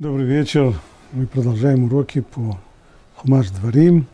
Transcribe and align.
Добрый 0.00 0.26
вечер. 0.26 0.76
Мы 1.10 1.26
продолжаем 1.26 1.82
уроки 1.82 2.20
по 2.20 2.56
Хумаш 3.16 3.50
Дворим. 3.50 4.06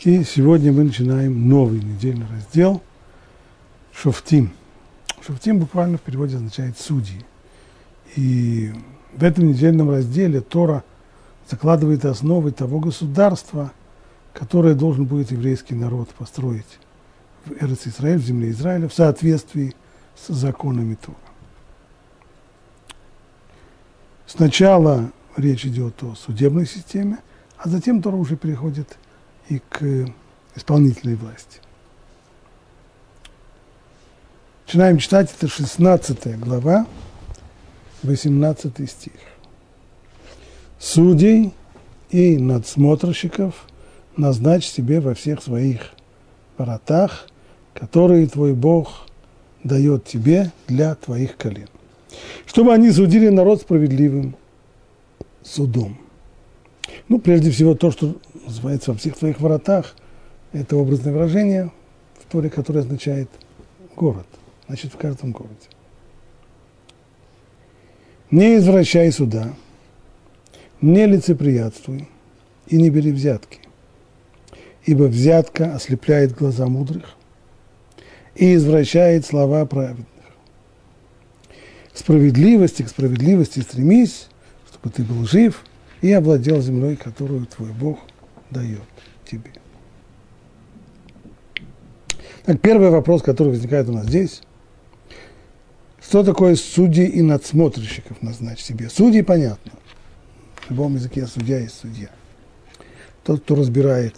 И 0.00 0.22
сегодня 0.24 0.74
мы 0.74 0.84
начинаем 0.84 1.48
новый 1.48 1.80
недельный 1.80 2.26
раздел 2.30 2.82
Шофтим. 3.94 4.50
Шофтим 5.26 5.58
буквально 5.58 5.96
в 5.96 6.02
переводе 6.02 6.36
означает 6.36 6.78
судьи. 6.78 7.24
И 8.14 8.74
в 9.14 9.24
этом 9.24 9.46
недельном 9.46 9.88
разделе 9.88 10.42
Тора 10.42 10.84
закладывает 11.48 12.04
основы 12.04 12.50
того 12.50 12.78
государства, 12.78 13.72
которое 14.34 14.74
должен 14.74 15.06
будет 15.06 15.30
еврейский 15.30 15.76
народ 15.76 16.10
построить 16.10 16.78
в 17.46 17.52
Эрец 17.52 17.86
Израиль, 17.86 18.18
в 18.18 18.26
земле 18.26 18.50
Израиля, 18.50 18.86
в 18.86 18.92
соответствии 18.92 19.74
с 20.14 20.30
законами 20.30 20.94
Тора. 20.94 21.27
Сначала 24.28 25.10
речь 25.38 25.64
идет 25.64 26.02
о 26.02 26.14
судебной 26.14 26.66
системе, 26.66 27.18
а 27.56 27.66
затем 27.66 28.02
Тора 28.02 28.16
уже 28.16 28.36
переходит 28.36 28.98
и 29.48 29.58
к 29.70 30.06
исполнительной 30.54 31.16
власти. 31.16 31.60
Начинаем 34.66 34.98
читать, 34.98 35.34
это 35.34 35.48
16 35.48 36.38
глава, 36.40 36.86
18 38.02 38.90
стих. 38.90 39.14
Судей 40.78 41.54
и 42.10 42.36
надсмотрщиков 42.36 43.54
назначь 44.18 44.68
себе 44.68 45.00
во 45.00 45.14
всех 45.14 45.42
своих 45.42 45.92
воротах, 46.58 47.28
которые 47.72 48.26
твой 48.26 48.52
Бог 48.52 49.06
дает 49.64 50.04
тебе 50.04 50.52
для 50.66 50.94
твоих 50.96 51.38
колен 51.38 51.68
чтобы 52.46 52.72
они 52.72 52.90
судили 52.90 53.28
народ 53.28 53.60
справедливым 53.60 54.36
судом. 55.42 55.98
Ну, 57.08 57.18
прежде 57.18 57.50
всего, 57.50 57.74
то, 57.74 57.90
что 57.90 58.16
называется 58.44 58.92
во 58.92 58.98
всех 58.98 59.16
твоих 59.16 59.40
воротах, 59.40 59.94
это 60.52 60.76
образное 60.76 61.12
выражение 61.12 61.70
в 62.20 62.30
Торе, 62.30 62.50
которое 62.50 62.80
означает 62.80 63.28
город, 63.96 64.26
значит, 64.66 64.92
в 64.92 64.96
каждом 64.96 65.32
городе. 65.32 65.54
Не 68.30 68.56
извращай 68.56 69.10
суда, 69.10 69.54
не 70.80 71.06
лицеприятствуй 71.06 72.08
и 72.66 72.76
не 72.76 72.90
бери 72.90 73.10
взятки, 73.10 73.60
ибо 74.84 75.04
взятка 75.04 75.74
ослепляет 75.74 76.34
глаза 76.34 76.66
мудрых 76.66 77.16
и 78.34 78.54
извращает 78.54 79.24
слова 79.24 79.64
праведных 79.64 80.06
справедливости, 81.98 82.82
к 82.82 82.88
справедливости 82.88 83.60
стремись, 83.60 84.28
чтобы 84.70 84.90
ты 84.90 85.02
был 85.02 85.26
жив 85.26 85.64
и 86.00 86.12
овладел 86.12 86.60
землей, 86.60 86.96
которую 86.96 87.46
твой 87.46 87.72
Бог 87.72 87.98
дает 88.50 88.82
тебе. 89.24 89.52
Так, 92.44 92.60
первый 92.60 92.90
вопрос, 92.90 93.22
который 93.22 93.48
возникает 93.48 93.88
у 93.88 93.92
нас 93.92 94.06
здесь. 94.06 94.42
Что 96.00 96.24
такое 96.24 96.54
судьи 96.54 97.04
и 97.04 97.20
надсмотрщиков 97.20 98.22
назначь 98.22 98.60
себе? 98.60 98.88
Судьи 98.88 99.20
понятно. 99.20 99.72
В 100.56 100.70
любом 100.70 100.94
языке 100.94 101.26
судья 101.26 101.58
есть 101.58 101.78
судья. 101.78 102.08
Тот, 103.24 103.42
кто 103.42 103.56
разбирает 103.56 104.14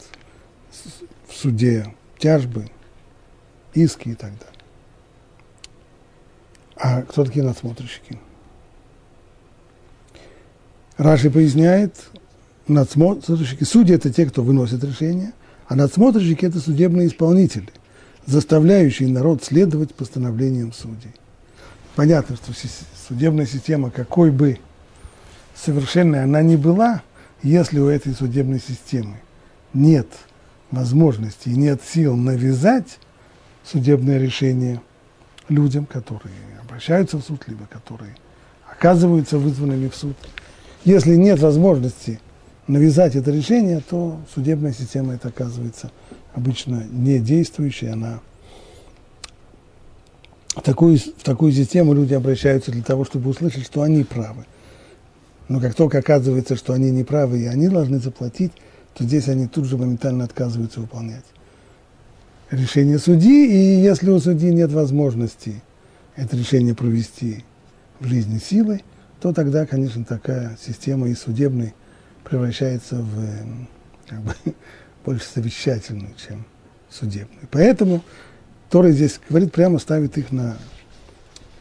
в 1.26 1.34
суде 1.34 1.92
тяжбы, 2.18 2.66
иски 3.74 4.10
и 4.10 4.14
так 4.14 4.30
далее. 4.38 4.59
А 6.80 7.02
кто 7.02 7.24
такие 7.24 7.44
надсмотрщики? 7.44 8.18
Раши 10.96 11.30
поясняет, 11.30 11.94
надсмотрщики, 12.68 13.64
судьи– 13.64 13.94
это 13.96 14.10
те, 14.10 14.24
кто 14.24 14.42
выносит 14.42 14.82
решения, 14.82 15.34
а 15.68 15.76
надсмотрщики– 15.76 16.44
это 16.46 16.58
судебные 16.58 17.08
исполнители, 17.08 17.68
заставляющие 18.24 19.08
народ 19.10 19.44
следовать 19.44 19.94
постановлениям 19.94 20.72
судей. 20.72 21.12
Понятно, 21.96 22.36
что 22.36 22.52
судебная 23.08 23.46
система, 23.46 23.90
какой 23.90 24.30
бы 24.30 24.58
совершенной 25.54 26.24
она 26.24 26.40
ни 26.40 26.56
была, 26.56 27.02
если 27.42 27.78
у 27.78 27.88
этой 27.88 28.14
судебной 28.14 28.58
системы 28.58 29.16
нет 29.74 30.08
возможности 30.70 31.50
и 31.50 31.56
нет 31.56 31.82
сил 31.82 32.16
навязать 32.16 32.98
судебное 33.64 34.18
решение 34.18 34.80
людям, 35.48 35.84
которые 35.84 36.32
обращаются 36.80 37.18
в 37.18 37.22
суд, 37.22 37.42
либо 37.46 37.66
которые 37.66 38.16
оказываются 38.66 39.36
вызванными 39.36 39.88
в 39.88 39.94
суд. 39.94 40.16
Если 40.86 41.14
нет 41.14 41.38
возможности 41.38 42.20
навязать 42.68 43.16
это 43.16 43.30
решение, 43.30 43.82
то 43.86 44.18
судебная 44.34 44.72
система 44.72 45.12
это 45.12 45.28
оказывается 45.28 45.90
обычно 46.32 46.84
не 46.90 47.18
действующей, 47.18 47.92
она 47.92 48.20
в 50.56 50.62
такую, 50.62 50.98
в 50.98 51.22
такую 51.22 51.52
систему 51.52 51.92
люди 51.92 52.14
обращаются 52.14 52.72
для 52.72 52.82
того, 52.82 53.04
чтобы 53.04 53.28
услышать, 53.28 53.66
что 53.66 53.82
они 53.82 54.02
правы. 54.02 54.46
Но 55.48 55.60
как 55.60 55.74
только 55.74 55.98
оказывается, 55.98 56.56
что 56.56 56.72
они 56.72 56.90
не 56.90 57.04
правы 57.04 57.40
и 57.40 57.46
они 57.46 57.68
должны 57.68 57.98
заплатить, 57.98 58.52
то 58.94 59.04
здесь 59.04 59.28
они 59.28 59.48
тут 59.48 59.66
же 59.66 59.76
моментально 59.76 60.24
отказываются 60.24 60.80
выполнять 60.80 61.24
решение 62.50 62.98
судьи, 62.98 63.46
и 63.46 63.82
если 63.82 64.10
у 64.10 64.18
судьи 64.18 64.50
нет 64.50 64.72
возможности 64.72 65.62
это 66.20 66.36
решение 66.36 66.74
провести 66.74 67.44
в 67.98 68.06
жизни 68.06 68.38
силой, 68.38 68.84
то 69.20 69.32
тогда, 69.32 69.64
конечно, 69.64 70.04
такая 70.04 70.56
система 70.60 71.08
и 71.08 71.14
судебной 71.14 71.74
превращается 72.24 72.96
в 72.96 73.26
как 74.06 74.20
бы, 74.20 74.34
больше 75.04 75.24
совещательную, 75.24 76.14
чем 76.14 76.44
судебную. 76.90 77.48
Поэтому 77.50 78.02
Тора 78.68 78.90
здесь 78.90 79.18
говорит, 79.28 79.52
прямо 79.52 79.78
ставит 79.78 80.18
их 80.18 80.30
на, 80.30 80.58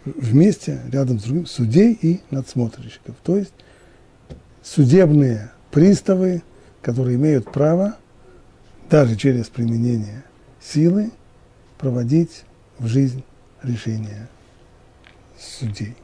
вместе, 0.03 0.81
рядом 0.92 1.19
с 1.19 1.24
другим, 1.24 1.46
судей 1.46 1.94
и 1.94 2.19
надсмотрщиков. 2.30 3.16
То 3.24 3.38
есть 3.38 3.53
судебные 4.62 5.52
приставы, 5.72 6.44
которые 6.81 7.16
имеют 7.16 7.50
право, 7.50 7.96
даже 8.90 9.16
через 9.16 9.48
применение 9.48 10.24
силы, 10.62 11.12
проводить 11.78 12.44
в 12.78 12.88
жизнь 12.88 13.24
решения 13.64 14.28
судей. 15.39 15.95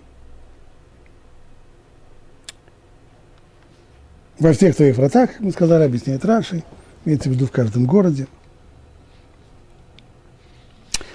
Во 4.40 4.52
всех 4.54 4.76
твоих 4.76 4.98
вратах, 4.98 5.40
мы 5.40 5.52
сказали, 5.52 5.84
объясняет 5.84 6.26
Раши, 6.26 6.64
имеется 7.06 7.30
в 7.30 7.34
виду 7.34 7.46
в 7.46 7.52
каждом 7.52 7.86
городе. 7.86 8.28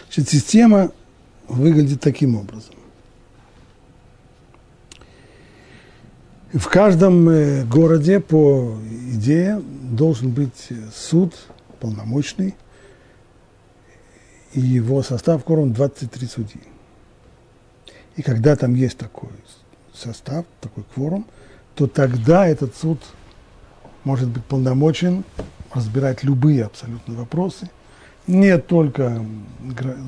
Значит, 0.05 0.29
система 0.29 0.93
выглядит 1.49 2.01
таким 2.01 2.37
образом. 2.37 2.75
В 6.53 6.67
каждом 6.67 7.29
э, 7.29 7.65
городе, 7.65 8.19
по 8.19 8.77
идее, 9.13 9.63
должен 9.63 10.31
быть 10.31 10.69
суд 10.93 11.37
полномочный, 11.79 12.57
и 14.53 14.61
его 14.61 15.03
состав 15.03 15.45
кворум 15.45 15.73
23 15.73 16.27
судьи. 16.27 16.61
И 18.17 18.23
когда 18.23 18.57
там 18.57 18.75
есть 18.75 18.99
такой 18.99 19.31
состав, 19.95 20.45
такой 20.61 20.85
кворум, 20.95 21.27
то 21.75 21.87
тогда 21.87 22.47
этот 22.47 22.77
суд 22.77 23.01
может 24.05 24.29
быть 24.29 24.45
полномочен 24.45 25.25
разбирать 25.73 26.25
любые 26.25 26.65
абсолютно 26.65 27.15
вопросы, 27.15 27.71
не 28.27 28.59
только 28.59 29.25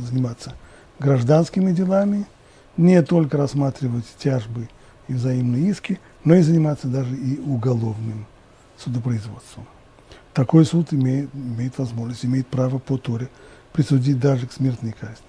заниматься 0.08 0.54
гражданскими 0.98 1.72
делами, 1.72 2.26
не 2.76 3.02
только 3.02 3.36
рассматривать 3.36 4.04
тяжбы 4.18 4.68
и 5.08 5.14
взаимные 5.14 5.68
иски, 5.68 6.00
но 6.24 6.34
и 6.34 6.42
заниматься 6.42 6.88
даже 6.88 7.14
и 7.16 7.38
уголовным 7.38 8.26
судопроизводством. 8.78 9.66
Такой 10.32 10.64
суд 10.64 10.92
имеет, 10.92 11.30
имеет 11.34 11.78
возможность, 11.78 12.24
имеет 12.24 12.46
право 12.46 12.78
по 12.78 12.96
Торе 12.96 13.28
присудить 13.72 14.18
даже 14.18 14.46
к 14.46 14.52
смертной 14.52 14.92
казни. 14.92 15.26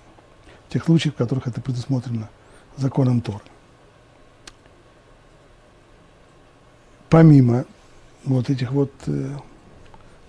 В 0.68 0.74
тех 0.74 0.84
случаях, 0.84 1.16
в 1.16 1.18
которых 1.18 1.48
это 1.48 1.62
предусмотрено– 1.62 2.30
законом 2.78 3.22
Торы. 3.22 3.42
Помимо 7.10 7.66
вот 8.24 8.50
этих 8.50 8.72
вот 8.72 8.92
э, 9.06 9.36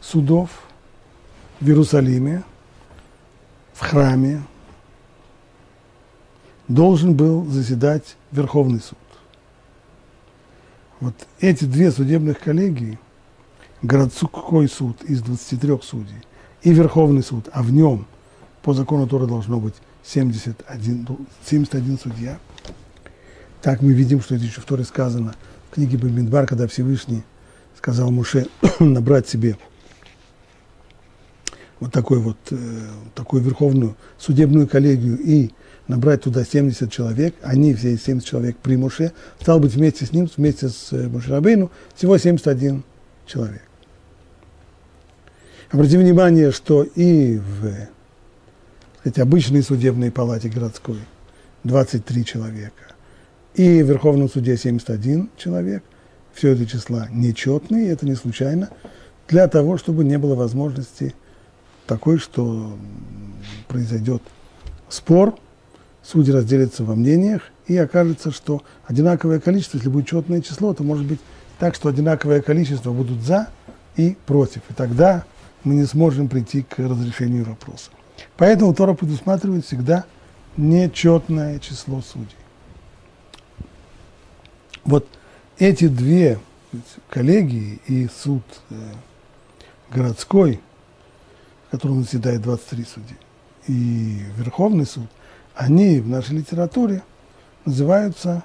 судов 0.00 0.50
в 1.60 1.66
Иерусалиме, 1.66 2.42
в 3.72 3.80
храме, 3.80 4.42
должен 6.68 7.14
был 7.14 7.44
заседать 7.46 8.16
Верховный 8.32 8.80
суд. 8.80 8.98
Вот 11.00 11.14
эти 11.40 11.64
две 11.64 11.90
судебных 11.90 12.38
коллегии, 12.40 12.98
городской 13.82 14.68
суд 14.68 15.02
из 15.04 15.22
23 15.22 15.80
судей 15.82 16.22
и 16.62 16.72
Верховный 16.72 17.22
суд, 17.22 17.48
а 17.52 17.62
в 17.62 17.70
нем 17.70 18.06
по 18.62 18.72
закону 18.72 19.06
Тора 19.06 19.26
должно 19.26 19.60
быть 19.60 19.74
71, 20.04 21.06
71 21.44 21.98
судья. 21.98 22.38
Так 23.62 23.80
мы 23.80 23.92
видим, 23.92 24.20
что 24.20 24.34
это 24.34 24.44
еще 24.44 24.60
в 24.60 24.64
Торе 24.64 24.84
сказано, 24.84 25.34
в 25.70 25.74
книге 25.74 25.96
Бамидбар, 25.96 26.46
когда 26.46 26.66
Всевышний 26.66 27.22
сказал 27.76 28.10
Муше 28.10 28.46
набрать 28.80 29.28
себе 29.28 29.56
вот 31.80 31.92
такой 31.92 32.18
вот, 32.18 32.36
э, 32.50 32.56
такую 33.14 33.42
верховную 33.42 33.96
судебную 34.18 34.68
коллегию 34.68 35.18
и 35.18 35.50
набрать 35.88 36.22
туда 36.22 36.44
70 36.44 36.90
человек, 36.90 37.34
они 37.42 37.74
все 37.74 37.96
70 37.96 38.26
человек 38.26 38.56
при 38.58 38.76
Муше, 38.76 39.12
стал 39.40 39.60
быть 39.60 39.74
вместе 39.74 40.06
с 40.06 40.12
ним, 40.12 40.28
вместе 40.36 40.68
с 40.68 40.92
э, 40.92 41.08
Мушерабейну, 41.08 41.70
всего 41.94 42.16
71 42.16 42.84
человек. 43.26 43.62
Обратите 45.70 45.98
внимание, 45.98 46.52
что 46.52 46.84
и 46.84 47.38
в 47.38 47.93
сказать, 49.04 49.18
обычной 49.18 49.62
судебной 49.62 50.10
палате 50.10 50.48
городской 50.48 50.98
23 51.64 52.24
человека, 52.24 52.94
и 53.54 53.82
в 53.82 53.86
Верховном 53.86 54.30
суде 54.30 54.56
71 54.56 55.30
человек, 55.36 55.84
все 56.32 56.50
это 56.50 56.64
числа 56.66 57.08
нечетные, 57.10 57.90
это 57.90 58.06
не 58.06 58.14
случайно, 58.14 58.70
для 59.28 59.46
того, 59.46 59.76
чтобы 59.76 60.04
не 60.04 60.18
было 60.18 60.34
возможности 60.34 61.14
такой, 61.86 62.18
что 62.18 62.76
произойдет 63.68 64.22
спор, 64.88 65.36
судьи 66.02 66.32
разделятся 66.32 66.82
во 66.82 66.94
мнениях, 66.94 67.42
и 67.66 67.76
окажется, 67.76 68.30
что 68.30 68.62
одинаковое 68.86 69.38
количество, 69.38 69.76
если 69.76 69.90
будет 69.90 70.06
четное 70.06 70.40
число, 70.40 70.72
то 70.74 70.82
может 70.82 71.06
быть 71.06 71.20
так, 71.58 71.74
что 71.74 71.88
одинаковое 71.88 72.40
количество 72.40 72.92
будут 72.92 73.22
за 73.22 73.48
и 73.96 74.16
против. 74.26 74.62
И 74.70 74.74
тогда 74.74 75.24
мы 75.62 75.74
не 75.74 75.84
сможем 75.84 76.28
прийти 76.28 76.62
к 76.62 76.78
разрешению 76.78 77.44
вопроса. 77.44 77.90
Поэтому 78.36 78.74
Тора 78.74 78.94
предусматривает 78.94 79.64
всегда 79.64 80.04
нечетное 80.56 81.58
число 81.58 82.00
судей. 82.00 82.36
Вот 84.84 85.06
эти 85.58 85.88
две 85.88 86.38
коллегии 87.08 87.80
и 87.86 88.08
суд 88.08 88.42
э, 88.70 88.74
городской, 89.90 90.60
в 91.68 91.70
котором 91.70 92.02
заседает 92.02 92.42
23 92.42 92.84
судей, 92.84 93.16
и 93.66 94.20
Верховный 94.36 94.86
суд, 94.86 95.06
они 95.54 96.00
в 96.00 96.08
нашей 96.08 96.38
литературе 96.38 97.02
называются 97.64 98.42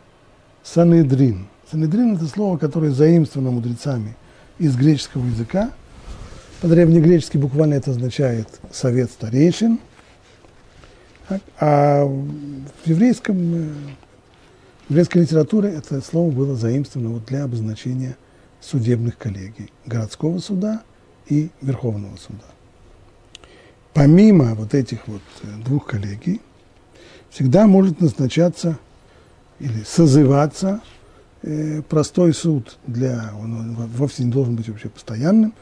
Санедрин. 0.64 1.48
Санедрин– 1.70 2.16
это 2.16 2.28
слово, 2.28 2.58
которое 2.58 2.92
заимствовано 2.92 3.52
мудрецами 3.52 4.16
из 4.60 4.76
греческого 4.76 5.26
языка. 5.26 5.72
По-древнегречески 6.62 7.38
буквально 7.38 7.76
это 7.76 7.92
означает 7.92 8.48
«совет 8.72 9.10
старейшин», 9.12 9.80
а 11.60 12.04
в 12.06 12.88
еврейском 12.88 13.38
э, 13.38 13.74
в 14.88 14.90
еврейской 14.90 15.20
литературе 15.20 15.70
это 15.70 16.02
слово 16.02 16.32
было 16.32 16.56
заимствовано 16.56 17.12
вот 17.12 17.26
для 17.26 17.44
обозначения 17.44 18.18
судебных 18.60 19.18
коллегий, 19.18 19.72
городского 19.86 20.40
суда 20.40 20.82
и 21.28 21.50
Верховного 21.62 22.18
суда. 22.18 22.46
Помимо 23.94 24.56
вот 24.56 24.74
этих 24.74 25.08
вот 25.08 25.22
э, 25.44 25.48
двух 25.64 25.86
коллегий, 25.86 26.42
всегда 27.30 27.68
может 27.68 28.02
назначаться 28.02 28.80
или 29.60 29.84
созываться 29.84 30.82
э, 31.44 31.84
простой 31.84 32.34
суд 32.34 32.80
для, 32.88 33.32
он 33.40 33.76
вовсе 33.76 34.24
не 34.24 34.32
должен 34.32 34.56
быть 34.56 34.68
вообще 34.68 34.90
постоянным, 34.90 35.54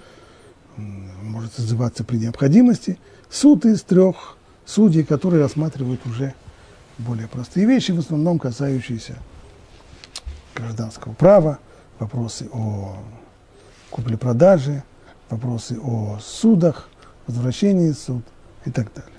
может 0.77 1.53
созываться 1.53 2.03
при 2.03 2.18
необходимости, 2.18 3.00
суд 3.29 3.65
из 3.65 3.81
трех 3.81 4.38
судей, 4.65 5.03
которые 5.03 5.41
рассматривают 5.41 6.06
уже 6.06 6.33
более 6.97 7.27
простые 7.27 7.65
вещи, 7.65 7.91
в 7.91 8.00
основном 8.00 8.39
касающиеся 8.39 9.18
гражданского 10.56 11.13
права, 11.13 11.59
вопросы 12.00 12.50
о 12.51 12.97
купле-продаже, 13.89 14.83
вопросы 15.29 15.79
о 15.81 16.19
судах, 16.21 16.89
возвращении 17.27 17.91
суд 17.91 18.24
и 18.65 18.71
так 18.71 18.91
далее. 18.94 19.12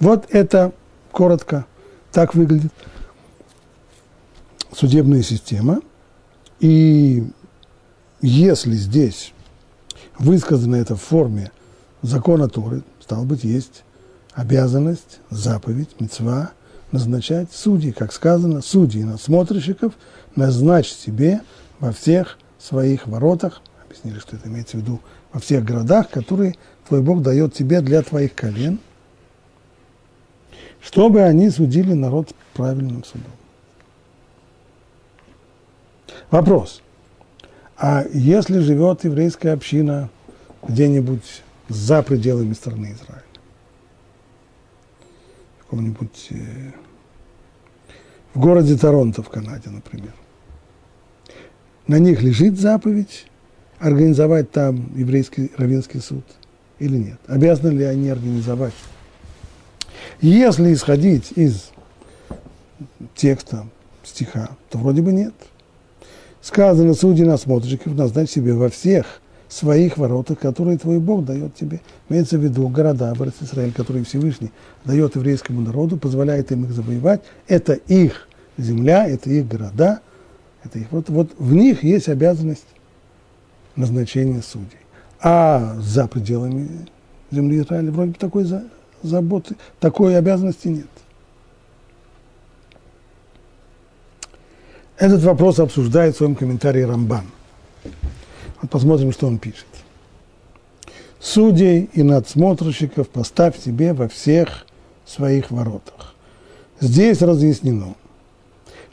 Вот 0.00 0.26
это 0.30 0.72
коротко 1.12 1.64
так 2.10 2.34
выглядит 2.34 2.72
судебная 4.72 5.22
система. 5.22 5.80
И 6.60 7.24
если 8.22 8.74
здесь 8.74 9.32
высказано 10.18 10.76
это 10.76 10.96
в 10.96 11.02
форме 11.02 11.50
закона 12.02 12.48
Торы, 12.48 12.82
стало 13.00 13.24
быть, 13.24 13.44
есть 13.44 13.82
обязанность, 14.32 15.20
заповедь, 15.30 16.00
мецва 16.00 16.52
назначать 16.92 17.52
судей, 17.52 17.92
как 17.92 18.12
сказано, 18.12 18.62
судей 18.62 19.04
надсмотрщиков 19.04 19.94
назначь 20.36 20.92
себе 20.92 21.40
во 21.80 21.92
всех 21.92 22.38
своих 22.58 23.06
воротах, 23.06 23.60
объяснили, 23.84 24.18
что 24.18 24.36
это 24.36 24.48
имеется 24.48 24.76
в 24.76 24.80
виду, 24.80 25.00
во 25.32 25.40
всех 25.40 25.64
городах, 25.64 26.08
которые 26.10 26.54
твой 26.86 27.02
Бог 27.02 27.22
дает 27.22 27.54
тебе 27.54 27.80
для 27.80 28.02
твоих 28.02 28.34
колен, 28.34 28.78
чтобы 30.80 31.22
они 31.22 31.50
судили 31.50 31.92
народ 31.92 32.34
правильным 32.54 33.04
судом. 33.04 33.32
Вопрос. 36.30 36.82
А 37.84 38.04
если 38.12 38.60
живет 38.60 39.02
еврейская 39.02 39.50
община 39.50 40.08
где-нибудь 40.62 41.42
за 41.68 42.02
пределами 42.02 42.52
страны 42.52 42.94
Израиля? 42.94 43.22
каком-нибудь 45.72 46.28
э, 46.30 46.70
в 48.34 48.38
городе 48.38 48.76
Торонто 48.76 49.22
в 49.22 49.30
Канаде, 49.30 49.70
например. 49.70 50.12
На 51.86 51.98
них 51.98 52.20
лежит 52.22 52.60
заповедь 52.60 53.26
организовать 53.78 54.50
там 54.50 54.92
еврейский 54.94 55.50
равенский 55.56 56.00
суд 56.00 56.24
или 56.78 56.98
нет? 56.98 57.18
Обязаны 57.26 57.70
ли 57.70 57.84
они 57.84 58.10
организовать? 58.10 58.74
Если 60.20 60.74
исходить 60.74 61.32
из 61.36 61.70
текста 63.14 63.66
стиха, 64.04 64.50
то 64.68 64.76
вроде 64.76 65.00
бы 65.00 65.10
нет. 65.10 65.34
Сказано, 66.42 66.94
судьи 66.94 67.24
насмотрщиков 67.24 67.94
назначь 67.94 68.30
себе 68.30 68.52
во 68.52 68.68
всех 68.68 69.06
своих 69.48 69.96
воротах, 69.96 70.40
которые 70.40 70.76
твой 70.76 70.98
Бог 70.98 71.24
дает 71.24 71.54
тебе. 71.54 71.80
Имеется 72.08 72.36
в 72.36 72.42
виду 72.42 72.66
города, 72.68 73.14
в 73.14 73.44
Израиль, 73.44 73.72
которые 73.72 74.04
Всевышний 74.04 74.50
дает 74.84 75.14
еврейскому 75.14 75.60
народу, 75.60 75.98
позволяет 75.98 76.50
им 76.50 76.64
их 76.64 76.72
завоевать. 76.72 77.20
Это 77.46 77.74
их 77.74 78.28
земля, 78.58 79.06
это 79.06 79.30
их 79.30 79.46
города, 79.46 80.00
это 80.64 80.80
их, 80.80 80.86
вот, 80.90 81.08
вот 81.10 81.30
в 81.38 81.54
них 81.54 81.84
есть 81.84 82.08
обязанность 82.08 82.66
назначения 83.76 84.42
судей. 84.42 84.78
А 85.20 85.76
за 85.78 86.08
пределами 86.08 86.68
земли 87.30 87.60
Израиля 87.60 87.92
вроде 87.92 88.12
бы 88.12 88.18
такой 88.18 88.44
за, 88.44 88.64
заботы, 89.02 89.54
такой 89.78 90.16
обязанности 90.16 90.68
нет. 90.68 90.86
Этот 95.02 95.24
вопрос 95.24 95.58
обсуждает 95.58 96.14
в 96.14 96.18
своем 96.18 96.36
комментарии 96.36 96.82
Рамбан– 96.82 97.24
вот 98.62 98.70
посмотрим, 98.70 99.10
что 99.10 99.26
он 99.26 99.38
пишет. 99.38 99.66
Судей 101.18 101.90
и 101.92 102.04
надсмотрщиков 102.04 103.08
поставь 103.08 103.58
себе 103.58 103.94
во 103.94 104.06
всех 104.06 104.64
своих 105.04 105.50
воротах. 105.50 106.14
Здесь 106.78 107.20
разъяснено, 107.20 107.96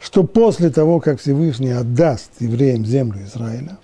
что 0.02 0.24
после 0.24 0.72
того, 0.72 1.00
как 1.00 1.20
Всевышний 1.20 1.70
отдаст 1.70 2.32
евреям 2.40 2.88
землю 2.88 3.24
Израиля, 3.26 3.78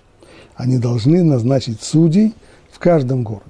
они 0.55 0.79
должны 0.79 1.23
назначить 1.23 1.83
судей 1.83 2.33
в 2.71 2.79
каждом 2.79 3.21
городе. 3.21 3.45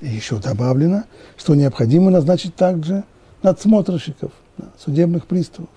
И 0.00 0.06
еще 0.06 0.36
добавлено, 0.36 1.02
что 1.36 1.56
необходимо 1.56 2.12
назначить 2.12 2.54
также 2.54 3.02
надсмотрщиков, 3.42 4.30
судебных 4.78 5.26
приставов, 5.26 5.70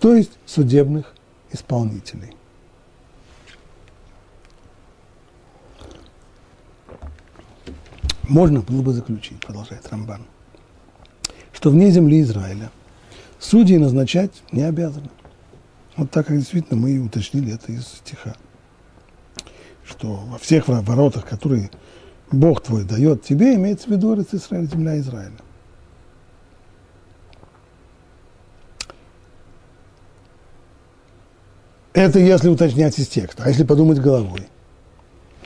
то 0.00 0.16
есть 0.16 0.32
судебных 0.44 1.14
исполнителей. 1.52 2.34
можно 8.28 8.60
было 8.60 8.82
бы 8.82 8.92
заключить, 8.92 9.40
продолжает 9.40 9.88
Рамбан, 9.88 10.22
что 11.52 11.70
вне 11.70 11.90
земли 11.90 12.20
Израиля 12.22 12.70
судьи 13.38 13.78
назначать 13.78 14.30
не 14.52 14.62
обязаны. 14.62 15.08
Вот 15.96 16.10
так 16.10 16.26
как 16.26 16.36
действительно 16.36 16.80
мы 16.80 16.92
и 16.92 16.98
уточнили 16.98 17.54
это 17.54 17.72
из 17.72 17.86
стиха, 17.86 18.36
что 19.84 20.14
во 20.14 20.38
всех 20.38 20.68
воротах, 20.68 21.26
которые 21.26 21.70
Бог 22.30 22.62
твой 22.62 22.84
дает 22.84 23.24
тебе, 23.24 23.54
имеется 23.54 23.88
в 23.88 23.90
виду 23.90 24.14
Израиль, 24.14 24.70
земля 24.70 24.98
Израиля. 24.98 25.32
Это 31.98 32.20
если 32.20 32.48
уточнять 32.48 32.96
из 32.98 33.08
текста. 33.08 33.42
А 33.44 33.48
если 33.48 33.64
подумать 33.64 33.98
головой? 33.98 34.46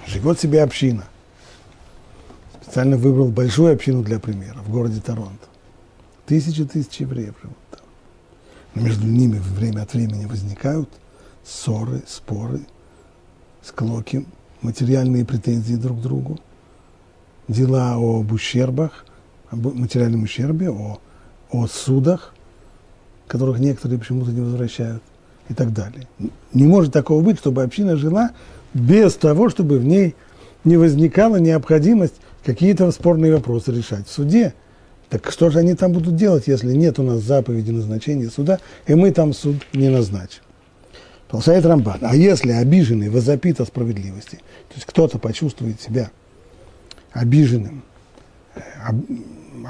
Живет 0.06 0.38
себе 0.38 0.62
община 0.62 1.04
специально 2.72 2.98
выбрал 2.98 3.28
большую 3.28 3.72
общину 3.74 4.02
для 4.02 4.18
примера 4.18 4.58
в 4.60 4.70
городе 4.70 5.00
Торонто. 5.00 5.46
Тысячи 6.24 6.64
тысяч 6.64 7.00
евреев 7.00 7.34
живут 7.42 7.56
там. 7.70 7.80
Но 8.74 8.82
между 8.82 9.06
ними 9.06 9.38
время 9.38 9.82
от 9.82 9.94
времени 9.94 10.24
возникают 10.24 10.90
ссоры, 11.44 12.02
споры, 12.06 12.60
склоки, 13.62 14.26
материальные 14.62 15.26
претензии 15.26 15.74
друг 15.74 16.00
к 16.00 16.02
другу, 16.02 16.38
дела 17.48 17.94
об 17.94 18.30
ущербах, 18.30 19.04
об 19.50 19.74
материальном 19.74 20.22
ущербе, 20.22 20.70
о, 20.70 20.98
о 21.50 21.66
судах, 21.66 22.34
которых 23.26 23.58
некоторые 23.58 23.98
почему-то 23.98 24.32
не 24.32 24.42
возвращают 24.42 25.02
и 25.52 25.54
так 25.54 25.72
далее. 25.72 26.08
Не 26.52 26.64
может 26.64 26.92
такого 26.92 27.22
быть, 27.22 27.38
чтобы 27.38 27.62
община 27.62 27.96
жила 27.96 28.30
без 28.74 29.14
того, 29.14 29.50
чтобы 29.50 29.78
в 29.78 29.84
ней 29.84 30.16
не 30.64 30.76
возникала 30.76 31.36
необходимость 31.36 32.14
какие-то 32.44 32.90
спорные 32.90 33.34
вопросы 33.34 33.70
решать 33.72 34.08
в 34.08 34.10
суде. 34.10 34.54
Так 35.10 35.30
что 35.30 35.50
же 35.50 35.58
они 35.58 35.74
там 35.74 35.92
будут 35.92 36.16
делать, 36.16 36.46
если 36.46 36.72
нет 36.72 36.98
у 36.98 37.02
нас 37.02 37.20
заповеди 37.20 37.70
назначения 37.70 38.30
суда, 38.30 38.60
и 38.86 38.94
мы 38.94 39.12
там 39.12 39.34
суд 39.34 39.56
не 39.74 39.90
назначим? 39.90 40.40
Продолжает 41.28 41.66
Рамбан. 41.66 41.98
А 42.00 42.16
если 42.16 42.52
обиженный 42.52 43.10
возопит 43.10 43.60
о 43.60 43.66
справедливости, 43.66 44.36
то 44.68 44.74
есть 44.74 44.86
кто-то 44.86 45.18
почувствует 45.18 45.80
себя 45.80 46.10
обиженным, 47.12 47.82
э, 48.54 48.60
об, 48.86 48.96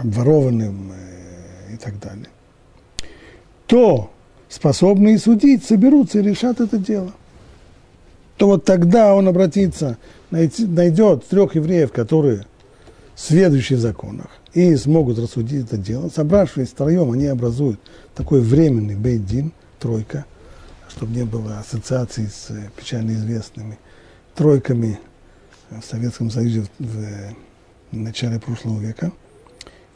обворованным 0.01 0.93
э, 0.93 1.75
и 1.75 1.77
так 1.77 1.99
далее, 1.99 2.29
то 3.67 4.13
способные 4.53 5.19
судить 5.19 5.65
соберутся 5.65 6.19
и 6.19 6.23
решат 6.23 6.61
это 6.61 6.77
дело. 6.77 7.13
То 8.37 8.47
вот 8.47 8.65
тогда 8.65 9.15
он 9.15 9.27
обратится, 9.27 9.97
найдет 10.31 11.27
трех 11.27 11.55
евреев, 11.55 11.91
которые 11.91 12.45
сведущие 13.15 13.79
в 13.79 13.81
законах, 13.81 14.29
и 14.53 14.77
смогут 14.77 15.19
рассудить 15.19 15.65
это 15.65 15.79
дело. 15.79 16.11
Собравшись 16.15 16.69
втроем, 16.69 17.13
они 17.13 17.27
образуют 17.27 17.81
такой 18.15 18.41
временный 18.41 18.97
бейдин, 18.97 19.53
тройка, 19.79 20.27
чтобы 20.89 21.15
не 21.15 21.25
было 21.25 21.59
ассоциаций 21.59 22.27
с 22.27 22.51
э, 22.51 22.71
печально 22.77 23.13
известными 23.13 23.79
тройками 24.35 24.99
в 25.71 25.83
Советском 25.83 26.31
Союзе 26.31 26.67
в, 26.79 26.87
в 27.91 27.97
начале 27.97 28.39
прошлого 28.39 28.81
века, 28.81 29.13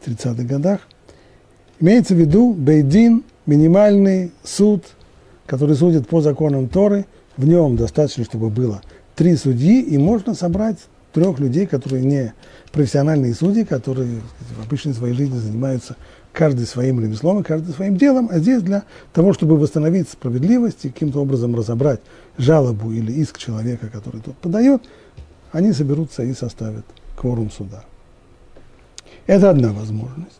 в 0.00 0.08
30-х 0.08 0.42
годах. 0.44 0.80
Имеется 1.78 2.14
в 2.14 2.18
виду 2.18 2.54
бейдин, 2.54 3.22
минимальный 3.46 4.32
суд, 4.44 4.84
который 5.46 5.76
судит 5.76 6.08
по 6.08 6.20
законам 6.20 6.68
Торы. 6.68 7.06
В 7.36 7.46
нем 7.46 7.76
достаточно, 7.76 8.24
чтобы 8.24 8.50
было 8.50 8.82
три 9.14 9.36
судьи, 9.36 9.80
и 9.80 9.98
можно 9.98 10.34
собрать 10.34 10.78
трех 11.12 11.38
людей, 11.38 11.66
которые 11.66 12.04
не 12.04 12.34
профессиональные 12.72 13.34
судьи, 13.34 13.64
которые 13.64 14.20
в 14.58 14.66
обычной 14.66 14.92
своей 14.92 15.14
жизни 15.14 15.38
занимаются 15.38 15.96
каждый 16.32 16.66
своим 16.66 17.00
ремеслом 17.00 17.40
и 17.40 17.42
каждый 17.42 17.72
своим 17.72 17.96
делом, 17.96 18.28
а 18.30 18.38
здесь 18.38 18.62
для 18.62 18.82
того, 19.14 19.32
чтобы 19.32 19.56
восстановить 19.56 20.10
справедливость 20.10 20.84
и 20.84 20.90
каким-то 20.90 21.22
образом 21.22 21.56
разобрать 21.56 22.00
жалобу 22.36 22.92
или 22.92 23.10
иск 23.12 23.38
человека, 23.38 23.88
который 23.88 24.20
тут 24.20 24.36
подает, 24.36 24.82
они 25.52 25.72
соберутся 25.72 26.22
и 26.22 26.34
составят 26.34 26.84
кворум 27.16 27.50
суда. 27.50 27.84
Это 29.26 29.48
одна 29.48 29.72
возможность. 29.72 30.38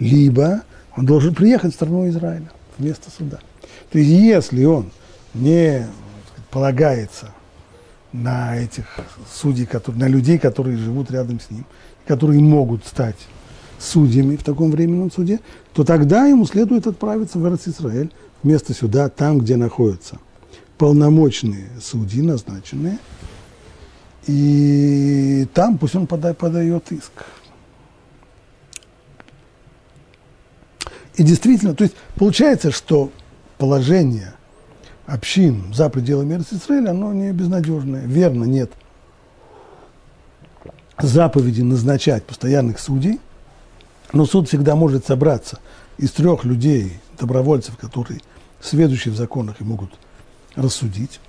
Либо 0.00 0.62
он 0.96 1.06
должен 1.06 1.34
приехать 1.34 1.72
в 1.72 1.76
страну 1.76 2.08
Израиля 2.08 2.50
вместо 2.78 3.10
суда. 3.10 3.38
То 3.90 3.98
есть 3.98 4.10
если 4.10 4.64
он 4.64 4.90
не 5.34 5.86
полагается 6.50 7.32
на 8.12 8.56
этих 8.56 8.86
судей, 9.32 9.66
которые, 9.66 10.00
на 10.00 10.08
людей, 10.08 10.38
которые 10.38 10.76
живут 10.76 11.10
рядом 11.10 11.40
с 11.40 11.50
ним, 11.50 11.64
которые 12.06 12.40
могут 12.40 12.84
стать 12.86 13.16
судьями 13.78 14.36
в 14.36 14.42
таком 14.42 14.70
временном 14.70 15.10
суде, 15.10 15.40
то 15.72 15.84
тогда 15.84 16.26
ему 16.26 16.44
следует 16.44 16.86
отправиться 16.86 17.38
в 17.38 17.54
Израиль 17.54 18.10
вместо 18.42 18.74
сюда, 18.74 19.08
там, 19.08 19.38
где 19.38 19.56
находятся 19.56 20.18
полномочные 20.76 21.68
судьи, 21.80 22.22
назначенные, 22.22 22.98
и 24.26 25.46
там 25.52 25.78
пусть 25.78 25.94
он 25.94 26.06
пода, 26.06 26.34
подает 26.34 26.90
иск. 26.90 27.12
И 31.16 31.22
действительно, 31.22 31.74
то 31.74 31.84
есть 31.84 31.96
получается, 32.16 32.70
что 32.70 33.10
положение 33.58 34.34
общин 35.06 35.74
за 35.74 35.88
пределами 35.88 36.42
Израиля, 36.50 36.90
оно 36.90 37.12
не 37.12 37.32
безнадежное. 37.32 38.06
Верно, 38.06 38.44
нет 38.44 38.70
заповеди 40.98 41.62
назначать 41.62 42.24
постоянных 42.24 42.78
судей, 42.78 43.20
но 44.12 44.26
суд 44.26 44.48
всегда 44.48 44.76
может 44.76 45.06
собраться 45.06 45.58
из 45.98 46.10
трех 46.12 46.44
людей, 46.44 46.98
добровольцев, 47.18 47.76
которые 47.76 48.20
сведущие 48.60 49.12
в 49.12 49.16
законах 49.16 49.60
и 49.60 49.64
могут 49.64 49.90
рассудить 50.54 51.20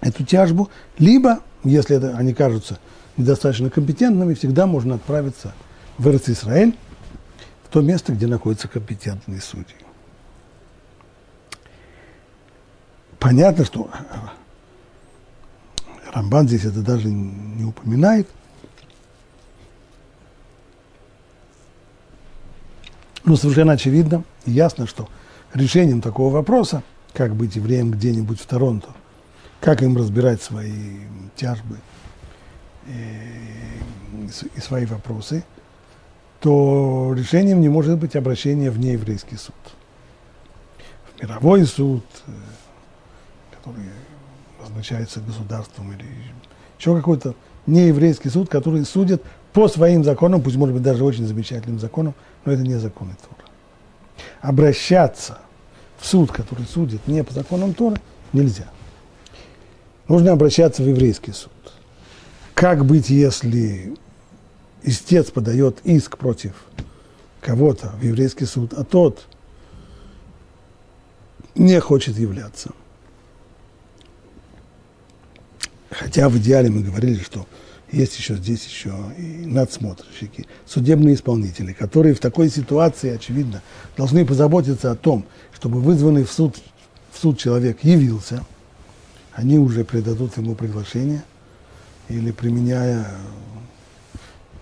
эту 0.00 0.24
тяжбу, 0.24 0.70
либо, 0.98 1.40
если 1.64 1.96
это, 1.96 2.16
они 2.16 2.34
кажутся 2.34 2.78
недостаточно 3.16 3.70
компетентными, 3.70 4.34
всегда 4.34 4.66
можно 4.66 4.96
отправиться 4.96 5.54
в 5.98 6.08
Израиль, 6.08 6.74
в 7.66 7.68
то 7.68 7.80
место, 7.80 8.12
где 8.12 8.28
находятся 8.28 8.68
компетентные 8.68 9.40
судьи. 9.40 9.74
Понятно, 13.18 13.64
что 13.64 13.90
Рамбан 16.12 16.46
здесь 16.46 16.64
это 16.64 16.80
даже 16.80 17.08
не 17.08 17.64
упоминает. 17.64 18.28
Но 23.24 23.34
совершенно 23.34 23.72
очевидно 23.72 24.22
и 24.44 24.52
ясно, 24.52 24.86
что 24.86 25.08
решением 25.52 26.00
такого 26.00 26.32
вопроса, 26.32 26.84
как 27.14 27.34
быть 27.34 27.56
евреем 27.56 27.90
где-нибудь 27.90 28.40
в 28.40 28.46
Торонто, 28.46 28.90
как 29.60 29.82
им 29.82 29.96
разбирать 29.96 30.40
свои 30.40 31.00
тяжбы 31.34 31.78
и, 32.86 34.30
и 34.54 34.60
свои 34.60 34.86
вопросы, 34.86 35.44
то 36.46 37.12
решением 37.12 37.60
не 37.60 37.68
может 37.68 37.98
быть 37.98 38.14
обращение 38.14 38.70
в 38.70 38.78
нееврейский 38.78 39.36
суд. 39.36 39.56
В 41.12 41.20
мировой 41.20 41.64
суд, 41.66 42.04
э, 42.28 42.30
который 43.50 43.82
назначается 44.60 45.18
государством 45.18 45.92
или 45.92 46.06
еще 46.78 46.94
какой-то 46.94 47.34
нееврейский 47.66 48.30
суд, 48.30 48.48
который 48.48 48.84
судит 48.84 49.24
по 49.52 49.66
своим 49.66 50.04
законам, 50.04 50.40
пусть 50.40 50.54
может 50.54 50.72
быть 50.72 50.84
даже 50.84 51.04
очень 51.04 51.26
замечательным 51.26 51.80
законам, 51.80 52.14
но 52.44 52.52
это 52.52 52.62
не 52.62 52.76
законы 52.76 53.16
Тора. 53.20 53.50
Обращаться 54.40 55.38
в 55.98 56.06
суд, 56.06 56.30
который 56.30 56.64
судит 56.64 57.08
не 57.08 57.24
по 57.24 57.32
законам 57.32 57.74
Тора, 57.74 57.96
нельзя. 58.32 58.68
Нужно 60.06 60.30
обращаться 60.30 60.84
в 60.84 60.88
еврейский 60.88 61.32
суд. 61.32 61.50
Как 62.54 62.84
быть, 62.84 63.10
если 63.10 63.96
истец 64.86 65.30
подает 65.30 65.80
иск 65.84 66.16
против 66.16 66.54
кого-то 67.42 67.88
в 68.00 68.02
еврейский 68.02 68.46
суд, 68.46 68.72
а 68.72 68.84
тот 68.84 69.26
не 71.54 71.78
хочет 71.80 72.16
являться– 72.16 72.70
Хотя 75.98 76.28
в 76.28 76.36
идеале 76.36 76.68
мы 76.70 76.82
говорили, 76.82 77.22
что 77.22 77.46
есть 77.90 78.18
еще 78.18 78.34
здесь 78.34 78.66
еще 78.66 78.92
и 79.16 79.46
надсмотрщики, 79.46 80.46
судебные 80.66 81.14
исполнители, 81.14 81.72
которые 81.72 82.14
в 82.14 82.20
такой 82.20 82.50
ситуации, 82.50 83.14
очевидно, 83.14 83.62
должны 83.96 84.26
позаботиться 84.26 84.90
о 84.90 84.96
том, 84.96 85.24
чтобы 85.54 85.80
вызванный 85.80 86.24
в 86.24 86.32
суд, 86.32 86.56
в 87.12 87.18
суд 87.18 87.38
человек 87.38 87.82
явился, 87.82 88.44
они 89.32 89.58
уже 89.58 89.84
придадут 89.84 90.36
ему 90.36 90.54
приглашение 90.54 91.22
или 92.08 92.30
применяя 92.30 93.08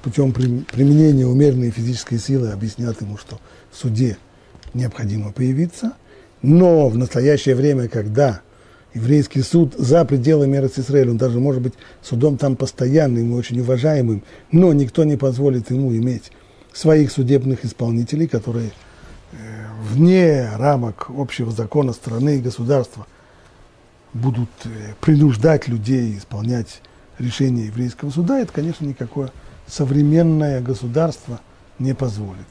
путем 0.04 0.32
применения 0.32 1.26
умеренной 1.26 1.70
физической 1.70 2.18
силы 2.18 2.50
объяснят 2.50 3.00
ему, 3.00 3.16
что 3.16 3.40
в 3.72 3.76
суде 3.76 4.18
необходимо 4.74 5.32
появиться. 5.32 5.92
Но 6.42 6.90
в 6.90 6.98
настоящее 6.98 7.54
время, 7.54 7.88
когда 7.88 8.42
еврейский 8.92 9.40
суд 9.40 9.74
за 9.78 10.04
пределами 10.04 10.58
Израиля, 10.58 11.12
он 11.12 11.16
даже 11.16 11.40
может 11.40 11.62
быть 11.62 11.72
судом 12.02 12.36
там 12.36 12.54
постоянным 12.54 13.32
и 13.32 13.34
очень 13.34 13.60
уважаемым, 13.60 14.22
но 14.52 14.74
никто 14.74 15.04
не 15.04 15.16
позволит 15.16 15.70
ему 15.70 15.90
иметь 15.96 16.32
своих 16.74 17.10
судебных 17.10 17.64
исполнителей, 17.64 18.28
которые 18.28 18.72
э, 19.32 19.36
вне 19.90 20.50
рамок 20.54 21.06
общего 21.16 21.50
закона 21.50 21.94
страны 21.94 22.36
и 22.36 22.42
государства 22.42 23.06
будут 24.12 24.50
э, 24.64 24.68
принуждать 25.00 25.66
людей 25.66 26.18
исполнять 26.18 26.82
решения 27.18 27.66
еврейского 27.66 28.10
суда, 28.10 28.40
это, 28.40 28.52
конечно, 28.52 28.84
никакое 28.84 29.30
современное 29.66 30.60
государство 30.60 31.40
не 31.78 31.94
позволит. 31.94 32.46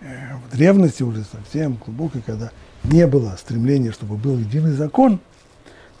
Э, 0.00 0.36
в 0.36 0.50
древности 0.50 1.02
уже 1.02 1.24
совсем 1.24 1.74
глубокой, 1.84 2.22
когда 2.22 2.50
не 2.84 3.06
было 3.06 3.36
стремления, 3.38 3.92
чтобы 3.92 4.16
был 4.16 4.38
единый 4.38 4.72
закон– 4.72 5.20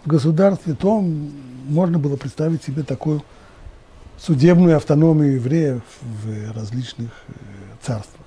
в 0.04 0.08
государстве, 0.08 0.74
то 0.74 1.00
можно 1.00 1.98
было 1.98 2.16
представить 2.16 2.62
себе 2.64 2.82
такую 2.82 3.22
судебную 4.18 4.76
автономию 4.76 5.34
евреев 5.34 5.82
в 6.00 6.52
различных 6.52 7.10
э, 7.28 7.32
царствах. 7.82 8.26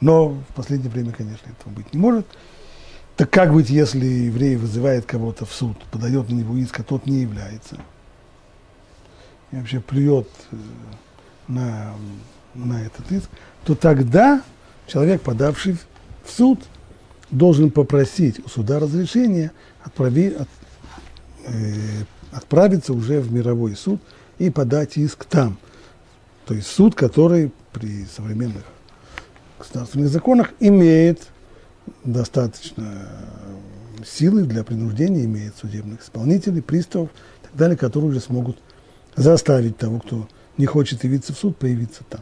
Но 0.00 0.28
в 0.28 0.44
последнее 0.54 0.90
время, 0.90 1.12
конечно, 1.12 1.50
этого 1.50 1.72
быть 1.72 1.92
не 1.92 2.00
может. 2.00 2.26
Так 3.16 3.30
как 3.30 3.52
быть, 3.52 3.70
если 3.70 4.04
еврей 4.04 4.56
вызывает 4.56 5.04
кого-то 5.04 5.44
в 5.44 5.52
суд, 5.52 5.76
подает 5.90 6.30
на 6.30 6.34
него 6.34 6.56
иск, 6.56 6.80
а 6.80 6.82
тот 6.82 7.06
не 7.06 7.20
является? 7.20 7.78
И 9.52 9.56
вообще 9.56 9.80
плюет 9.80 10.28
э, 10.52 10.56
на, 11.50 11.94
на 12.54 12.82
этот 12.82 13.10
иск, 13.10 13.28
то 13.64 13.74
тогда 13.74 14.42
человек, 14.86 15.22
подавший 15.22 15.76
в 16.24 16.30
суд, 16.30 16.60
должен 17.30 17.70
попросить 17.70 18.44
у 18.44 18.48
суда 18.48 18.78
разрешения 18.78 19.52
отправи, 19.82 20.34
от, 20.34 20.48
э, 21.46 21.74
отправиться 22.32 22.92
уже 22.92 23.20
в 23.20 23.32
мировой 23.32 23.76
суд 23.76 24.00
и 24.38 24.50
подать 24.50 24.96
иск 24.96 25.24
там. 25.24 25.58
То 26.46 26.54
есть 26.54 26.66
суд, 26.66 26.94
который 26.94 27.52
при 27.72 28.04
современных 28.04 28.64
государственных 29.58 30.08
законах 30.08 30.52
имеет 30.58 31.28
достаточно 32.04 33.06
силы 34.04 34.42
для 34.42 34.64
принуждения, 34.64 35.24
имеет 35.24 35.56
судебных 35.56 36.02
исполнителей, 36.02 36.62
приставов 36.62 37.10
и 37.10 37.46
так 37.46 37.56
далее, 37.56 37.76
которые 37.76 38.10
уже 38.10 38.20
смогут 38.20 38.58
заставить 39.14 39.76
того, 39.76 40.00
кто 40.00 40.28
не 40.60 40.66
хочет 40.66 41.02
явиться 41.04 41.32
в 41.32 41.38
суд, 41.38 41.56
появиться 41.56 42.02
там. 42.08 42.20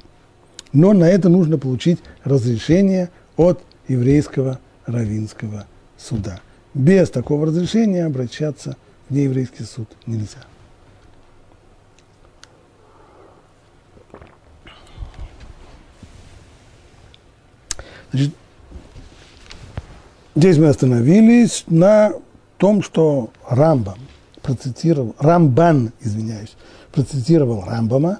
Но 0.72 0.92
на 0.92 1.08
это 1.08 1.28
нужно 1.28 1.58
получить 1.58 1.98
разрешение 2.24 3.10
от 3.36 3.60
еврейского 3.88 4.60
равинского 4.86 5.66
суда. 5.96 6.40
Без 6.72 7.10
такого 7.10 7.46
разрешения 7.46 8.06
обращаться 8.06 8.76
в 9.08 9.14
нееврейский 9.14 9.64
суд 9.64 9.88
нельзя. 10.06 10.44
Значит, 18.10 18.32
Здесь 20.38 20.56
мы 20.56 20.68
остановились 20.68 21.64
на 21.66 22.12
том, 22.58 22.80
что 22.80 23.30
Рамбам 23.48 23.98
процитировал, 24.40 25.16
Рамбан, 25.18 25.92
извиняюсь, 26.00 26.56
процитировал 26.98 27.62
Рамбама, 27.64 28.18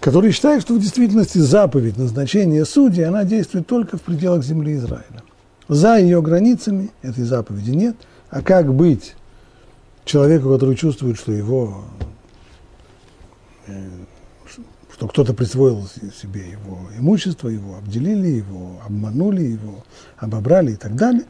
который 0.00 0.32
считает, 0.32 0.62
что 0.62 0.74
в 0.74 0.80
действительности 0.80 1.36
заповедь 1.36 1.98
назначения 1.98 2.64
судей, 2.64 3.04
она 3.04 3.24
действует 3.24 3.66
только 3.66 3.98
в 3.98 4.02
пределах 4.02 4.42
земли 4.42 4.76
Израиля. 4.76 5.22
За 5.68 5.98
ее 5.98 6.22
границами 6.22 6.90
этой 7.02 7.24
заповеди 7.24 7.72
нет. 7.72 7.96
А 8.30 8.40
как 8.40 8.72
быть 8.72 9.14
человеку, 10.06 10.50
который 10.50 10.74
чувствует, 10.74 11.18
что 11.18 11.32
его 11.32 11.84
э, 13.66 13.88
что 14.94 15.06
кто-то 15.06 15.34
присвоил 15.34 15.86
себе 16.18 16.50
его 16.50 16.78
имущество, 16.98 17.48
его 17.48 17.76
обделили, 17.76 18.28
его 18.28 18.80
обманули, 18.86 19.42
его 19.42 19.84
обобрали 20.16 20.72
и 20.72 20.76
так 20.76 20.94
далее. 20.96 21.24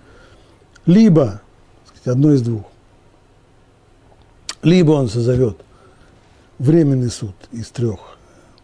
Либо, 0.86 1.42
сказать, 1.86 2.06
одно 2.06 2.32
из 2.32 2.42
двух. 2.42 2.62
Либо 4.62 4.92
он 4.92 5.08
созовет 5.08 5.58
временный 6.60 7.10
суд 7.10 7.34
из 7.52 7.70
трех 7.70 8.18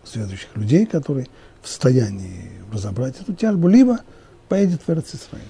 следующих 0.05 0.55
людей, 0.55 0.87
которые 0.87 1.27
в 1.63 1.69
состоянии 1.69 2.53
разобрать 2.73 3.21
эту 3.21 3.35
тяжбу, 3.35 3.69
либо 3.69 4.01
поедет 4.49 4.83
в 4.87 4.91
Эрцисраиль. 4.91 5.43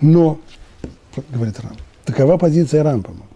Но, 0.00 0.40
говорит 1.30 1.58
Рам, 1.60 1.76
такова 2.04 2.38
позиция 2.38 2.82
Рампама. 2.82 3.26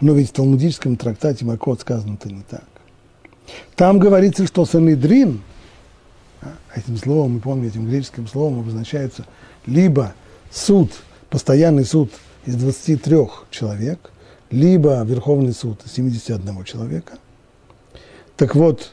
Но 0.00 0.14
ведь 0.14 0.30
в 0.30 0.32
талмудическом 0.32 0.96
трактате 0.96 1.44
Макот 1.44 1.82
сказано-то 1.82 2.28
не 2.28 2.42
так. 2.42 2.64
Там 3.76 3.98
говорится, 3.98 4.46
что 4.46 4.64
Санедрин, 4.64 5.42
а, 6.40 6.54
этим 6.74 6.96
словом, 6.96 7.34
мы 7.34 7.40
помним, 7.40 7.68
этим 7.68 7.86
греческим 7.86 8.26
словом 8.26 8.60
обозначается 8.60 9.26
либо 9.66 10.14
суд, 10.50 10.90
постоянный 11.28 11.84
суд 11.84 12.10
из 12.46 12.56
23 12.56 13.16
человек, 13.50 14.10
либо 14.54 15.02
Верховный 15.02 15.52
суд 15.52 15.84
из 15.84 15.92
71 15.92 16.64
человека. 16.64 17.18
Так 18.36 18.54
вот, 18.54 18.92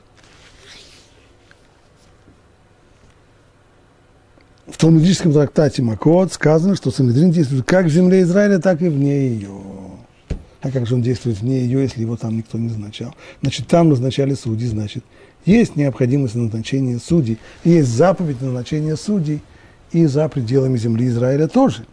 в 4.67 4.77
талмудическом 4.77 5.33
трактате 5.33 5.83
Макот 5.83 6.33
сказано, 6.33 6.75
что 6.75 6.89
Санедрин 6.89 7.31
действует 7.31 7.65
как 7.65 7.85
в 7.85 7.89
земле 7.89 8.21
Израиля, 8.21 8.57
так 8.59 8.81
и 8.81 8.89
вне 8.89 9.29
ее. 9.29 9.51
А 10.61 10.71
как 10.71 10.87
же 10.87 10.95
он 10.95 11.03
действует 11.03 11.39
вне 11.39 11.61
ее, 11.61 11.81
если 11.81 12.01
его 12.01 12.17
там 12.17 12.37
никто 12.37 12.57
не 12.57 12.67
назначал? 12.67 13.13
Значит, 13.41 13.67
там 13.67 13.89
назначали 13.89 14.33
судьи, 14.33 14.67
значит, 14.67 15.03
есть 15.45 15.75
необходимость 15.75 16.35
назначения 16.35 16.99
судей, 16.99 17.37
есть 17.63 17.89
заповедь 17.89 18.41
назначения 18.41 18.95
судей 18.95 19.41
и 19.91 20.05
за 20.05 20.27
пределами 20.27 20.77
земли 20.77 21.07
Израиля 21.07 21.47
тоже. 21.47 21.85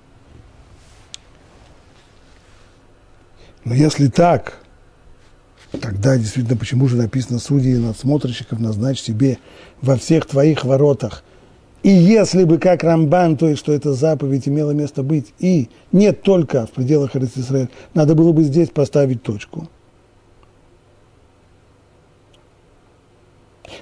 Но 3.68 3.74
если 3.74 4.08
так, 4.08 4.58
тогда 5.80 6.16
действительно 6.16 6.56
почему 6.56 6.88
же 6.88 6.96
написано 6.96 7.38
судьи 7.38 7.74
и 7.74 7.78
надсмотрщиков 7.78 8.58
назначь 8.58 9.00
себе 9.00 9.38
во 9.82 9.96
всех 9.96 10.26
твоих 10.26 10.64
воротах 10.64 11.22
и 11.82 11.90
если 11.90 12.44
бы, 12.44 12.58
как 12.58 12.82
Рамбан, 12.82 13.36
то 13.36 13.48
есть, 13.48 13.60
что 13.60 13.72
эта 13.72 13.92
заповедь 13.92 14.48
имела 14.48 14.72
место 14.72 15.02
быть, 15.02 15.32
и 15.38 15.68
не 15.92 16.12
только 16.12 16.66
в 16.66 16.72
пределах 16.72 17.14
Израиля, 17.14 17.68
надо 17.94 18.14
было 18.14 18.32
бы 18.32 18.42
здесь 18.42 18.68
поставить 18.70 19.22
точку. 19.22 19.68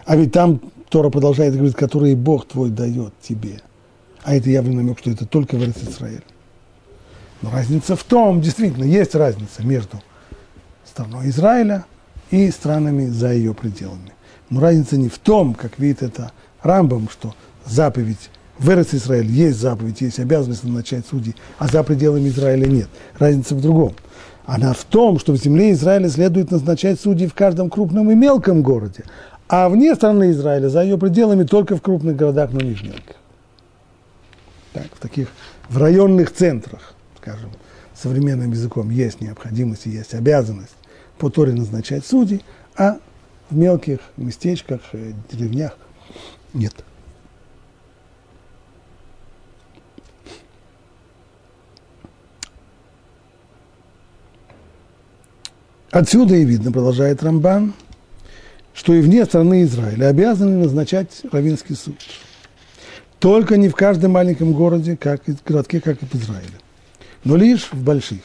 А 0.04 0.14
ведь 0.14 0.32
там 0.32 0.60
Тора 0.90 1.08
продолжает 1.08 1.54
говорить, 1.54 1.74
которые 1.74 2.16
Бог 2.16 2.46
твой 2.46 2.68
дает 2.70 3.14
тебе. 3.22 3.60
А 4.24 4.34
это 4.34 4.50
явный 4.50 4.74
намек, 4.74 4.98
что 4.98 5.10
это 5.10 5.24
только 5.24 5.56
в 5.56 5.62
Израиль. 5.62 6.22
Но 7.46 7.52
разница 7.52 7.94
в 7.94 8.02
том, 8.02 8.40
действительно, 8.40 8.82
есть 8.82 9.14
разница 9.14 9.62
между 9.62 10.02
страной 10.84 11.28
Израиля 11.28 11.84
и 12.32 12.50
странами 12.50 13.06
за 13.06 13.32
ее 13.32 13.54
пределами. 13.54 14.12
Но 14.50 14.60
разница 14.60 14.96
не 14.96 15.08
в 15.08 15.18
том, 15.18 15.54
как 15.54 15.78
видит 15.78 16.02
это 16.02 16.32
Рамбам, 16.62 17.08
что 17.08 17.36
заповедь 17.64 18.30
в 18.58 18.68
Эрец 18.68 18.94
Израиль 18.94 19.30
есть 19.30 19.60
заповедь, 19.60 20.00
есть 20.00 20.18
обязанность 20.18 20.64
назначать 20.64 21.06
судей, 21.06 21.36
а 21.58 21.68
за 21.68 21.84
пределами 21.84 22.28
Израиля 22.30 22.66
нет. 22.66 22.88
Разница 23.16 23.54
в 23.54 23.60
другом. 23.60 23.94
Она 24.44 24.72
в 24.72 24.82
том, 24.82 25.20
что 25.20 25.32
в 25.32 25.36
земле 25.36 25.70
Израиля 25.70 26.08
следует 26.08 26.50
назначать 26.50 27.00
судей 27.00 27.28
в 27.28 27.34
каждом 27.34 27.70
крупном 27.70 28.10
и 28.10 28.16
мелком 28.16 28.62
городе, 28.62 29.04
а 29.48 29.68
вне 29.68 29.94
страны 29.94 30.32
Израиля, 30.32 30.68
за 30.68 30.82
ее 30.82 30.98
пределами, 30.98 31.44
только 31.44 31.76
в 31.76 31.82
крупных 31.82 32.16
городах, 32.16 32.50
но 32.52 32.60
не 32.60 32.74
в 32.74 32.82
мелких. 32.82 33.16
Так, 34.72 34.86
в 34.92 34.98
таких, 34.98 35.28
в 35.68 35.78
районных 35.78 36.32
центрах, 36.32 36.95
скажем, 37.26 37.50
современным 37.94 38.52
языком 38.52 38.90
есть 38.90 39.20
необходимость 39.20 39.86
и 39.86 39.90
есть 39.90 40.14
обязанность 40.14 40.76
по 41.18 41.28
Торе 41.28 41.52
назначать 41.52 42.06
судей, 42.06 42.44
а 42.76 42.98
в 43.50 43.56
мелких 43.56 43.98
местечках, 44.16 44.80
э, 44.92 45.12
деревнях 45.30 45.76
нет. 46.54 46.74
Отсюда 55.90 56.34
и 56.36 56.44
видно, 56.44 56.70
продолжает 56.70 57.22
Рамбан, 57.22 57.72
что 58.72 58.92
и 58.92 59.00
вне 59.00 59.24
страны 59.24 59.64
Израиля 59.64 60.08
обязаны 60.08 60.58
назначать 60.58 61.22
равинский 61.32 61.74
суд. 61.74 61.96
Только 63.18 63.56
не 63.56 63.68
в 63.68 63.74
каждом 63.74 64.12
маленьком 64.12 64.52
городе, 64.52 64.96
как 64.96 65.28
и 65.28 65.34
городке, 65.44 65.80
как 65.80 66.02
и 66.02 66.06
в 66.06 66.14
Израиле, 66.14 66.58
но 67.26 67.34
лишь 67.34 67.72
в 67.72 67.82
больших. 67.82 68.22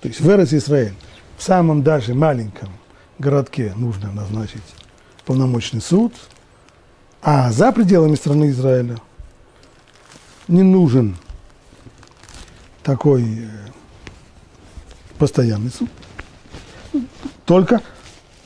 То 0.00 0.06
есть 0.06 0.20
в 0.20 0.30
Эрес 0.30 0.54
Израиль, 0.54 0.94
в 1.36 1.42
самом 1.42 1.82
даже 1.82 2.14
маленьком 2.14 2.68
городке 3.18 3.72
нужно 3.76 4.12
назначить 4.12 4.62
полномочный 5.24 5.80
суд, 5.80 6.14
а 7.20 7.50
за 7.50 7.72
пределами 7.72 8.14
страны 8.14 8.50
Израиля 8.50 8.98
не 10.46 10.62
нужен 10.62 11.16
такой 12.84 13.24
э, 13.24 13.48
постоянный 15.18 15.72
суд. 15.72 15.90
Только 17.46 17.82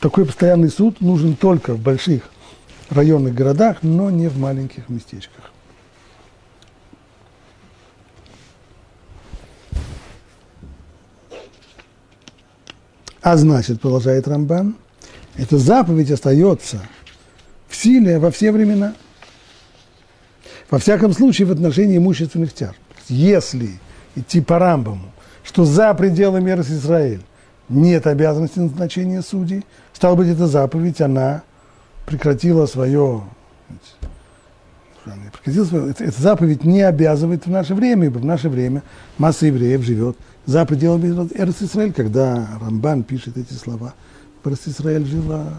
такой 0.01 0.25
постоянный 0.25 0.71
суд 0.71 1.03
нужен 1.03 1.37
только 1.37 1.75
в 1.75 1.81
больших 1.81 2.31
районных 2.89 3.35
городах, 3.35 3.79
но 3.83 4.09
не 4.09 4.29
в 4.29 4.39
маленьких 4.39 4.89
местечках. 4.89 5.53
А 13.23 13.37
значит, 13.37 13.81
продолжает 13.81 14.29
Рамбан, 14.29 14.77
эта 15.37 15.59
заповедь 15.59 16.11
остается 16.11 16.81
в 17.69 17.77
силе 17.77 18.19
во 18.19 18.31
все 18.31 18.53
времена. 18.53 18.95
Во 20.71 20.79
всяком 20.79 21.13
случае, 21.13 21.47
в 21.47 21.53
отношении 21.53 21.97
имущественных 21.97 22.53
тяжб. 22.53 22.79
Если 23.09 23.79
идти 24.15 24.41
по 24.41 24.59
Рамбаму, 24.59 25.13
что 25.43 25.65
за 25.65 25.95
пределами 25.95 26.51
Израиль 26.51 27.23
нет 27.69 28.07
обязанности 28.07 28.59
назначения 28.59 29.23
судей, 29.23 29.65
стало 29.93 30.15
быть, 30.15 30.29
эта 30.29 30.47
заповедь, 30.47 31.01
она 31.01 31.43
прекратила 32.07 32.67
свое 32.67 33.23
правильно, 35.09 35.31
прекратил 35.31 35.89
это, 35.89 36.05
эта 36.05 36.21
заповедь 36.21 36.65
не 36.65 36.83
обязывает 36.83 37.47
в 37.47 37.51
наше 37.51 37.75
время, 37.75 38.07
ибо 38.07 38.19
в 38.19 38.25
наше 38.25 38.49
время 38.49 38.83
масса 39.17 39.47
евреев 39.47 39.83
живет 39.83 40.17
за 40.47 40.65
пределами 40.65 41.29
Эрс 41.35 41.63
Исраэль, 41.63 41.93
когда 41.93 42.59
Рамбан 42.61 43.03
пишет 43.03 43.37
эти 43.37 43.53
слова. 43.53 43.95
В 44.43 44.49
Эрс 44.49 44.67
Исраэль 44.67 45.05
жила 45.05 45.53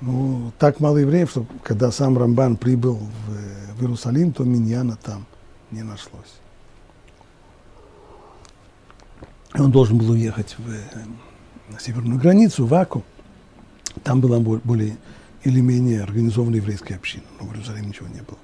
ну, 0.00 0.52
так 0.58 0.80
мало 0.80 0.98
евреев, 0.98 1.30
что 1.30 1.46
когда 1.62 1.90
сам 1.90 2.18
Рамбан 2.18 2.56
прибыл 2.56 2.96
в, 2.96 3.78
в 3.78 3.80
Иерусалим, 3.80 4.32
то 4.32 4.44
Миньяна 4.44 4.96
там 4.96 5.24
не 5.70 5.82
нашлось. 5.82 6.40
Он 9.54 9.70
должен 9.70 9.96
был 9.96 10.10
уехать 10.10 10.56
в, 10.58 11.72
на 11.72 11.80
северную 11.80 12.20
границу, 12.20 12.66
в 12.66 12.74
Аку. 12.74 13.02
Там 14.02 14.20
была 14.20 14.40
более 14.40 14.98
или 15.44 15.60
менее 15.60 16.02
организованная 16.02 16.58
еврейская 16.58 16.96
община, 16.96 17.24
но 17.40 17.46
в 17.46 17.52
Иерусалиме 17.52 17.88
ничего 17.88 18.08
не 18.08 18.20
было. 18.20 18.38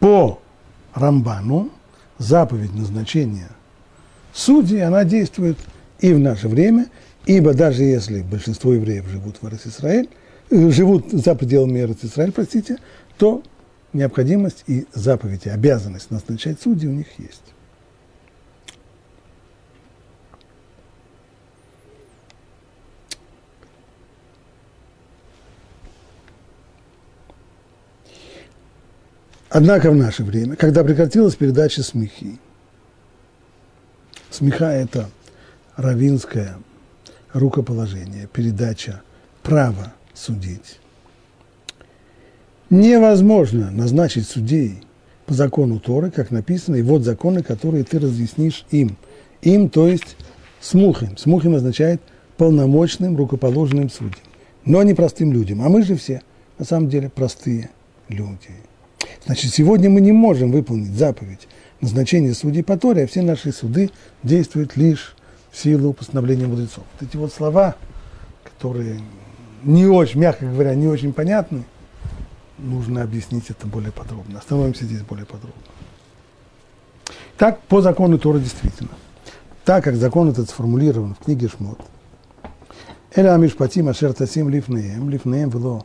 По 0.00 0.42
Рамбану 0.94 1.70
заповедь 2.18 2.74
назначения 2.74 3.50
судей, 4.32 4.82
она 4.82 5.04
действует 5.04 5.58
и 6.00 6.12
в 6.12 6.18
наше 6.18 6.48
время, 6.48 6.86
ибо 7.24 7.54
даже 7.54 7.82
если 7.82 8.22
большинство 8.22 8.72
евреев 8.72 9.06
живут 9.08 9.36
в 9.40 9.46
Израиль, 9.66 10.08
э, 10.50 10.70
живут 10.70 11.10
за 11.10 11.34
пределами 11.34 11.78
Израиль, 12.04 12.32
простите, 12.32 12.78
то 13.18 13.42
необходимость 13.92 14.64
и 14.66 14.86
заповедь, 14.92 15.46
и 15.46 15.50
обязанность 15.50 16.10
назначать 16.10 16.60
судей 16.60 16.88
у 16.88 16.92
них 16.92 17.06
есть. 17.18 17.42
Однако 29.48 29.90
в 29.90 29.96
наше 29.96 30.24
время, 30.24 30.56
когда 30.56 30.82
прекратилась 30.82 31.36
передача 31.36 31.82
смехи, 31.82 32.38
смеха– 34.30 34.66
это 34.72 35.08
равинское 35.76 36.58
рукоположение, 37.32 38.28
передача 38.32 39.02
права 39.42 39.94
судить. 40.14 40.80
Невозможно 42.70 43.70
назначить 43.70 44.28
судей 44.28 44.82
по 45.26 45.34
закону 45.34 45.78
Торы, 45.78 46.10
как 46.10 46.32
написано, 46.32 46.76
и 46.76 46.82
вот 46.82 47.02
законы, 47.02 47.42
которые 47.42 47.84
ты 47.84 48.00
разъяснишь 48.00 48.64
им. 48.70 48.96
Им, 49.42 49.68
то 49.68 49.86
есть 49.86 50.16
смухим. 50.60 51.16
Смухим 51.16 51.54
означает 51.54 52.00
полномочным, 52.36 53.16
рукоположенным 53.16 53.88
судьям. 53.90 54.24
Но 54.64 54.82
не 54.82 54.94
простым 54.94 55.32
людям. 55.32 55.62
А 55.62 55.68
мы 55.68 55.82
же 55.82 55.94
все, 55.96 56.22
на 56.58 56.64
самом 56.64 56.88
деле, 56.88 57.08
простые 57.08 57.70
люди. 58.08 58.50
Значит, 59.26 59.52
сегодня 59.52 59.90
мы 59.90 60.00
не 60.00 60.12
можем 60.12 60.52
выполнить 60.52 60.94
заповедь 60.94 61.48
назначения 61.80 62.32
судей 62.32 62.62
по 62.62 62.78
Торе, 62.78 63.04
а 63.04 63.06
все 63.08 63.22
наши 63.22 63.52
суды 63.52 63.90
действуют 64.22 64.76
лишь 64.76 65.16
в 65.50 65.58
силу 65.58 65.92
постановления 65.92 66.46
мудрецов. 66.46 66.84
Вот 66.92 67.08
эти 67.08 67.16
вот 67.16 67.32
слова, 67.32 67.74
которые 68.44 69.00
не 69.64 69.86
очень, 69.86 70.20
мягко 70.20 70.46
говоря, 70.46 70.76
не 70.76 70.86
очень 70.86 71.12
понятны, 71.12 71.64
нужно 72.58 73.02
объяснить 73.02 73.50
это 73.50 73.66
более 73.66 73.90
подробно. 73.90 74.38
Остановимся 74.38 74.84
здесь 74.84 75.02
более 75.02 75.26
подробно. 75.26 75.62
Так, 77.36 77.60
по 77.62 77.82
закону 77.82 78.18
Тора 78.18 78.38
действительно. 78.38 78.90
Так 79.64 79.82
как 79.82 79.96
закон 79.96 80.30
этот 80.30 80.48
сформулирован 80.50 81.16
в 81.16 81.24
книге 81.24 81.48
Шмот, 81.48 81.80
Эля 83.12 83.34
Амишпатим 83.34 83.88
Ашер 83.88 84.12
Тасим 84.12 84.48
Лифнеем, 84.48 85.10
Лифнеем 85.10 85.48
вело 85.48 85.84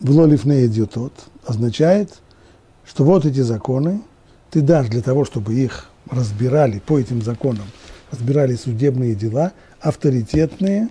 в 0.00 0.26
лифней 0.26 0.66
идиотот 0.66 1.12
означает, 1.46 2.20
что 2.84 3.04
вот 3.04 3.24
эти 3.24 3.40
законы 3.40 4.02
ты 4.50 4.60
дашь 4.60 4.88
для 4.88 5.02
того, 5.02 5.24
чтобы 5.24 5.54
их 5.54 5.90
разбирали 6.10 6.78
по 6.78 6.98
этим 6.98 7.22
законам, 7.22 7.66
разбирали 8.10 8.54
судебные 8.54 9.14
дела, 9.14 9.52
авторитетные, 9.80 10.88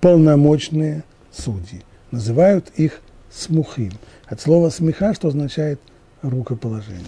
полномочные 0.00 1.04
судьи. 1.32 1.82
Называют 2.10 2.70
их 2.76 3.00
смухим. 3.30 3.92
От 4.26 4.40
слова 4.40 4.70
смеха, 4.70 5.12
что 5.12 5.28
означает 5.28 5.80
рукоположение. 6.22 7.04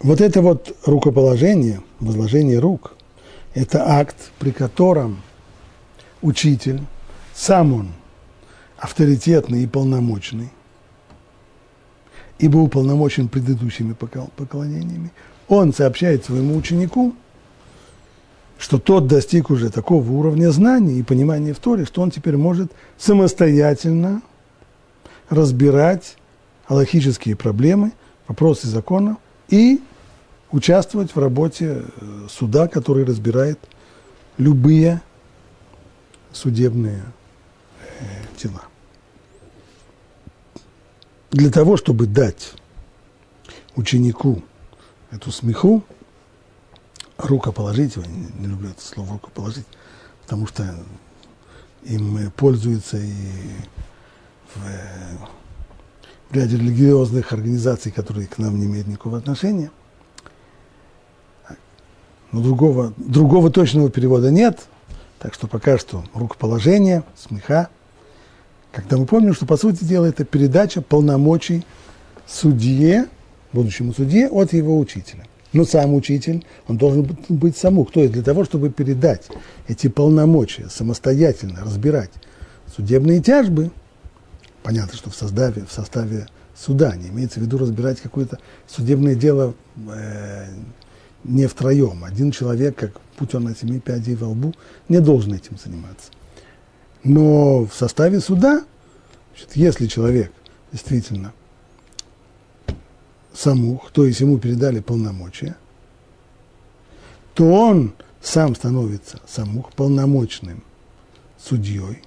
Вот 0.00 0.20
это 0.20 0.42
вот 0.42 0.76
рукоположение, 0.84 1.80
возложение 2.00 2.58
рук– 2.58 2.94
это 3.54 3.86
акт, 3.98 4.16
при 4.38 4.50
котором 4.50 5.22
учитель, 6.20 6.80
сам 7.34 7.72
он 7.72 7.88
авторитетный 8.78 9.62
и 9.62 9.66
полномочный, 9.66 10.50
ибо 12.38 12.58
уполномочен 12.58 13.28
предыдущими 13.28 13.92
поклонениями, 13.92 15.12
он 15.48 15.72
сообщает 15.72 16.24
своему 16.24 16.56
ученику, 16.56 17.14
что 18.58 18.78
тот 18.78 19.06
достиг 19.06 19.50
уже 19.50 19.70
такого 19.70 20.08
уровня 20.10 20.50
знаний 20.50 20.98
и 20.98 21.02
понимания 21.02 21.52
в 21.52 21.58
Торе, 21.58 21.84
что 21.84 22.00
он 22.00 22.10
теперь 22.10 22.36
может 22.36 22.72
самостоятельно 22.96 24.22
разбирать 25.28 26.16
аллахические 26.66 27.36
проблемы, 27.36 27.92
вопросы 28.28 28.68
закона 28.68 29.16
и 29.48 29.80
участвовать 30.52 31.14
в 31.14 31.18
работе 31.18 31.82
э, 31.84 32.26
суда, 32.30 32.68
который 32.68 33.04
разбирает 33.04 33.58
любые 34.36 35.02
судебные 36.30 37.02
э, 37.98 38.40
дела. 38.40 38.62
Для 41.30 41.50
того, 41.50 41.78
чтобы 41.78 42.06
дать 42.06 42.52
ученику 43.74 44.42
эту 45.10 45.32
смеху, 45.32 45.82
рукоположить, 47.16 47.96
я 47.96 48.02
не, 48.06 48.46
люблю 48.46 48.70
это 48.70 48.82
слово 48.82 49.14
рукоположить, 49.14 49.66
потому 50.22 50.46
что 50.46 50.74
им 51.84 52.30
пользуются 52.32 52.98
и 52.98 53.12
в, 54.54 54.66
э, 54.66 55.16
в 56.28 56.34
ряде 56.34 56.58
религиозных 56.58 57.32
организаций, 57.32 57.90
которые 57.90 58.26
к 58.26 58.36
нам 58.36 58.58
не 58.58 58.66
имеют 58.66 58.86
никакого 58.86 59.16
отношения– 59.16 59.70
но 62.32 62.40
другого, 62.40 62.92
другого 62.96 63.50
точного 63.50 63.90
перевода 63.90 64.30
нет, 64.30 64.60
так 65.18 65.34
что 65.34 65.46
пока 65.46 65.78
что 65.78 66.04
рукоположение, 66.14 67.04
смеха. 67.16 67.68
Когда 68.72 68.96
мы 68.96 69.06
помним, 69.06 69.34
что 69.34 69.46
по 69.46 69.56
сути 69.56 69.84
дела 69.84 70.06
это 70.06 70.24
передача 70.24 70.80
полномочий 70.80 71.64
судье, 72.26 73.06
будущему 73.52 73.92
судье, 73.92 74.28
от 74.28 74.52
его 74.54 74.78
учителя. 74.78 75.24
Но 75.52 75.66
сам 75.66 75.92
учитель, 75.94 76.46
он 76.66 76.78
должен 76.78 77.16
быть 77.28 77.58
саму. 77.58 77.84
Кто 77.84 78.00
есть 78.00 78.14
для 78.14 78.22
того, 78.22 78.44
чтобы 78.44 78.70
передать 78.70 79.28
эти 79.68 79.88
полномочия, 79.88 80.68
самостоятельно 80.70 81.60
разбирать 81.60 82.10
судебные 82.74 83.20
тяжбы, 83.20 83.70
понятно, 84.62 84.96
что 84.96 85.10
в 85.10 85.14
составе, 85.14 85.66
в 85.68 85.72
составе 85.72 86.28
суда, 86.56 86.96
не 86.96 87.08
имеется 87.08 87.38
в 87.38 87.42
виду 87.42 87.58
разбирать 87.58 88.00
какое-то 88.00 88.38
судебное 88.66 89.14
дело 89.14 89.54
э, 89.94 90.46
не 91.24 91.46
втроем. 91.46 92.04
Один 92.04 92.30
человек, 92.30 92.76
как 92.76 93.00
он 93.34 93.44
на 93.44 93.54
семи 93.54 93.78
пядей 93.78 94.14
во 94.16 94.28
лбу, 94.28 94.52
не 94.88 95.00
должен 95.00 95.34
этим 95.34 95.56
заниматься. 95.62 96.10
Но 97.04 97.64
в 97.66 97.72
составе 97.72 98.20
суда, 98.20 98.64
значит, 99.30 99.56
если 99.56 99.86
человек 99.86 100.32
действительно 100.72 101.32
самух, 103.32 103.90
то 103.92 104.04
есть 104.06 104.20
ему 104.20 104.38
передали 104.38 104.80
полномочия, 104.80 105.56
то 107.34 107.44
он 107.44 107.94
сам 108.20 108.54
становится 108.54 109.20
самух 109.26 109.72
полномочным 109.72 110.62
судьей, 111.38 112.02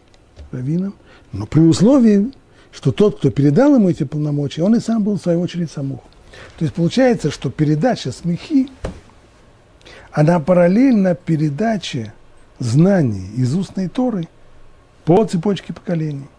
раввином, 0.51 0.95
но 1.32 1.45
при 1.45 1.62
условии, 1.62 2.32
что 2.71 2.91
тот, 2.91 3.17
кто 3.17 3.32
передал 3.32 3.75
ему 3.75 3.89
эти 3.89 4.04
полномочия, 4.04 4.63
он 4.63 4.75
и 4.75 4.80
сам 4.80 5.04
был 5.04 5.17
в 5.17 5.21
свою 5.21 5.41
очередь 5.41 5.71
самух. 5.71 6.01
То 6.58 6.65
есть 6.65 6.73
получается, 6.73 7.32
что 7.32 7.49
передача 7.49 8.12
смехи 8.12 8.69
она 10.15 10.39
параллельна 10.39 11.13
передаче 11.13 12.13
знаний 12.58 13.30
из 13.36 13.54
устной 13.54 13.89
Торы 13.89 14.30
по 15.04 15.25
цепочке 15.25 15.73
поколений. 15.73 16.30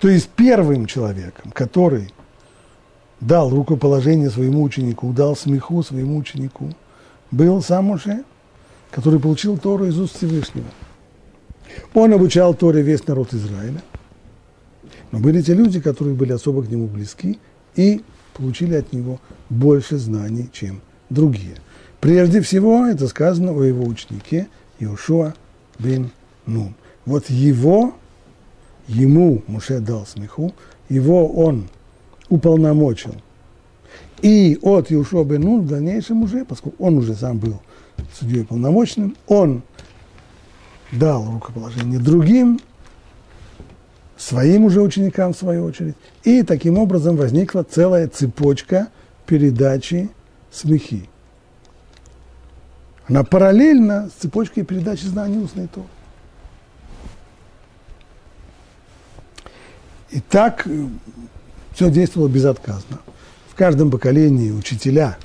То 0.00 0.08
есть 0.08 0.28
первым 0.30 0.86
человеком, 0.86 1.52
который 1.52 2.12
дал 3.20 3.50
рукоположение 3.50 4.30
своему 4.30 4.64
ученику, 4.64 5.12
дал 5.12 5.36
смеху 5.36 5.80
своему 5.84 6.16
ученику, 6.16 6.72
был 7.30 7.62
сам 7.62 7.92
уже, 7.92 8.24
который 8.90 9.20
получил 9.20 9.58
Тору 9.58 9.86
из 9.86 9.96
уст 10.00 10.16
Всевышнего. 10.16 10.66
Он 11.94 12.12
обучал 12.12 12.52
Торе 12.52 12.82
весь 12.82 13.06
народ 13.06 13.32
Израиля. 13.32 13.80
Но 15.12 15.20
были 15.20 15.40
те 15.40 15.54
люди, 15.54 15.80
которые 15.80 16.16
были 16.16 16.32
особо 16.32 16.64
к 16.64 16.68
нему 16.68 16.88
близки 16.88 17.38
и 17.76 18.02
получили 18.34 18.74
от 18.74 18.92
него 18.92 19.20
больше 19.50 19.98
знаний, 19.98 20.50
чем 20.52 20.80
другие. 21.10 21.58
Прежде 22.00 22.40
всего, 22.40 22.86
это 22.86 23.08
сказано 23.08 23.52
о 23.52 23.62
его 23.62 23.84
ученике 23.84 24.48
Иошуа 24.78 25.34
бен 25.78 26.10
Нун. 26.44 26.74
Вот 27.04 27.30
его, 27.30 27.94
ему 28.86 29.42
Муше 29.46 29.80
дал 29.80 30.06
смеху, 30.06 30.52
его 30.88 31.26
он 31.28 31.68
уполномочил. 32.28 33.14
И 34.22 34.58
от 34.62 34.92
Иошуа 34.92 35.24
бен 35.24 35.42
Нун 35.42 35.62
в 35.62 35.68
дальнейшем 35.68 36.22
уже, 36.22 36.44
поскольку 36.44 36.82
он 36.84 36.98
уже 36.98 37.14
сам 37.14 37.38
был 37.38 37.60
судьей 38.18 38.44
полномочным, 38.44 39.16
он 39.26 39.62
дал 40.92 41.30
рукоположение 41.30 41.98
другим, 41.98 42.60
своим 44.16 44.64
уже 44.64 44.80
ученикам 44.80 45.32
в 45.32 45.38
свою 45.38 45.64
очередь. 45.64 45.94
И 46.24 46.42
таким 46.42 46.78
образом 46.78 47.16
возникла 47.16 47.64
целая 47.68 48.08
цепочка 48.08 48.88
передачи 49.26 50.10
смехи. 50.50 51.08
Она 53.08 53.22
параллельна 53.22 54.08
с 54.08 54.22
цепочкой 54.22 54.64
передачи 54.64 55.04
знаний 55.04 55.38
устной 55.38 55.68
Торы. 55.68 55.86
И 60.10 60.20
так 60.20 60.66
э, 60.66 60.88
все 61.72 61.90
действовало 61.90 62.28
безотказно. 62.28 63.00
В 63.48 63.54
каждом 63.54 63.90
поколении 63.90 64.50
учителя 64.50 65.18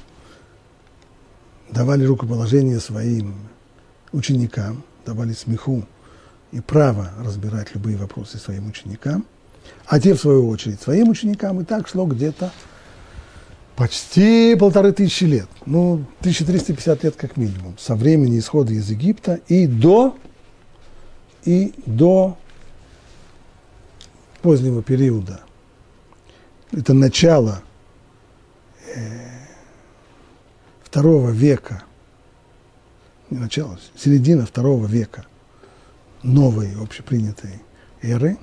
давали 1.69 2.05
рукоположение 2.05 2.79
своим 2.79 3.35
ученикам, 4.11 4.83
давали 5.05 5.33
смеху 5.33 5.85
и 6.51 6.59
право 6.59 7.11
разбирать 7.19 7.73
любые 7.73 7.97
вопросы 7.97 8.37
своим 8.37 8.67
ученикам, 8.67 9.25
а 9.85 9.99
те, 9.99 10.13
в 10.13 10.19
свою 10.19 10.47
очередь, 10.49 10.81
своим 10.81 11.09
ученикам, 11.09 11.61
и 11.61 11.63
так 11.63 11.87
шло 11.87 12.05
где-то 12.05 12.51
почти 13.81 14.55
полторы 14.59 14.93
тысячи 14.93 15.23
лет, 15.23 15.47
ну, 15.65 16.05
1350 16.19 17.03
лет 17.03 17.15
как 17.15 17.35
минимум, 17.35 17.75
со 17.79 17.95
времени 17.95 18.37
исхода 18.37 18.73
из 18.73 18.87
Египта 18.91 19.39
и 19.47 19.65
до, 19.65 20.15
и 21.45 21.73
до 21.87 22.37
позднего 24.43 24.83
периода. 24.83 25.41
Это 26.71 26.93
начало 26.93 27.63
э, 28.95 28.99
второго 30.83 31.31
века, 31.31 31.81
не 33.31 33.39
начало, 33.39 33.79
середина 33.97 34.45
второго 34.45 34.85
века 34.85 35.25
новой 36.21 36.69
общепринятой 36.79 37.63
эры, 38.03 38.37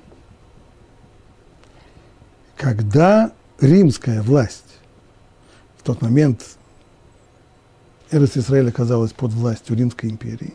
когда 2.57 3.31
римская 3.61 4.20
власть 4.20 4.64
тот 5.88 6.03
момент 6.03 6.44
Эрос 8.11 8.37
Израиль 8.37 8.68
оказалась 8.68 9.14
под 9.14 9.33
властью 9.33 9.74
Римской 9.74 10.11
империи. 10.11 10.53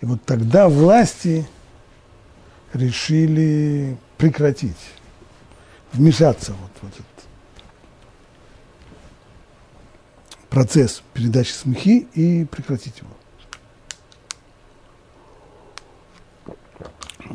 И 0.00 0.06
вот 0.06 0.24
тогда 0.24 0.70
власти 0.70 1.46
решили 2.72 3.98
прекратить, 4.16 4.78
вмешаться 5.92 6.54
вот 6.54 6.70
в 6.80 6.94
этот 6.94 7.04
процесс 10.48 11.02
передачи 11.12 11.52
смехи 11.52 12.08
и 12.14 12.46
прекратить 12.46 13.00
его. 13.00 13.10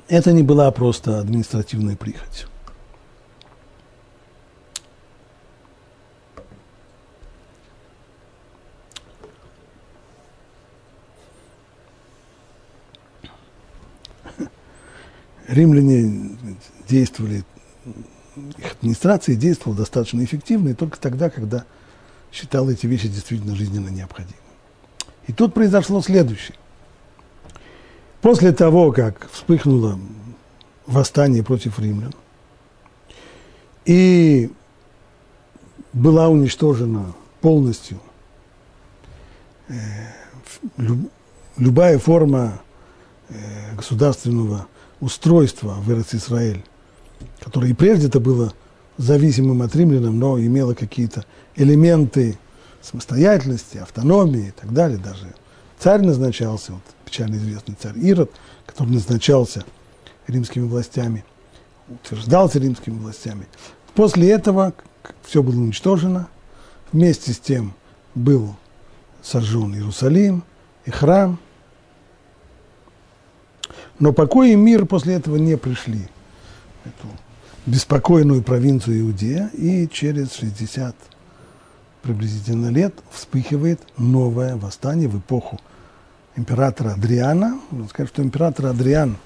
Это 0.08 0.32
не 0.32 0.41
была 0.41 0.71
просто 0.71 1.19
административная 1.19 1.95
прихоть. 1.95 2.47
Римляне 15.53 16.37
действовали, 16.87 17.43
их 18.57 18.71
администрация 18.73 19.35
действовала 19.35 19.77
достаточно 19.77 20.23
эффективно, 20.23 20.69
и 20.69 20.73
только 20.73 20.99
тогда, 20.99 21.29
когда 21.29 21.65
считала 22.31 22.71
эти 22.71 22.87
вещи 22.87 23.07
действительно 23.07 23.55
жизненно 23.55 23.89
необходимыми. 23.89 24.37
И 25.27 25.33
тут 25.33 25.53
произошло 25.53 26.01
следующее. 26.01 26.57
После 28.21 28.51
того, 28.51 28.91
как 28.91 29.29
вспыхнуло 29.31 29.99
восстание 30.85 31.43
против 31.43 31.79
римлян, 31.79 32.13
и 33.85 34.51
была 35.91 36.29
уничтожена 36.29 37.13
полностью 37.41 37.99
э, 39.67 39.75
любая 41.57 41.99
форма 41.99 42.61
э, 43.29 43.75
государственного 43.75 44.67
устройство 45.03 45.73
в 45.73 45.91
Израиль, 46.15 46.63
которое 47.41 47.71
и 47.71 47.73
прежде 47.73 48.07
это 48.07 48.19
было 48.21 48.53
зависимым 48.97 49.61
от 49.61 49.75
римлянам, 49.75 50.17
но 50.17 50.39
имело 50.39 50.73
какие-то 50.73 51.25
элементы 51.55 52.37
самостоятельности, 52.81 53.77
автономии 53.77 54.47
и 54.47 54.51
так 54.51 54.71
далее. 54.71 54.97
Даже 54.97 55.27
царь 55.77 56.01
назначался, 56.01 56.73
вот 56.73 56.81
печально 57.03 57.35
известный 57.35 57.75
царь 57.75 57.97
Ирод, 57.99 58.31
который 58.65 58.91
назначался 58.91 59.65
римскими 60.27 60.67
властями, 60.67 61.25
утверждался 61.89 62.59
римскими 62.59 62.97
властями. 62.97 63.47
После 63.95 64.31
этого 64.31 64.73
все 65.23 65.43
было 65.43 65.59
уничтожено, 65.59 66.29
вместе 66.93 67.33
с 67.33 67.39
тем 67.39 67.73
был 68.15 68.55
сожжен 69.21 69.75
Иерусалим 69.75 70.43
и 70.85 70.91
храм– 70.91 71.39
но 73.99 74.13
покой 74.13 74.51
и 74.51 74.56
мир 74.56 74.86
после 74.86 75.15
этого 75.15 75.38
не 75.38 75.58
пришли. 75.58 76.08
Эту 76.86 77.08
беспокойную 77.65 78.43
провинцию 78.43 79.01
Иудея, 79.01 79.49
и 79.53 79.88
через 79.88 80.34
60 80.34 80.95
приблизительно 82.01 82.69
лет 82.69 82.93
вспыхивает 83.12 83.79
новое 83.97 84.58
восстание 84.58 85.08
в 85.08 85.17
эпоху 85.17 85.60
императора 86.36 86.91
Адриана. 86.91 87.60
Можно 87.71 87.89
сказать, 87.89 88.10
что 88.10 88.21
император 88.21 88.67
Адриан 88.67 89.17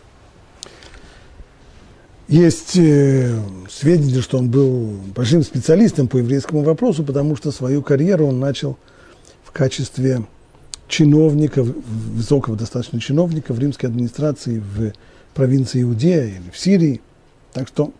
есть 2.28 2.76
э, 2.76 3.40
сведения, 3.70 4.22
что 4.22 4.38
он 4.38 4.50
был 4.50 5.00
большим 5.16 5.44
специалистом 5.44 6.08
по 6.08 6.18
еврейскому 6.18 6.62
вопросу, 6.62 7.04
потому 7.04 7.36
что 7.36 7.52
свою 7.52 7.82
карьеру 7.82 8.28
он 8.28 8.40
начал 8.40 8.78
в 9.44 9.52
качестве 9.52 10.24
чиновника, 10.88 11.64
высокого 11.64 12.56
достаточно 12.56 13.00
чиновника 13.00 13.54
в 13.54 13.60
римской 13.60 13.90
администрации 13.90 14.60
в 14.60 14.94
провинции 15.34 15.84
Иудея 15.84 16.26
или 16.26 16.50
в 16.52 16.58
Сирии. 16.58 17.02
Так 17.54 17.68
что 17.68 17.92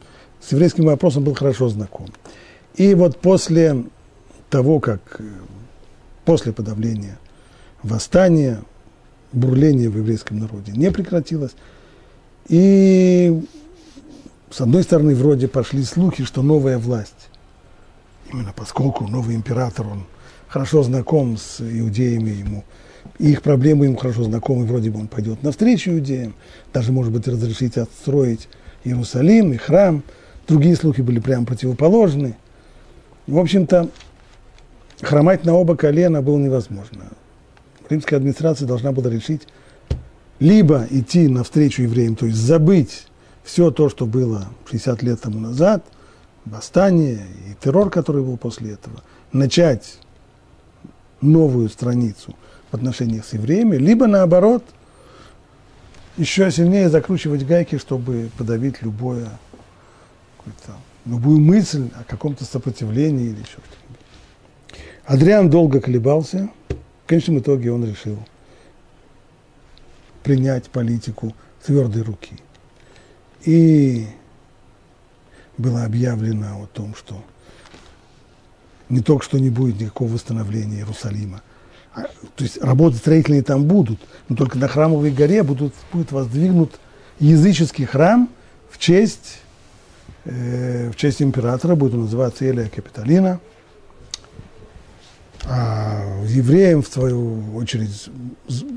с 0.42 0.52
еврейским 0.52 0.86
вопросом 0.86 1.24
был 1.24 1.34
хорошо 1.34 1.70
знаком. 1.70 2.08
И 2.76 2.94
вот 2.94 3.20
после 3.20 3.84
того, 4.50 4.80
как 4.80 5.02
э, 5.20 5.24
после 6.26 6.54
подавления 6.54 7.18
восстания, 7.84 8.62
бурление 9.34 9.90
в 9.90 9.98
еврейском 9.98 10.40
народе 10.40 10.72
не 10.72 10.92
прекратилось, 10.92 11.56
и 12.48 13.44
с 14.50 14.62
одной 14.62 14.84
стороны 14.84 15.16
вроде 15.16 15.48
пошли 15.48 15.84
слухи, 15.84 16.24
что 16.24 16.42
новая 16.42 16.78
власть, 16.78 17.30
именно 18.32 18.54
поскольку 18.56 19.08
новый 19.08 19.36
император, 19.36 19.88
он 19.88 20.06
хорошо 20.48 20.84
знаком 20.84 21.38
с 21.38 21.62
иудеями, 21.62 22.30
ему, 22.30 22.64
и 23.20 23.32
их 23.32 23.42
проблемы 23.42 23.86
ему 23.86 23.98
хорошо 23.98 24.24
знакомы, 24.24 24.66
вроде 24.66 24.90
бы 24.90 25.00
он 25.00 25.08
пойдет 25.08 25.44
навстречу 25.44 25.92
иудеям, 25.92 26.36
даже, 26.74 26.92
может 26.92 27.12
быть, 27.12 27.28
разрешить 27.28 27.78
отстроить 27.78 28.48
Иерусалим 28.84 29.54
и 29.54 29.58
храм. 29.58 30.04
Другие 30.48 30.76
слухи 30.76 31.02
были 31.02 31.20
прямо 31.20 31.46
противоположны. 31.46 32.38
В 33.26 33.38
общем-то, 33.38 33.90
хромать 35.02 35.44
на 35.46 35.54
оба 35.56 35.76
колена 35.76 36.22
было 36.22 36.38
невозможно. 36.38 37.06
Римская 37.90 38.20
администрация 38.20 38.68
должна 38.68 38.92
была 38.92 39.10
решить 39.10 39.48
либо 40.40 40.86
идти 40.90 41.28
навстречу 41.28 41.84
евреям, 41.84 42.16
то 42.16 42.26
есть 42.26 42.38
забыть 42.38 43.08
все 43.44 43.72
то, 43.72 43.90
что 43.90 44.06
было 44.06 44.50
60 44.70 45.04
лет 45.04 45.22
тому 45.22 45.40
назад, 45.40 45.84
восстание 46.46 47.26
и 47.50 47.56
террор, 47.64 47.90
который 47.90 48.22
был 48.22 48.38
после 48.38 48.74
этого, 48.74 49.04
начать 49.32 49.98
новую 51.22 51.70
страницу 51.70 52.36
в 52.72 52.76
отношениях 52.76 53.26
с 53.26 53.34
евреями, 53.34 53.78
либо 53.78 54.08
наоборот, 54.08 54.64
еще 56.18 56.50
сильнее 56.52 56.90
закручивать 56.90 57.46
гайки, 57.46 57.78
чтобы 57.78 58.30
подавить 58.38 58.82
любое, 58.82 59.30
любую 61.06 61.40
мысль 61.40 61.90
о 62.00 62.04
каком-то 62.04 62.44
сопротивлении 62.44 63.28
или 63.28 63.40
еще 63.40 63.60
что-нибудь. 63.60 64.84
Адриан 65.06 65.50
долго 65.50 65.80
колебался, 65.80 66.50
в 66.70 67.08
конечном 67.08 67.40
итоге 67.40 67.72
он 67.72 67.86
решил 67.86 68.18
принять 70.24 70.70
политику 70.70 71.34
твердой 71.66 72.02
руки. 72.02 72.36
И 73.46 74.08
было 75.58 75.86
объявлено 75.86 76.64
о 76.64 76.68
том, 76.68 76.94
что 76.96 77.24
не 78.90 79.02
только 79.02 79.24
что 79.24 79.40
не 79.40 79.50
будет 79.50 79.80
никакого 79.80 80.14
восстановления 80.14 80.78
Иерусалима, 80.78 81.42
А, 81.94 82.04
то 82.36 82.44
есть 82.44 82.62
работы 82.62 82.98
строительные 82.98 83.42
там 83.42 83.66
будут, 83.66 84.00
но 84.30 84.36
только 84.36 84.58
на 84.58 84.68
храмовой 84.68 85.12
горе 85.12 85.44
будут, 85.44 85.74
будет 85.92 86.12
воздвигнут 86.12 86.80
языческий 87.20 87.86
храм 87.86 88.30
в 88.70 88.78
честь, 88.78 89.40
э, 90.26 90.92
в 90.92 90.96
честь 90.96 91.22
императора, 91.22 91.76
будет 91.76 91.94
называться 91.94 92.50
Элия 92.50 92.70
Капитолина. 92.70 93.40
А 95.46 96.24
евреям, 96.26 96.82
в 96.82 96.88
свою 96.88 97.56
очередь, 97.56 98.10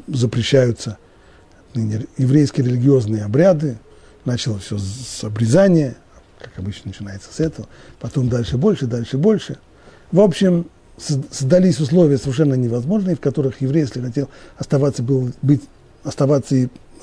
запрещаются 0.06 0.98
еврейские 1.74 2.66
религиозные 2.66 3.24
обряды. 3.24 3.78
Началось 4.24 4.62
все 4.62 4.78
с 4.78 5.24
обрезания, 5.24 5.96
как 6.38 6.58
обычно 6.58 6.90
начинается 6.90 7.32
с 7.32 7.40
этого, 7.40 7.68
потом 7.98 8.28
дальше 8.28 8.56
больше, 8.56 8.86
дальше 8.86 9.18
больше. 9.18 9.58
В 10.12 10.20
общем, 10.20 10.66
создались 10.98 11.80
условия 11.80 12.18
совершенно 12.18 12.54
невозможные, 12.54 13.16
в 13.16 13.20
которых 13.20 13.60
еврей, 13.60 13.82
если 13.82 14.00
хотел 14.00 14.28
оставаться, 14.58 15.02
был, 15.02 15.30
быть, 15.42 15.62
оставаться 16.04 16.56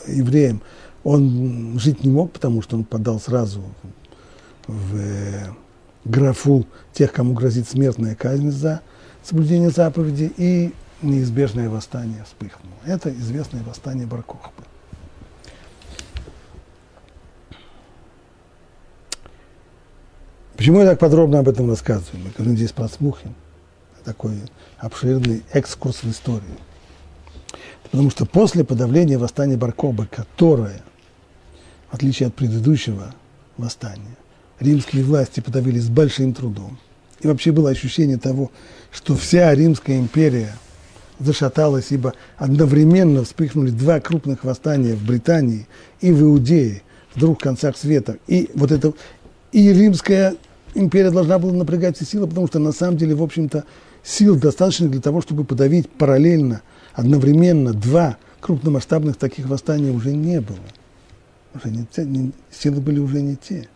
евреем, 0.07 0.61
он 1.03 1.79
жить 1.79 2.03
не 2.03 2.11
мог, 2.11 2.31
потому 2.31 2.61
что 2.61 2.75
он 2.75 2.83
подал 2.83 3.19
сразу 3.19 3.63
в 4.67 4.97
э, 4.97 5.47
графу 6.03 6.65
тех, 6.93 7.13
кому 7.13 7.33
грозит 7.33 7.69
смертная 7.69 8.15
казнь 8.15 8.51
за 8.51 8.81
соблюдение 9.23 9.69
заповеди, 9.69 10.31
и 10.37 10.73
неизбежное 11.01 11.69
восстание 11.69 12.23
вспыхнуло. 12.25 12.73
Это 12.85 13.09
известное 13.09 13.63
восстание 13.63 14.05
Баркохбы. 14.05 14.63
Почему 20.57 20.79
я 20.79 20.87
так 20.87 20.97
подробно 20.97 21.37
об 21.37 21.47
этом 21.47 21.69
рассказываю? 21.69 22.23
Мы 22.23 22.31
говорим 22.35 22.57
здесь 22.57 22.71
про 22.71 22.87
Смухин. 22.89 23.35
Такой 24.03 24.33
обширный 24.79 25.43
экскурс 25.53 26.01
в 26.01 26.09
историю. 26.09 26.57
Потому 27.83 28.09
что 28.09 28.25
после 28.25 28.63
подавления 28.63 29.19
восстания 29.19 29.55
Баркоба, 29.55 30.07
которое, 30.09 30.81
в 31.91 31.93
отличие 31.93 32.27
от 32.27 32.33
предыдущего 32.33 33.13
восстания, 33.57 34.17
римские 34.59 35.03
власти 35.03 35.41
подавили 35.41 35.77
с 35.77 35.89
большим 35.89 36.33
трудом, 36.33 36.79
и 37.19 37.27
вообще 37.27 37.51
было 37.51 37.69
ощущение 37.69 38.17
того, 38.17 38.49
что 38.91 39.15
вся 39.15 39.53
Римская 39.53 39.99
империя 39.99 40.53
зашаталась, 41.19 41.91
ибо 41.91 42.13
одновременно 42.37 43.23
вспыхнули 43.23 43.69
два 43.69 43.99
крупных 43.99 44.43
восстания 44.43 44.95
в 44.95 45.05
Британии 45.05 45.67
и 46.01 46.11
в 46.11 46.21
Иудее, 46.21 46.81
в 47.13 47.19
двух 47.19 47.37
концах 47.37 47.77
света. 47.77 48.17
И 48.25 48.49
вот 48.55 48.71
это, 48.71 48.93
и 49.51 49.71
римская 49.71 50.35
империя 50.77 51.11
должна 51.11 51.39
была 51.39 51.53
напрягать 51.53 51.95
все 51.95 52.05
силы, 52.05 52.27
потому 52.27 52.47
что 52.47 52.59
на 52.59 52.71
самом 52.71 52.97
деле, 52.97 53.15
в 53.15 53.23
общем-то, 53.23 53.65
сил 54.03 54.37
достаточно 54.39 54.87
для 54.87 55.01
того, 55.01 55.21
чтобы 55.21 55.43
подавить 55.43 55.89
параллельно, 55.89 56.61
одновременно 56.93 57.73
два 57.73 58.17
крупномасштабных 58.39 59.17
таких 59.17 59.47
восстания 59.47 59.91
уже 59.91 60.13
не 60.13 60.41
было. 60.41 60.57
Уже 61.53 61.69
не, 61.69 61.87
не, 62.05 62.31
силы 62.51 62.81
были 62.81 62.99
уже 62.99 63.21
не 63.21 63.35
те. 63.35 63.67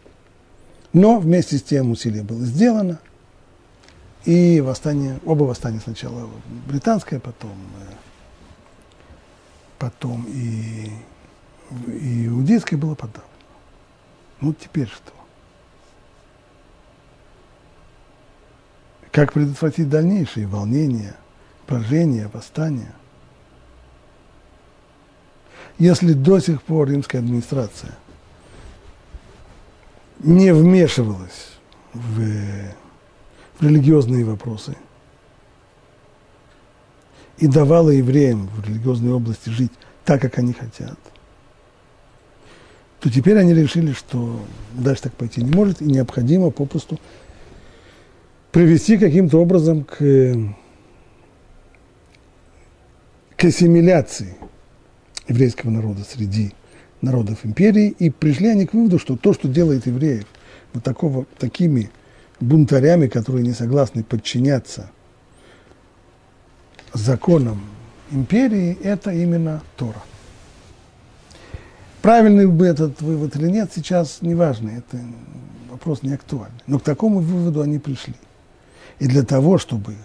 Но 0.93 1.19
вместе 1.19 1.57
с 1.57 1.63
тем 1.63 1.91
усилие 1.91 2.23
было 2.23 2.43
сделано, 2.45 2.99
и 4.25 4.61
восстание, 4.61 5.19
оба 5.25 5.43
восстания 5.45 5.79
сначала 5.79 6.29
британское, 6.67 7.19
потом, 7.19 7.55
э, 7.79 7.93
потом 9.79 10.25
и, 10.27 10.91
и 11.87 12.27
иудейское 12.27 12.77
было 12.77 12.93
подавлено. 12.93 13.25
Ну, 14.41 14.53
теперь 14.53 14.87
что? 14.87 15.11
Как 19.11 19.33
предотвратить 19.33 19.89
дальнейшие 19.89 20.47
волнения, 20.47 21.15
поражения, 21.67 22.29
восстания? 22.33 22.93
Если 25.77 26.13
до 26.13 26.39
сих 26.39 26.61
пор 26.61 26.89
римская 26.89 27.21
администрация 27.21 27.97
не 30.19 30.53
вмешивалась 30.53 31.57
в, 31.93 32.21
в 33.59 33.63
религиозные 33.63 34.23
вопросы 34.23 34.77
и 37.37 37.47
давала 37.47 37.89
евреям 37.89 38.47
в 38.47 38.65
религиозной 38.65 39.11
области 39.11 39.49
жить 39.49 39.71
так, 40.05 40.21
как 40.21 40.37
они 40.37 40.53
хотят, 40.53 40.99
то 42.99 43.09
теперь 43.09 43.37
они 43.37 43.53
решили, 43.53 43.93
что 43.93 44.39
дальше 44.73 45.03
так 45.03 45.13
пойти 45.15 45.41
не 45.41 45.51
может, 45.51 45.81
и 45.81 45.85
необходимо 45.85 46.51
попросту 46.51 46.99
привести 48.51 48.97
каким-то 48.97 49.39
образом 49.39 49.83
к, 49.83 49.97
к 53.37 53.43
ассимиляции 53.43 54.35
еврейского 55.27 55.71
народа 55.71 56.03
среди 56.03 56.53
народов 57.01 57.45
империи, 57.45 57.95
и 57.97 58.09
пришли 58.09 58.49
они 58.49 58.65
к 58.65 58.73
выводу, 58.73 58.99
что 58.99 59.15
то, 59.15 59.33
что 59.33 59.47
делает 59.47 59.87
евреев 59.87 60.25
вот 60.73 60.83
такого, 60.83 61.25
такими 61.37 61.89
бунтарями, 62.39 63.07
которые 63.07 63.43
не 63.43 63.53
согласны 63.53 64.03
подчиняться 64.03 64.91
законам 66.93 67.61
империи, 68.11 68.77
это 68.83 69.11
именно 69.11 69.63
Тора. 69.77 70.03
Правильный 72.01 72.47
бы 72.47 72.65
этот 72.65 73.01
вывод 73.01 73.35
или 73.35 73.47
нет, 73.47 73.71
сейчас 73.73 74.19
неважно, 74.21 74.69
это 74.69 74.99
вопрос 75.69 76.03
не 76.03 76.13
актуальный. 76.13 76.61
Но 76.67 76.79
к 76.79 76.83
такому 76.83 77.19
выводу 77.19 77.61
они 77.61 77.79
пришли. 77.79 78.15
И 79.01 79.07
для 79.07 79.23
того, 79.23 79.57
чтобы 79.57 79.95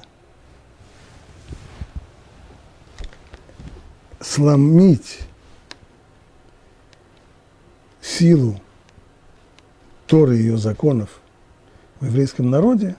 сломить 4.22 5.18
силу 8.00 8.58
Торы 10.06 10.38
и 10.38 10.40
ее 10.40 10.56
законов 10.56 11.20
в 12.00 12.06
еврейском 12.06 12.48
народе, 12.48 12.96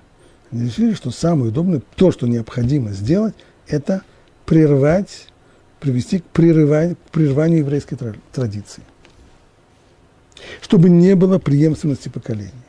они 0.51 0.65
решили, 0.65 0.93
что 0.93 1.09
самое 1.09 1.49
удобное, 1.49 1.81
то, 1.95 2.11
что 2.11 2.27
необходимо 2.27 2.91
сделать, 2.91 3.33
это 3.65 4.03
прервать, 4.45 5.29
привести 5.79 6.19
к 6.19 6.25
прерыванию, 6.25 6.95
к 6.95 7.17
еврейской 7.17 7.97
традиции. 8.31 8.83
Чтобы 10.61 10.91
не 10.91 11.15
было 11.15 11.39
преемственности 11.39 12.09
поколений 12.09 12.66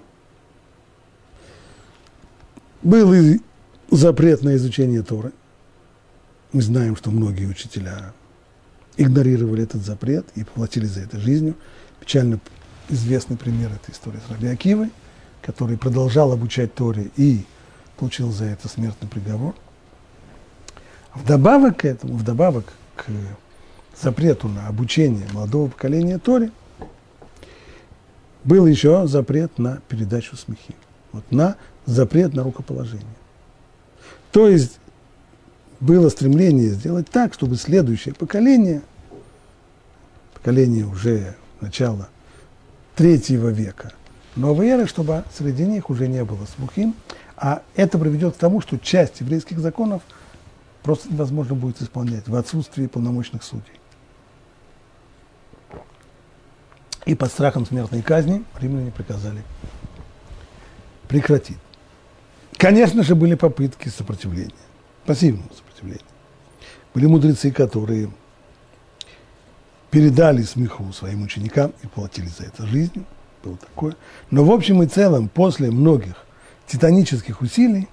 был 2.83 3.13
и 3.13 3.41
запрет 3.91 4.43
на 4.43 4.57
изучение 4.57 5.03
Торы. 5.03 5.33
Мы 6.53 6.63
знаем, 6.63 6.97
что 6.97 7.11
многие 7.11 7.47
учителя 7.47 8.13
игнорировали 8.97 9.63
этот 9.63 9.83
запрет 9.85 10.27
и 10.35 10.45
платили 10.45 10.87
за 10.87 11.01
это 11.01 11.19
жизнью. 11.19 11.55
Печально 12.01 12.41
известный 12.89 13.37
пример 13.37 13.71
этой 13.73 13.93
истории 13.93 14.21
с 14.27 14.31
Раби 14.31 14.49
Акивой, 14.49 14.91
который 15.43 15.77
продолжал 15.77 16.33
обучать 16.33 16.75
Торе 16.75 17.11
и 17.17 17.45
получил 17.97 18.31
за 18.33 18.47
это 18.47 18.69
смертный 18.69 19.09
приговор. 19.09 19.55
Вдобавок 21.15 21.79
к 21.79 21.85
этому, 21.85 22.17
вдобавок 22.17 22.73
к 22.97 23.07
запрету 24.01 24.49
на 24.49 24.69
обучение 24.69 25.27
молодого 25.33 25.69
поколения 25.69 26.19
Торе, 26.19 26.51
был 28.45 28.67
еще 28.67 29.07
запрет 29.07 29.59
на 29.59 29.81
передачу 29.89 30.37
смехи. 30.37 30.75
Вот 31.13 31.31
на 31.31 31.57
запрет 31.89 32.35
на 32.35 32.43
рукоположение. 32.43 33.07
То 34.31 34.49
есть 34.49 34.79
было 35.81 36.11
стремление 36.11 36.71
сделать 36.71 37.09
так, 37.09 37.33
чтобы 37.33 37.57
следующее 37.57 38.15
поколение, 38.15 38.83
поколение 40.35 40.85
уже 40.85 41.35
начала 41.61 42.09
третьего 42.95 43.49
века 43.49 43.93
новой 44.37 44.69
эры, 44.69 44.87
чтобы 44.87 45.25
среди 45.35 45.65
них 45.65 45.89
уже 45.89 46.09
не 46.09 46.25
было 46.25 46.45
смухим, 46.57 46.95
а 47.37 47.63
это 47.75 47.99
приведет 47.99 48.35
к 48.35 48.39
тому, 48.39 48.61
что 48.61 48.79
часть 48.79 49.21
еврейских 49.21 49.59
законов 49.59 50.03
просто 50.83 51.13
невозможно 51.13 51.55
будет 51.55 51.81
исполнять 51.81 52.29
в 52.29 52.37
отсутствии 52.37 52.87
полномочных 52.87 53.43
судей. 53.43 53.65
И 57.07 57.15
под 57.15 57.33
страхом 57.33 57.65
смертной 57.65 58.03
казни 58.03 58.45
римляне 58.61 58.91
приказали 58.91 59.43
прекратить. 61.09 61.57
Конечно 62.59 63.05
же, 63.05 63.15
были 63.15 63.37
попытки 63.37 63.89
сопротивления, 63.89 64.51
пассивного 65.07 65.49
сопротивления. 65.55 66.03
Были 66.93 67.07
мудрецы, 67.07 67.53
которые 67.53 68.11
передали 69.91 70.43
смеху 70.43 70.93
своим 70.93 71.23
ученикам 71.23 71.73
и 71.85 71.87
платили 71.87 72.27
за 72.27 72.45
это 72.47 72.67
жизнью. 72.67 73.05
Было 73.45 73.57
такое. 73.57 73.95
Но 74.33 74.45
в 74.45 74.51
общем 74.51 74.83
и 74.83 74.87
целом, 74.87 75.29
после 75.29 75.71
многих 75.71 76.17
титанических 76.67 77.41
усилий, 77.41 77.89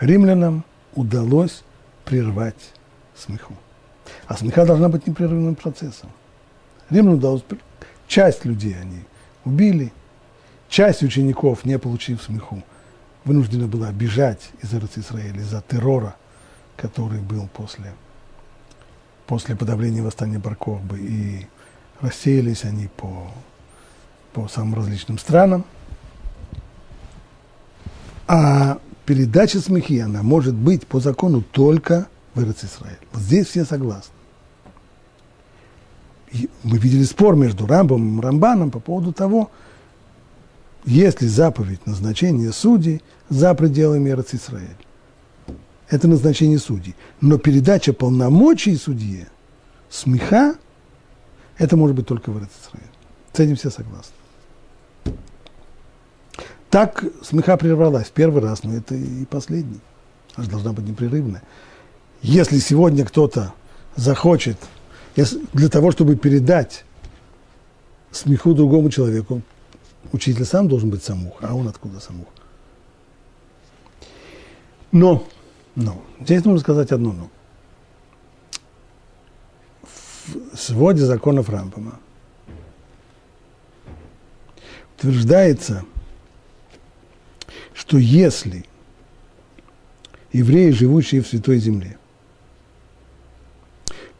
римлянам 0.00 0.64
удалось 0.96 1.62
прервать 2.04 2.72
смеху. 3.16 3.54
А 4.26 4.36
смеха 4.36 4.66
должна 4.66 4.88
быть 4.88 5.06
непрерывным 5.06 5.54
процессом. 5.54 6.10
Римлянам 6.90 7.18
удалось... 7.18 7.44
Часть 8.08 8.44
людей 8.44 8.76
они 8.78 9.04
убили, 9.44 9.92
часть 10.68 11.02
учеников, 11.02 11.64
не 11.64 11.78
получив 11.78 12.22
смеху, 12.22 12.62
вынуждена 13.24 13.66
была 13.66 13.90
бежать 13.92 14.50
из 14.62 14.72
Израиля 14.98 15.40
из-за 15.40 15.62
террора, 15.62 16.16
который 16.76 17.20
был 17.20 17.48
после, 17.52 17.92
после 19.26 19.56
подавления 19.56 20.02
восстания 20.02 20.38
Баркохбы, 20.38 20.98
и 20.98 21.46
рассеялись 22.00 22.64
они 22.64 22.88
по, 22.96 23.30
по 24.32 24.48
самым 24.48 24.74
различным 24.74 25.18
странам. 25.18 25.64
А 28.26 28.78
передача 29.04 29.60
смехи, 29.60 29.98
она 29.98 30.22
может 30.22 30.54
быть 30.54 30.86
по 30.86 31.00
закону 31.00 31.42
только 31.42 32.08
в 32.34 32.40
Израиль. 32.42 32.98
Вот 33.12 33.22
здесь 33.22 33.48
все 33.48 33.64
согласны. 33.64 34.14
И 36.32 36.48
мы 36.62 36.78
видели 36.78 37.04
спор 37.04 37.36
между 37.36 37.66
Рамбом 37.66 38.18
и 38.18 38.22
Рамбаном 38.22 38.70
по 38.70 38.80
поводу 38.80 39.12
того, 39.12 39.50
есть 40.84 41.22
ли 41.22 41.28
заповедь 41.28 41.86
назначения 41.86 42.52
судей 42.52 43.02
за 43.28 43.54
пределами 43.54 44.10
Израиль. 44.34 44.76
Это 45.88 46.08
назначение 46.08 46.58
судей. 46.58 46.94
Но 47.20 47.38
передача 47.38 47.92
полномочий 47.92 48.76
судье, 48.76 49.28
смеха, 49.90 50.56
это 51.58 51.76
может 51.76 51.94
быть 51.94 52.06
только 52.06 52.30
в 52.30 52.36
Израиль. 52.36 52.90
С 53.32 53.40
этим 53.40 53.56
все 53.56 53.70
согласны. 53.70 54.14
Так 56.70 57.04
смеха 57.22 57.56
прервалась 57.56 58.08
первый 58.08 58.42
раз, 58.42 58.64
но 58.64 58.74
это 58.74 58.94
и 58.94 59.24
последний. 59.26 59.80
Она 60.34 60.46
должна 60.46 60.72
быть 60.72 60.86
непрерывная. 60.86 61.42
Если 62.22 62.58
сегодня 62.58 63.04
кто-то 63.04 63.52
захочет, 63.96 64.56
для 65.14 65.68
того, 65.68 65.90
чтобы 65.90 66.16
передать 66.16 66.84
смеху 68.10 68.54
другому 68.54 68.88
человеку, 68.88 69.42
учитель 70.10 70.44
сам 70.44 70.68
должен 70.68 70.90
быть 70.90 71.02
самух, 71.02 71.38
а 71.42 71.54
он 71.54 71.68
откуда 71.68 72.00
самух? 72.00 72.28
Но, 74.90 75.26
но, 75.74 76.02
здесь 76.20 76.44
нужно 76.44 76.60
сказать 76.60 76.92
одно 76.92 77.12
но. 77.12 77.30
В 80.52 80.56
своде 80.56 81.04
законов 81.04 81.48
Рампама 81.48 81.98
утверждается, 84.96 85.84
что 87.74 87.98
если 87.98 88.64
евреи, 90.32 90.70
живущие 90.70 91.22
в 91.22 91.26
Святой 91.26 91.58
Земле, 91.58 91.98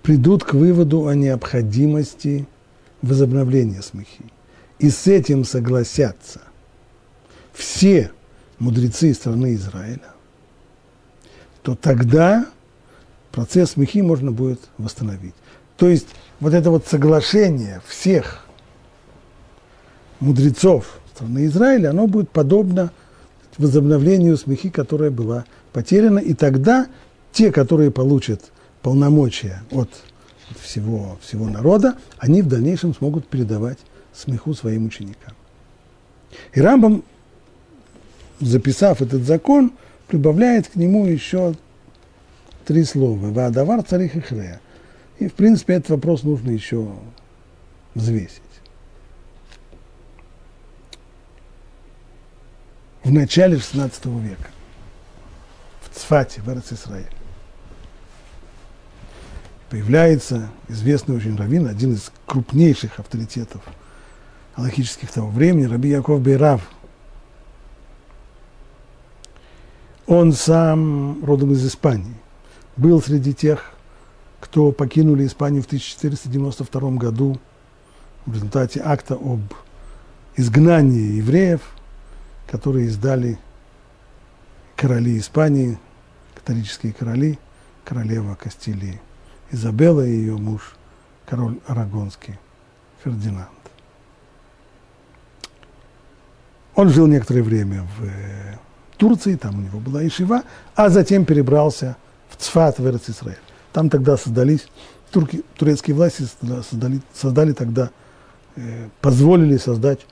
придут 0.03 0.43
к 0.43 0.55
выводу 0.55 1.07
о 1.07 1.15
необходимости 1.15 2.47
возобновления 3.01 3.83
смехи, 3.83 4.25
и 4.83 4.91
с 4.91 5.07
этим 5.07 5.45
согласятся 5.45 6.41
все 7.53 8.11
мудрецы 8.59 9.15
страны 9.15 9.55
Израиля, 9.55 10.11
то 11.63 11.77
тогда 11.77 12.47
процесс 13.31 13.71
смехи 13.71 14.03
можно 14.03 14.33
будет 14.33 14.61
восстановить. 14.79 15.35
То 15.77 15.89
есть 15.89 16.09
вот 16.41 16.53
это 16.53 16.71
вот 16.71 16.89
соглашение 16.89 17.81
всех 17.87 18.45
мудрецов 20.19 20.99
страны 21.15 21.47
Израиля, 21.47 21.91
оно 21.91 22.09
будет 22.09 22.31
подобно 22.31 22.91
возобновлению 23.59 24.37
смехи, 24.37 24.69
которая 24.69 25.13
была 25.13 25.45
потеряна, 25.73 26.19
и 26.19 26.35
тогда 26.35 26.89
те, 27.31 27.53
которые 27.53 27.93
получат 27.93 28.51
полномочия 28.83 29.63
от 29.71 29.91
всего, 30.61 31.19
всего 31.23 31.49
народа, 31.49 31.95
они 32.19 32.43
в 32.43 32.49
дальнейшем 32.49 32.97
смогут 32.97 33.29
передавать 33.29 33.79
смеху 34.15 34.55
своим 34.55 34.87
ученикам. 34.87 35.35
И 36.53 36.61
Рамбам, 36.61 37.03
записав 38.41 39.03
этот 39.03 39.23
закон, 39.23 39.73
прибавляет 40.09 40.69
к 40.69 40.77
нему 40.77 41.07
еще 41.07 41.55
три 42.65 42.85
слова. 42.85 43.29
Ваадавар 43.29 43.83
царих 43.83 44.17
и 44.17 44.21
хрея. 44.21 44.61
И, 45.19 45.29
в 45.29 45.35
принципе, 45.35 45.75
этот 45.75 45.91
вопрос 45.91 46.23
нужно 46.23 46.51
еще 46.51 46.93
взвесить. 47.95 48.41
В 53.05 53.13
начале 53.13 53.57
XVI 53.57 54.21
века 54.21 54.51
в 55.81 55.99
Цфате, 55.99 56.41
в 56.41 56.49
Эрцисраиле, 56.49 57.09
появляется 59.71 60.51
известный 60.69 61.17
очень 61.17 61.37
раввин, 61.37 61.67
один 61.67 61.95
из 61.95 62.13
крупнейших 62.27 62.99
авторитетов 63.01 63.63
аллахических 64.55 65.11
того 65.11 65.29
времени, 65.29 65.65
Раби 65.65 65.91
Яков 65.91 66.21
Бейрав. 66.21 66.63
Он 70.07 70.33
сам 70.33 71.25
родом 71.25 71.53
из 71.53 71.67
Испании, 71.67 72.15
был 72.77 73.01
среди 73.01 73.33
тех, 73.33 73.73
кто 74.41 74.73
покинули 74.73 75.27
Испанию 75.27 75.63
в 75.63 75.67
1492 75.67 76.91
году 76.93 77.39
в 78.27 78.35
результате 78.35 78.81
акта 78.85 79.15
об 79.15 79.41
изгнании 80.37 81.17
евреев, 81.17 81.61
которые 82.49 82.87
издали 82.87 83.39
короли 84.77 85.19
Испании, 85.19 85.79
католические 86.35 86.93
короли, 86.93 87.39
королева 87.85 88.35
Кастилии 88.35 89.01
Изабелла 89.51 90.07
и 90.07 90.11
ее 90.11 90.37
муж, 90.37 90.75
король 91.27 91.59
Арагонский 91.67 92.39
Фердинанд. 93.05 93.62
Он 96.75 96.89
жил 96.89 97.07
некоторое 97.07 97.43
время 97.43 97.87
в 97.99 98.05
э, 98.05 98.59
Турции, 98.97 99.37
там 99.37 99.59
у 99.59 99.63
него 99.63 99.79
была 99.79 100.07
Ишива, 100.07 100.43
а 100.75 100.89
затем 100.89 101.25
перебрался 101.25 101.97
в 102.31 102.37
Цфат, 102.37 102.79
в 102.79 102.89
Израиль. 102.89 103.39
Там 103.73 103.91
тогда 103.91 104.17
создались, 104.17 104.67
турки, 105.11 105.43
турецкие 105.57 105.95
власти 105.95 106.27
создали, 106.41 107.03
создали 107.13 107.53
тогда, 107.53 107.91
э, 108.57 108.89
позволили 109.01 109.59
создать 109.59 110.07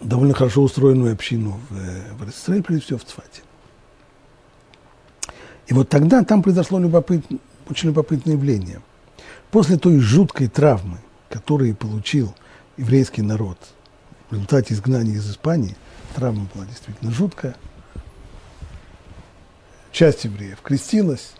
довольно 0.00 0.34
хорошо 0.34 0.62
устроенную 0.62 1.12
общину 1.12 1.60
в, 1.68 1.76
э, 1.76 2.02
в 2.18 2.30
Израиле, 2.30 2.62
прежде 2.62 2.84
всего 2.86 2.98
в 2.98 3.04
Цфате. 3.04 3.42
И 5.66 5.74
вот 5.74 5.90
тогда 5.90 6.24
там 6.24 6.42
произошло 6.42 6.78
любопыт, 6.78 7.26
очень 7.68 7.90
любопытное 7.90 8.36
явление. 8.36 8.80
После 9.50 9.76
той 9.76 9.98
жуткой 9.98 10.48
травмы, 10.48 10.98
которую 11.28 11.76
получил 11.76 12.34
еврейский 12.78 13.20
народ– 13.20 13.58
в 14.28 14.32
результате 14.32 14.74
изгнания 14.74 15.14
из 15.14 15.30
Испании, 15.30 15.76
травма 16.14 16.48
была 16.54 16.66
действительно 16.66 17.10
жуткая, 17.10 17.56
часть 19.92 20.24
евреев 20.24 20.60
крестилась, 20.62 21.32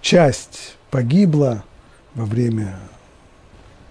часть 0.00 0.76
погибла 0.90 1.64
во 2.14 2.24
время 2.24 2.78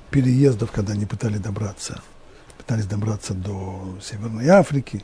переездов, 0.09 0.71
когда 0.71 0.93
они 0.93 1.05
пытались 1.05 1.39
добраться, 1.39 2.01
пытались 2.57 2.85
добраться 2.85 3.33
до 3.33 3.97
Северной 4.01 4.47
Африки, 4.47 5.03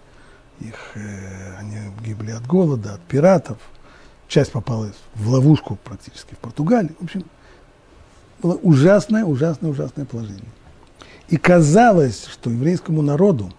их, 0.60 0.76
э, 0.96 1.58
они 1.58 1.78
гибли 2.04 2.32
от 2.32 2.46
голода, 2.48 2.96
от 2.96 3.02
пиратов, 3.02 3.58
часть 4.28 4.52
попала 4.52 4.92
в 5.16 5.30
ловушку 5.30 5.78
практически 5.84 6.34
в 6.34 6.38
Португалии. 6.38 6.96
В 7.00 7.04
общем, 7.04 7.26
было 8.42 8.56
ужасное, 8.56 9.26
ужасное, 9.26 9.70
ужасное 9.70 10.06
положение. 10.06 10.52
И 11.28 11.38
казалось, 11.38 12.26
что 12.26 12.50
еврейскому 12.50 13.02
народу, 13.02 13.52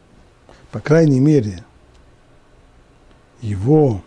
по 0.70 0.80
крайней 0.80 1.20
мере, 1.20 1.64
его, 3.40 4.02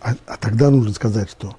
а, 0.00 0.14
а 0.26 0.36
тогда 0.36 0.70
нужно 0.70 0.92
сказать, 0.92 1.28
что 1.30 1.56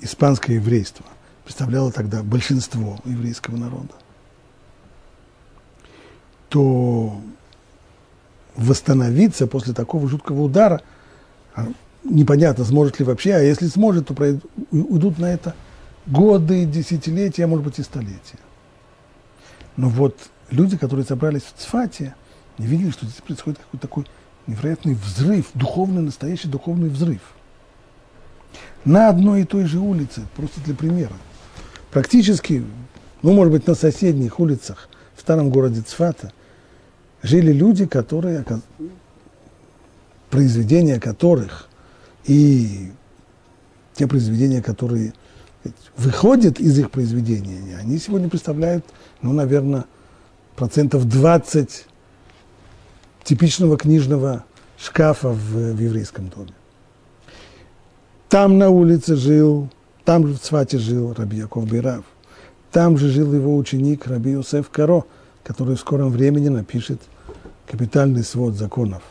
испанское 0.00 0.56
еврейство 0.56 1.04
представляло 1.44 1.92
тогда 1.92 2.22
большинство 2.22 2.98
еврейского 3.04 3.56
народа, 3.56 3.92
то 6.48 7.20
восстановиться 8.56 9.46
после 9.46 9.74
такого 9.74 10.08
жуткого 10.08 10.42
удара, 10.42 10.80
а, 11.54 11.66
непонятно, 12.04 12.64
сможет 12.64 12.98
ли 13.00 13.04
вообще, 13.04 13.34
а 13.34 13.40
если 13.40 13.66
сможет, 13.66 14.08
то 14.08 14.14
уйдут 14.70 15.18
на 15.18 15.26
это 15.26 15.54
годы, 16.06 16.64
десятилетия, 16.64 17.46
может 17.46 17.64
быть 17.64 17.78
и 17.78 17.82
столетия. 17.82 18.38
Но 19.76 19.88
вот 19.88 20.16
люди, 20.50 20.76
которые 20.76 21.04
собрались 21.04 21.42
в 21.42 21.60
Цфате, 21.60 22.14
не 22.58 22.66
видели, 22.66 22.90
что 22.90 23.06
здесь 23.06 23.20
происходит 23.20 23.58
какой-то 23.58 23.86
такой 23.86 24.06
невероятный 24.46 24.94
взрыв, 24.94 25.46
духовный, 25.54 26.02
настоящий 26.02 26.48
духовный 26.48 26.88
взрыв. 26.88 27.20
На 28.84 29.08
одной 29.08 29.42
и 29.42 29.44
той 29.44 29.64
же 29.64 29.78
улице, 29.78 30.22
просто 30.36 30.60
для 30.60 30.74
примера, 30.74 31.14
практически, 31.90 32.64
ну, 33.22 33.32
может 33.32 33.52
быть, 33.52 33.66
на 33.66 33.74
соседних 33.74 34.38
улицах 34.38 34.88
в 35.16 35.20
старом 35.20 35.50
городе 35.50 35.80
Цфата 35.80 36.32
жили 37.22 37.52
люди, 37.52 37.86
которые, 37.86 38.44
произведения 40.30 41.00
которых 41.00 41.68
и 42.24 42.92
те 43.94 44.06
произведения, 44.06 44.62
которые 44.62 45.14
выходят 45.96 46.60
из 46.60 46.78
их 46.78 46.90
произведения, 46.90 47.76
они 47.78 47.98
сегодня 47.98 48.28
представляют 48.28 48.84
ну, 49.24 49.32
наверное, 49.32 49.86
процентов 50.54 51.08
20 51.08 51.86
типичного 53.24 53.78
книжного 53.78 54.44
шкафа 54.76 55.30
в, 55.30 55.72
в 55.72 55.80
еврейском 55.80 56.28
доме. 56.28 56.52
Там 58.28 58.58
на 58.58 58.68
улице 58.68 59.16
жил, 59.16 59.70
там 60.04 60.26
же 60.26 60.34
в 60.34 60.40
Цвате 60.40 60.76
жил 60.76 61.14
Раби 61.14 61.38
Яков 61.38 61.66
Бирав. 61.70 62.04
Там 62.70 62.98
же 62.98 63.08
жил 63.08 63.32
его 63.32 63.56
ученик 63.56 64.06
Раби 64.06 64.32
Йосеф 64.32 64.68
Каро, 64.68 65.04
который 65.42 65.76
в 65.76 65.80
скором 65.80 66.10
времени 66.10 66.48
напишет 66.48 67.00
капитальный 67.66 68.24
свод 68.24 68.56
законов, 68.56 69.02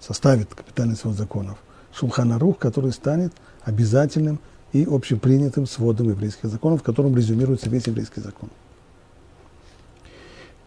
составит 0.00 0.54
капитальный 0.54 0.96
свод 0.96 1.14
законов. 1.14 1.58
Шулханарух, 1.92 2.56
который 2.58 2.92
станет 2.92 3.34
обязательным 3.64 4.40
и 4.72 4.86
общепринятым 4.88 5.66
сводом 5.66 6.10
еврейских 6.10 6.48
законов, 6.48 6.80
в 6.80 6.84
котором 6.84 7.16
резюмируется 7.16 7.70
весь 7.70 7.86
еврейский 7.86 8.20
закон. 8.20 8.50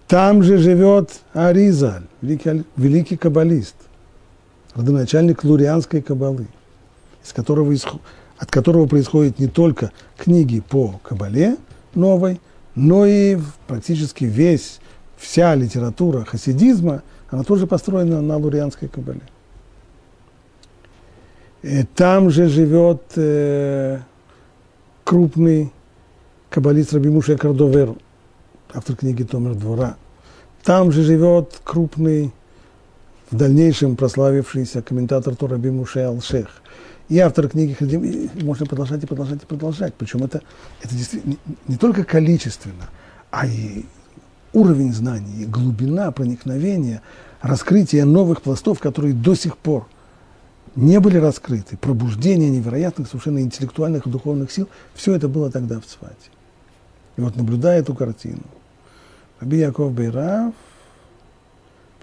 Там 0.07 0.43
же 0.43 0.57
живет 0.57 1.21
Аризаль, 1.33 2.03
великий, 2.21 2.65
великий 2.75 3.15
каббалист, 3.15 3.75
родоначальник 4.75 5.43
лурианской 5.43 6.01
каббалы, 6.01 6.47
из 7.23 7.31
которого, 7.31 7.73
от 8.37 8.51
которого 8.51 8.87
происходят 8.87 9.39
не 9.39 9.47
только 9.47 9.91
книги 10.17 10.59
по 10.59 10.99
каббале 11.03 11.57
новой, 11.93 12.41
но 12.75 13.05
и 13.05 13.37
практически 13.67 14.25
весь, 14.25 14.79
вся 15.17 15.55
литература 15.55 16.25
хасидизма, 16.25 17.03
она 17.29 17.43
тоже 17.43 17.67
построена 17.67 18.21
на 18.21 18.37
лурианской 18.37 18.89
каббале. 18.89 19.21
И 21.63 21.83
там 21.83 22.29
же 22.29 22.47
живет 22.47 23.03
э, 23.15 23.99
крупный 25.03 25.71
каббалист 26.49 26.93
Рабимуша 26.93 27.37
Кардовер, 27.37 27.95
автор 28.73 28.95
книги 28.95 29.23
Томер 29.23 29.55
Двора. 29.55 29.95
Там 30.63 30.91
же 30.91 31.03
живет 31.03 31.59
крупный, 31.63 32.33
в 33.31 33.35
дальнейшем 33.37 33.95
прославившийся 33.95 34.81
комментатор 34.81 35.35
Тораби 35.35 35.71
Муше 35.71 35.99
Алшех. 36.01 36.61
И 37.07 37.17
автор 37.19 37.47
книги 37.47 37.73
Хадим, 37.73 38.29
можно 38.41 38.65
продолжать 38.65 39.03
и 39.03 39.07
продолжать 39.07 39.43
и 39.43 39.45
продолжать. 39.45 39.93
Причем 39.93 40.23
это, 40.23 40.41
это 40.81 40.95
действительно 40.95 41.35
не 41.67 41.77
только 41.77 42.03
количественно, 42.03 42.89
а 43.31 43.47
и 43.47 43.85
уровень 44.53 44.93
знаний, 44.93 45.43
и 45.43 45.45
глубина 45.45 46.11
проникновения, 46.11 47.01
раскрытие 47.41 48.05
новых 48.05 48.41
пластов, 48.41 48.79
которые 48.79 49.13
до 49.13 49.35
сих 49.35 49.57
пор 49.57 49.87
не 50.75 50.99
были 50.99 51.17
раскрыты, 51.17 51.77
пробуждение 51.77 52.49
невероятных, 52.49 53.07
совершенно 53.07 53.39
интеллектуальных 53.39 54.07
и 54.07 54.09
духовных 54.09 54.51
сил, 54.51 54.69
все 54.93 55.15
это 55.15 55.27
было 55.27 55.51
тогда 55.51 55.79
в 55.79 55.85
Цвате. 55.85 56.15
И 57.17 57.21
вот 57.21 57.35
наблюдая 57.35 57.79
эту 57.81 57.93
картину, 57.93 58.43
Раби 59.39 59.57
Яков 59.57 59.93
Бейрав 59.93 60.53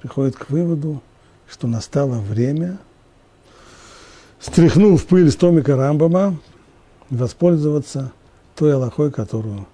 приходит 0.01 0.37
к 0.37 0.51
выводу, 0.51 1.03
что 1.49 1.67
настало 1.67 2.21
время, 2.21 2.79
стряхнув 4.41 5.05
пыль 5.07 5.31
с 5.31 5.37
томика 5.37 5.77
Рамбама, 5.77 6.39
воспользоваться 7.11 8.13
той 8.55 8.75
Аллахой, 8.75 9.11
которую 9.11 9.67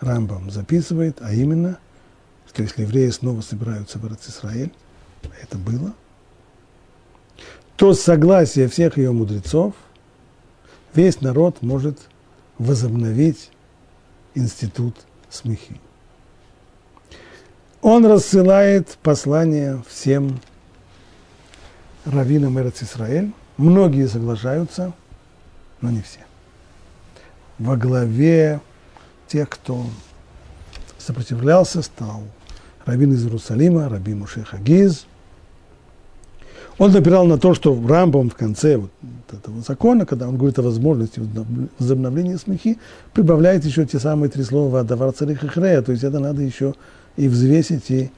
Рамбам 0.00 0.50
записывает, 0.50 1.18
а 1.20 1.32
именно, 1.32 1.78
что 2.48 2.62
если 2.62 2.82
евреи 2.82 3.10
снова 3.10 3.40
собираются 3.40 3.98
в 3.98 4.06
Израиль, 4.28 4.72
это 5.40 5.58
было, 5.58 5.94
то 7.76 7.94
с 7.94 8.00
согласия 8.00 8.68
всех 8.68 8.98
ее 8.98 9.12
мудрецов 9.12 9.74
весь 10.94 11.20
народ 11.20 11.62
может 11.62 11.98
возобновить 12.58 13.50
институт 14.34 14.96
смехи 15.30 15.80
он 17.82 18.06
рассылает 18.06 18.96
послание 19.02 19.82
всем 19.88 20.40
раввинам 22.04 22.58
Эрец 22.60 22.80
Исраэль. 22.82 23.32
Многие 23.56 24.06
соглашаются, 24.06 24.92
но 25.80 25.90
не 25.90 26.00
все. 26.00 26.20
Во 27.58 27.76
главе 27.76 28.60
тех, 29.26 29.48
кто 29.48 29.84
сопротивлялся, 30.96 31.82
стал 31.82 32.22
раввин 32.86 33.14
из 33.14 33.24
Иерусалима, 33.24 33.88
Раби 33.88 34.14
Муше 34.14 34.44
Хагиз. 34.44 35.06
Он 36.78 36.90
напирал 36.90 37.26
на 37.26 37.38
то, 37.38 37.54
что 37.54 37.72
в 37.74 37.86
Рамбом 37.86 38.30
в 38.30 38.34
конце 38.34 38.76
вот 38.76 38.90
этого 39.30 39.60
закона, 39.60 40.06
когда 40.06 40.28
он 40.28 40.36
говорит 40.36 40.58
о 40.58 40.62
возможности 40.62 41.20
возобновления 41.78 42.38
смехи, 42.38 42.78
прибавляет 43.12 43.64
еще 43.64 43.84
те 43.84 43.98
самые 43.98 44.30
три 44.30 44.42
слова 44.42 44.80
«Адавар 44.80 45.12
царих 45.12 45.44
и 45.44 45.48
хрея», 45.48 45.82
то 45.82 45.92
есть 45.92 46.04
это 46.04 46.18
надо 46.18 46.42
еще 46.42 46.74
и 47.16 47.28
взвесить, 47.28 47.90
и 47.90 48.10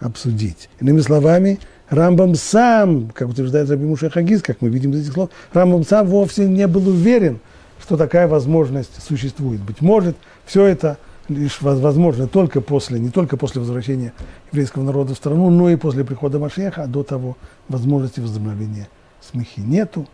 обсудить. 0.00 0.68
Иными 0.80 1.00
словами, 1.00 1.60
Рамбам 1.88 2.34
сам, 2.34 3.10
как 3.10 3.28
утверждает 3.28 3.70
Раби 3.70 3.84
Муша 3.84 4.10
Хагиз, 4.10 4.42
как 4.42 4.60
мы 4.60 4.68
видим 4.68 4.92
из 4.92 5.02
этих 5.02 5.12
слов, 5.12 5.30
Рамбам 5.52 5.84
сам 5.84 6.06
вовсе 6.06 6.48
не 6.48 6.66
был 6.66 6.88
уверен, 6.88 7.38
что 7.80 7.96
такая 7.96 8.28
возможность 8.28 9.02
существует. 9.06 9.60
Быть 9.60 9.80
может, 9.80 10.16
все 10.46 10.66
это 10.66 10.98
лишь 11.34 11.60
возможно 11.60 12.26
только 12.28 12.60
после, 12.60 12.98
не 12.98 13.10
только 13.10 13.36
после 13.36 13.60
возвращения 13.60 14.12
еврейского 14.50 14.82
народа 14.82 15.14
в 15.14 15.16
страну, 15.16 15.50
но 15.50 15.70
и 15.70 15.76
после 15.76 16.04
прихода 16.04 16.38
Машеха, 16.38 16.84
а 16.84 16.86
до 16.86 17.02
того 17.02 17.36
возможности 17.68 18.20
возобновления 18.20 18.88
смехи 19.20 19.60
нету. 19.60 20.08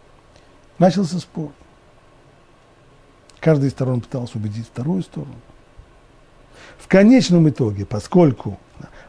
Начался 0.79 1.19
спор. 1.19 1.51
Каждая 3.41 3.69
из 3.69 3.73
сторон 3.73 4.01
пытался 4.01 4.39
убедить 4.39 4.67
вторую 4.67 5.03
сторону. 5.03 5.35
В 6.79 6.89
конечном 6.89 7.49
итоге, 7.49 7.85
поскольку, 7.85 8.59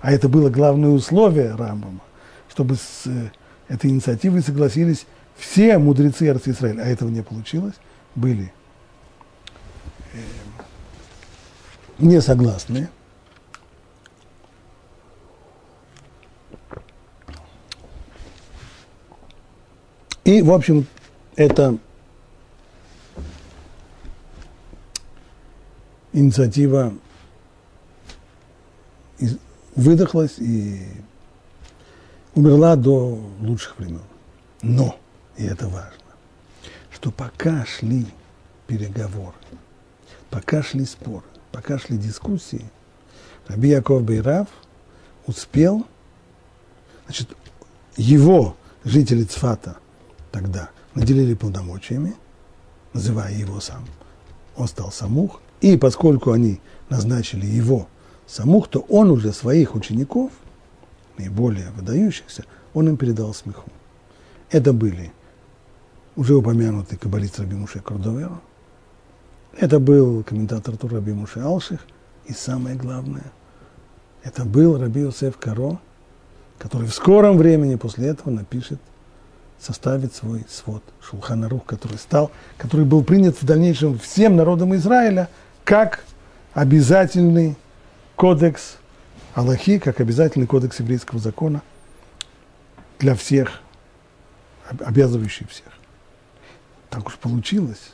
а 0.01 0.11
это 0.11 0.29
было 0.29 0.49
главное 0.49 0.89
условие 0.89 1.55
Рамбама, 1.55 2.01
чтобы 2.49 2.75
с 2.75 3.03
э, 3.05 3.29
этой 3.67 3.89
инициативой 3.89 4.41
согласились 4.41 5.05
все 5.37 5.77
мудрецы 5.77 6.25
Израиля, 6.25 6.83
а 6.83 6.87
этого 6.87 7.09
не 7.09 7.21
получилось, 7.21 7.75
были 8.15 8.51
э, 10.13 10.17
не 11.99 12.21
согласны. 12.21 12.89
И, 20.23 20.41
в 20.41 20.51
общем, 20.51 20.85
это 21.35 21.77
инициатива 26.13 26.93
выдохлась 29.75 30.37
и 30.37 30.85
умерла 32.35 32.75
до 32.75 33.19
лучших 33.39 33.79
времен. 33.79 34.03
Но, 34.61 34.97
и 35.37 35.45
это 35.45 35.67
важно, 35.67 36.13
что 36.91 37.11
пока 37.11 37.65
шли 37.65 38.05
переговоры, 38.67 39.35
пока 40.29 40.61
шли 40.61 40.85
споры, 40.85 41.25
пока 41.51 41.77
шли 41.77 41.97
дискуссии, 41.97 42.65
Раби 43.47 43.69
Яков 43.69 44.03
Бейрав 44.03 44.47
успел, 45.25 45.85
значит, 47.05 47.29
его 47.97 48.55
жители 48.83 49.23
Цфата 49.23 49.77
тогда 50.31 50.69
наделили 50.93 51.33
полномочиями, 51.33 52.15
называя 52.93 53.33
его 53.33 53.59
сам. 53.59 53.85
Он 54.55 54.67
стал 54.67 54.91
самух, 54.91 55.41
и 55.61 55.77
поскольку 55.77 56.31
они 56.31 56.59
назначили 56.89 57.45
его 57.45 57.87
самух, 58.27 58.67
то 58.67 58.79
он 58.81 59.09
уже 59.11 59.33
своих 59.33 59.75
учеников, 59.75 60.31
наиболее 61.17 61.71
выдающихся, 61.71 62.45
он 62.73 62.89
им 62.89 62.97
передал 62.97 63.33
смеху. 63.33 63.69
Это 64.51 64.73
были 64.73 65.11
уже 66.15 66.35
упомянутый 66.35 66.97
каббалист 66.97 67.39
Раби 67.39 67.55
Муше 67.55 67.79
Кордовера, 67.79 68.39
это 69.57 69.79
был 69.79 70.23
комментатор 70.23 70.77
Тур 70.77 70.93
Раби 70.93 71.13
Муше 71.13 71.39
Алших, 71.39 71.81
и 72.25 72.33
самое 72.33 72.75
главное, 72.75 73.31
это 74.23 74.45
был 74.45 74.79
Раби 74.79 75.01
Йосеф 75.01 75.37
Каро, 75.37 75.79
который 76.57 76.87
в 76.87 76.93
скором 76.93 77.37
времени 77.37 77.75
после 77.75 78.07
этого 78.07 78.29
напишет, 78.29 78.79
составит 79.59 80.13
свой 80.13 80.45
свод 80.49 80.83
Шулханарух, 81.01 81.65
который 81.65 81.97
стал, 81.97 82.31
который 82.57 82.85
был 82.85 83.03
принят 83.03 83.41
в 83.41 83.45
дальнейшем 83.45 83.97
всем 83.99 84.35
народом 84.35 84.75
Израиля 84.75 85.29
как 85.63 86.03
обязательный 86.53 87.57
кодекс 88.15 88.77
Аллахи, 89.33 89.79
как 89.79 89.99
обязательный 90.01 90.47
кодекс 90.47 90.79
еврейского 90.79 91.19
закона 91.19 91.61
для 92.99 93.15
всех, 93.15 93.61
обязывающий 94.79 95.47
всех. 95.47 95.67
Так 96.89 97.07
уж 97.07 97.15
получилось, 97.17 97.93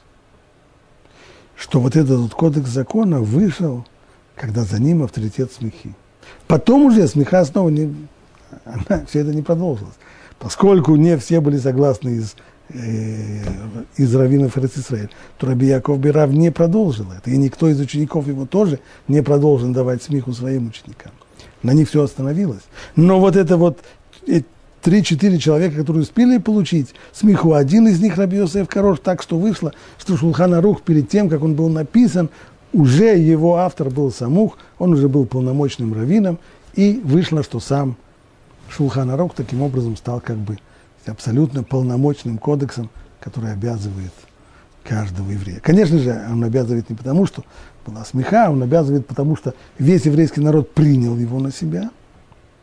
что 1.55 1.79
вот 1.79 1.95
этот 1.95 2.19
вот 2.19 2.33
кодекс 2.33 2.69
закона 2.69 3.21
вышел, 3.21 3.85
когда 4.35 4.63
за 4.63 4.81
ним 4.81 5.03
авторитет 5.03 5.51
смехи. 5.51 5.95
Потом 6.47 6.85
уже 6.85 7.07
смеха 7.07 7.43
снова 7.45 7.69
не, 7.69 7.95
она, 8.65 9.05
все 9.09 9.19
это 9.19 9.33
не 9.33 9.41
продолжилось. 9.41 9.95
Поскольку 10.39 10.95
не 10.95 11.17
все 11.17 11.39
были 11.39 11.57
согласны 11.57 12.17
из 12.17 12.35
Э, 12.69 13.43
из 13.95 14.15
раввинов 14.15 14.57
Израиль, 14.57 15.11
то 15.37 15.45
Раби 15.45 15.67
Яков 15.67 15.99
Бирав 15.99 16.31
не 16.31 16.51
продолжил 16.51 17.05
это, 17.11 17.29
и 17.29 17.37
никто 17.37 17.69
из 17.69 17.79
учеников 17.79 18.27
его 18.27 18.47
тоже 18.47 18.79
не 19.07 19.21
продолжил 19.21 19.71
давать 19.71 20.01
смеху 20.01 20.33
своим 20.33 20.69
ученикам. 20.69 21.11
На 21.61 21.73
них 21.73 21.87
все 21.87 22.01
остановилось. 22.01 22.63
Но 22.95 23.19
вот 23.19 23.35
это 23.35 23.57
вот 23.57 23.77
э, 24.27 24.41
три-четыре 24.85 25.39
человека, 25.39 25.77
которые 25.77 26.03
успели 26.03 26.37
получить 26.37 26.93
смеху. 27.11 27.53
Один 27.53 27.87
из 27.87 27.99
них, 27.99 28.17
Раби 28.17 28.37
Йосеф 28.37 28.67
Корош, 28.67 28.99
так 28.99 29.23
что 29.23 29.39
вышло, 29.39 29.73
что 29.97 30.15
Шулхан 30.15 30.53
Арух 30.53 30.83
перед 30.83 31.09
тем, 31.09 31.27
как 31.27 31.41
он 31.41 31.55
был 31.55 31.69
написан, 31.69 32.29
уже 32.71 33.17
его 33.17 33.55
автор 33.55 33.89
был 33.89 34.11
Самух, 34.11 34.59
он 34.77 34.93
уже 34.93 35.09
был 35.09 35.25
полномочным 35.25 35.91
раввином, 35.91 36.37
и 36.75 37.01
вышло, 37.03 37.41
что 37.41 37.59
сам 37.59 37.97
Шулхан 38.69 39.09
Арух 39.09 39.33
таким 39.33 39.63
образом 39.63 39.97
стал 39.97 40.21
как 40.21 40.37
бы 40.37 40.59
абсолютно 41.07 41.63
полномочным 41.63 42.37
кодексом, 42.37 42.91
который 43.19 43.53
обязывает 43.53 44.13
каждого 44.83 45.31
еврея. 45.31 45.61
Конечно 45.61 45.97
же, 45.97 46.27
он 46.29 46.43
обязывает 46.43 46.91
не 46.91 46.95
потому, 46.95 47.25
что 47.25 47.43
была 47.87 48.05
смеха, 48.05 48.51
он 48.51 48.61
обязывает 48.61 49.07
потому, 49.07 49.35
что 49.35 49.55
весь 49.79 50.05
еврейский 50.05 50.41
народ 50.41 50.75
принял 50.75 51.17
его 51.17 51.39
на 51.39 51.51
себя. 51.51 51.89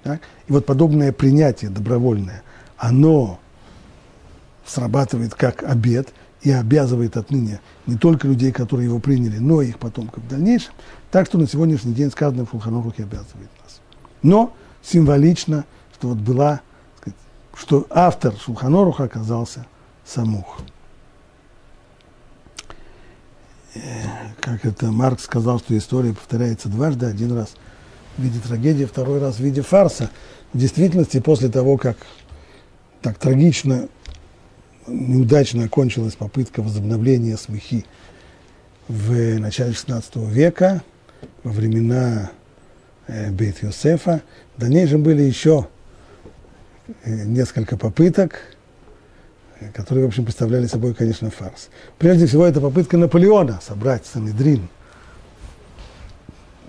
Так? 0.02 0.20
И 0.48 0.52
вот 0.52 0.66
подобное 0.66 1.12
принятие 1.12 1.70
добровольное, 1.70 2.42
оно 2.76 3.38
срабатывает 4.66 5.34
как 5.34 5.62
обед 5.62 6.12
и 6.42 6.50
обязывает 6.50 7.16
отныне 7.16 7.60
не 7.86 7.96
только 7.96 8.26
людей, 8.26 8.52
которые 8.52 8.86
его 8.86 8.98
приняли, 8.98 9.38
но 9.38 9.62
и 9.62 9.68
их 9.68 9.78
потомков 9.78 10.24
в 10.24 10.28
дальнейшем. 10.28 10.72
Так 11.10 11.26
что 11.26 11.38
на 11.38 11.46
сегодняшний 11.46 11.94
день 11.94 12.10
сказано 12.10 12.46
в 12.46 12.50
Шулханурухе 12.50 13.04
обязывает 13.04 13.50
нас. 13.62 13.80
Но 14.22 14.52
символично, 14.82 15.64
что 15.94 16.08
вот 16.08 16.18
была, 16.18 16.60
сказать, 17.00 17.18
что 17.54 17.86
автор 17.90 18.34
Шулханоруха 18.36 19.04
оказался 19.04 19.66
Самух. 20.04 20.58
Э, 23.74 23.80
как 24.40 24.64
это 24.64 24.90
Маркс 24.90 25.24
сказал, 25.24 25.60
что 25.60 25.76
история 25.78 26.12
повторяется 26.12 26.68
дважды, 26.68 27.06
один 27.06 27.36
раз 27.36 27.54
в 28.16 28.22
виде 28.22 28.38
трагедии, 28.40 28.84
второй 28.84 29.20
раз 29.20 29.36
в 29.36 29.40
виде 29.40 29.62
фарса. 29.62 30.10
В 30.52 30.58
действительности, 30.58 31.20
после 31.20 31.48
того, 31.48 31.76
как 31.76 31.96
так 33.00 33.18
трагично, 33.18 33.88
неудачно 34.86 35.64
окончилась 35.64 36.14
попытка 36.14 36.62
возобновления 36.62 37.36
смехи 37.36 37.86
в 38.88 39.38
начале 39.38 39.72
XVI 39.72 40.30
века, 40.30 40.82
во 41.42 41.52
времена 41.52 42.30
э, 43.06 43.30
Бейт 43.30 43.62
Йосефа, 43.62 44.22
в 44.56 44.60
дальнейшем 44.60 45.02
были 45.02 45.22
еще 45.22 45.68
э, 47.04 47.24
несколько 47.24 47.76
попыток, 47.76 48.56
которые, 49.74 50.04
в 50.04 50.08
общем, 50.08 50.24
представляли 50.24 50.66
собой, 50.66 50.94
конечно, 50.94 51.30
фарс. 51.30 51.68
Прежде 51.98 52.26
всего, 52.26 52.44
это 52.44 52.60
попытка 52.60 52.96
Наполеона 52.96 53.60
собрать 53.62 54.04
Санедрин 54.06 54.68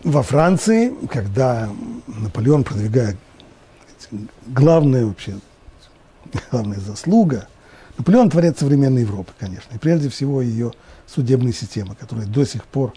во 0.04 0.24
Франции, 0.24 0.94
когда 1.10 1.70
Наполеон 2.08 2.64
продвигает 2.64 3.18
главная 4.48 5.06
вообще, 5.06 5.36
главная 6.52 6.80
заслуга. 6.80 7.48
Наполеон 7.98 8.30
творец 8.30 8.60
современной 8.60 9.02
Европы, 9.02 9.32
конечно, 9.40 9.74
и 9.76 9.78
прежде 9.78 10.10
всего 10.10 10.42
ее 10.42 10.74
судебной 11.08 11.54
системы, 11.54 11.96
которая 11.96 12.26
до 12.26 12.46
сих 12.46 12.66
пор 12.66 12.94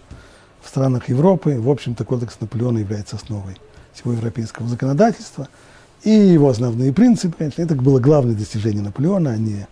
в 0.61 0.67
странах 0.67 1.07
Европы, 1.09 1.59
в 1.59 1.69
общем-то, 1.69 2.03
кодекс 2.03 2.37
Наполеона 2.39 2.79
является 2.79 3.15
основой 3.15 3.57
всего 3.93 4.13
европейского 4.13 4.67
законодательства. 4.67 5.47
И 6.03 6.09
его 6.09 6.49
основные 6.49 6.93
принципы, 6.93 7.35
конечно, 7.37 7.61
это 7.61 7.75
было 7.75 7.99
главное 7.99 8.35
достижение 8.35 8.81
Наполеона, 8.81 9.31
а 9.31 9.37
не 9.37 9.67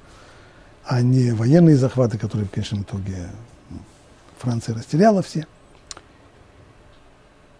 а 0.87 1.01
не 1.01 1.31
военные 1.31 1.75
захваты, 1.75 2.17
которые 2.17 2.47
в 2.47 2.51
конечном 2.51 2.83
итоге 2.83 3.29
Франция 4.37 4.75
растеряла 4.75 5.23
все. 5.23 5.47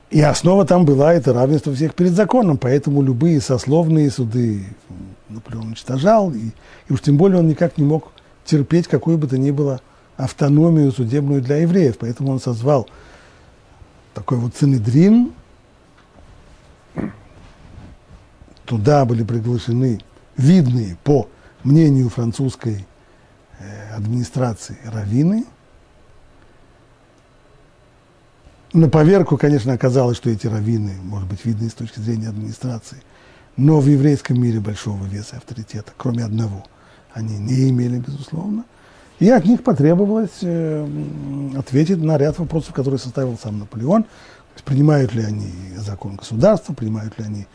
И 0.10 0.22
основа 0.22 0.66
там 0.66 0.86
была 0.86 1.14
это 1.14 1.34
равенство 1.34 1.74
всех 1.74 1.96
перед 1.96 2.14
законом, 2.14 2.58
поэтому 2.58 3.02
любые 3.02 3.42
сословные 3.42 4.12
суды 4.12 4.64
Наполеон 5.30 5.68
уничтожал, 5.68 6.32
и, 6.32 6.52
и 6.88 6.94
уж 6.94 7.02
тем 7.02 7.18
более 7.18 7.40
он 7.40 7.48
никак 7.48 7.78
не 7.78 7.84
мог 7.84 8.12
терпеть 8.46 8.88
какую 8.88 9.18
бы 9.18 9.28
то 9.28 9.38
ни 9.38 9.52
было 9.52 9.82
автономию 10.16 10.92
судебную 10.92 11.42
для 11.42 11.58
евреев, 11.58 11.98
поэтому 11.98 12.32
он 12.32 12.40
созвал 12.40 12.88
такой 14.14 14.38
вот 14.38 14.54
Цинедрин, 14.56 15.34
туда 18.66 19.06
были 19.06 19.24
приглашены 19.24 20.00
видные 20.38 20.98
по 21.04 21.28
мнению 21.64 22.10
французской 22.10 22.86
Э, 23.58 23.96
администрации 23.96 24.78
раввины. 24.84 25.46
На 28.76 28.90
поверку, 28.90 29.38
конечно, 29.38 29.72
оказалось, 29.72 30.18
что 30.18 30.30
эти 30.30 30.48
раввины, 30.48 30.92
может 31.02 31.30
быть, 31.30 31.46
видны 31.46 31.70
с 31.70 31.74
точки 31.74 32.02
зрения 32.02 32.28
администрации, 32.28 33.02
но 33.56 33.80
в 33.80 33.88
еврейском 33.88 34.38
мире 34.42 34.60
большого 34.60 35.06
веса 35.06 35.36
и 35.36 35.38
авторитета, 35.38 35.94
кроме 35.96 36.26
одного, 36.26 36.66
они 37.14 37.38
не 37.38 37.70
имели, 37.70 38.00
безусловно. 38.00 38.66
И 39.20 39.30
от 39.30 39.46
них 39.46 39.64
потребовалось 39.64 40.40
э, 40.42 40.86
ответить 41.58 42.04
на 42.04 42.18
ряд 42.18 42.38
вопросов, 42.38 42.74
которые 42.74 43.00
составил 43.00 43.38
сам 43.42 43.60
Наполеон. 43.60 44.06
Принимают 44.66 45.14
ли 45.14 45.24
они 45.24 45.54
закон 45.78 46.18
государства, 46.18 46.74
принимают 46.74 47.18
ли 47.18 47.24
они 47.24 47.48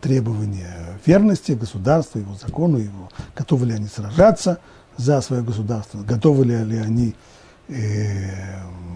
требования 0.00 1.00
верности 1.04 1.52
государству, 1.52 2.20
его 2.20 2.36
закону, 2.36 2.78
его, 2.78 3.10
готовы 3.34 3.66
ли 3.66 3.72
они 3.74 3.88
сражаться– 3.88 4.58
за 4.98 5.20
свое 5.22 5.42
государство, 5.42 6.02
готовы 6.02 6.44
ли 6.44 6.76
они 6.76 7.14
э, 7.68 8.28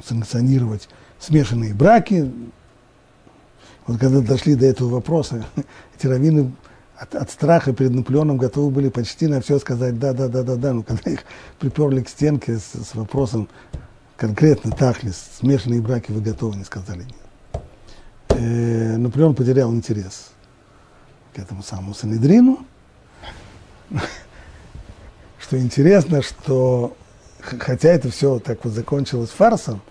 санкционировать 0.05 0.89
смешанные 1.23 1.75
браки. 1.75 2.31
Вот 3.87 3.99
когда 3.99 4.21
дошли 4.21 4.55
до 4.55 4.67
этого 4.67 4.89
вопроса, 4.89 5.45
эти 5.97 6.07
раввины 6.07 6.53
от, 6.97 7.15
от 7.15 7.31
страха 7.31 7.73
перед 7.73 7.93
Наполеоном 7.93 8.37
готовы 8.37 8.71
были 8.71 8.89
почти 8.89 9.27
на 9.27 9.41
все 9.41 9.59
сказать 9.59 9.99
да, 9.99 10.13
да, 10.13 10.29
да, 10.29 10.43
да, 10.43 10.57
да. 10.57 10.73
Но 10.73 10.83
когда 10.83 11.11
их 11.13 11.21
приперли 11.59 12.03
к 12.03 12.09
стенке 12.09 12.59
с, 12.59 12.73
с 12.73 12.95
вопросом 12.95 13.49
конкретно, 14.17 14.71
тахлис, 14.73 15.31
смешанные 15.39 15.81
браки 15.81 16.13
вы 16.13 16.21
готовы, 16.21 16.57
не 16.57 16.65
сказали 16.65 17.05
нет. 17.05 17.63
Э, 18.29 18.97
Наполеон 18.97 19.35
потерял 19.35 19.73
интерес 19.73 20.31
к 21.35 21.39
этому 21.39 21.63
самому 21.63 21.95
Санедрину 21.95 22.67
что 25.41 25.59
интересно, 25.59 26.23
что 26.23 26.97
хотя 27.41 27.91
это 27.91 28.11
все 28.11 28.39
так 28.39 28.65
вот 28.65 28.73
закончилось 28.73 29.31
фарсом, 29.31 29.83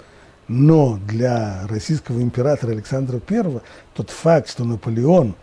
но 0.51 0.99
для 1.07 1.65
российского 1.69 2.21
императора 2.21 2.71
Александра 2.71 3.21
I 3.29 3.61
тот 3.93 4.09
факт, 4.09 4.49
что 4.49 4.65
Наполеон 4.65 5.35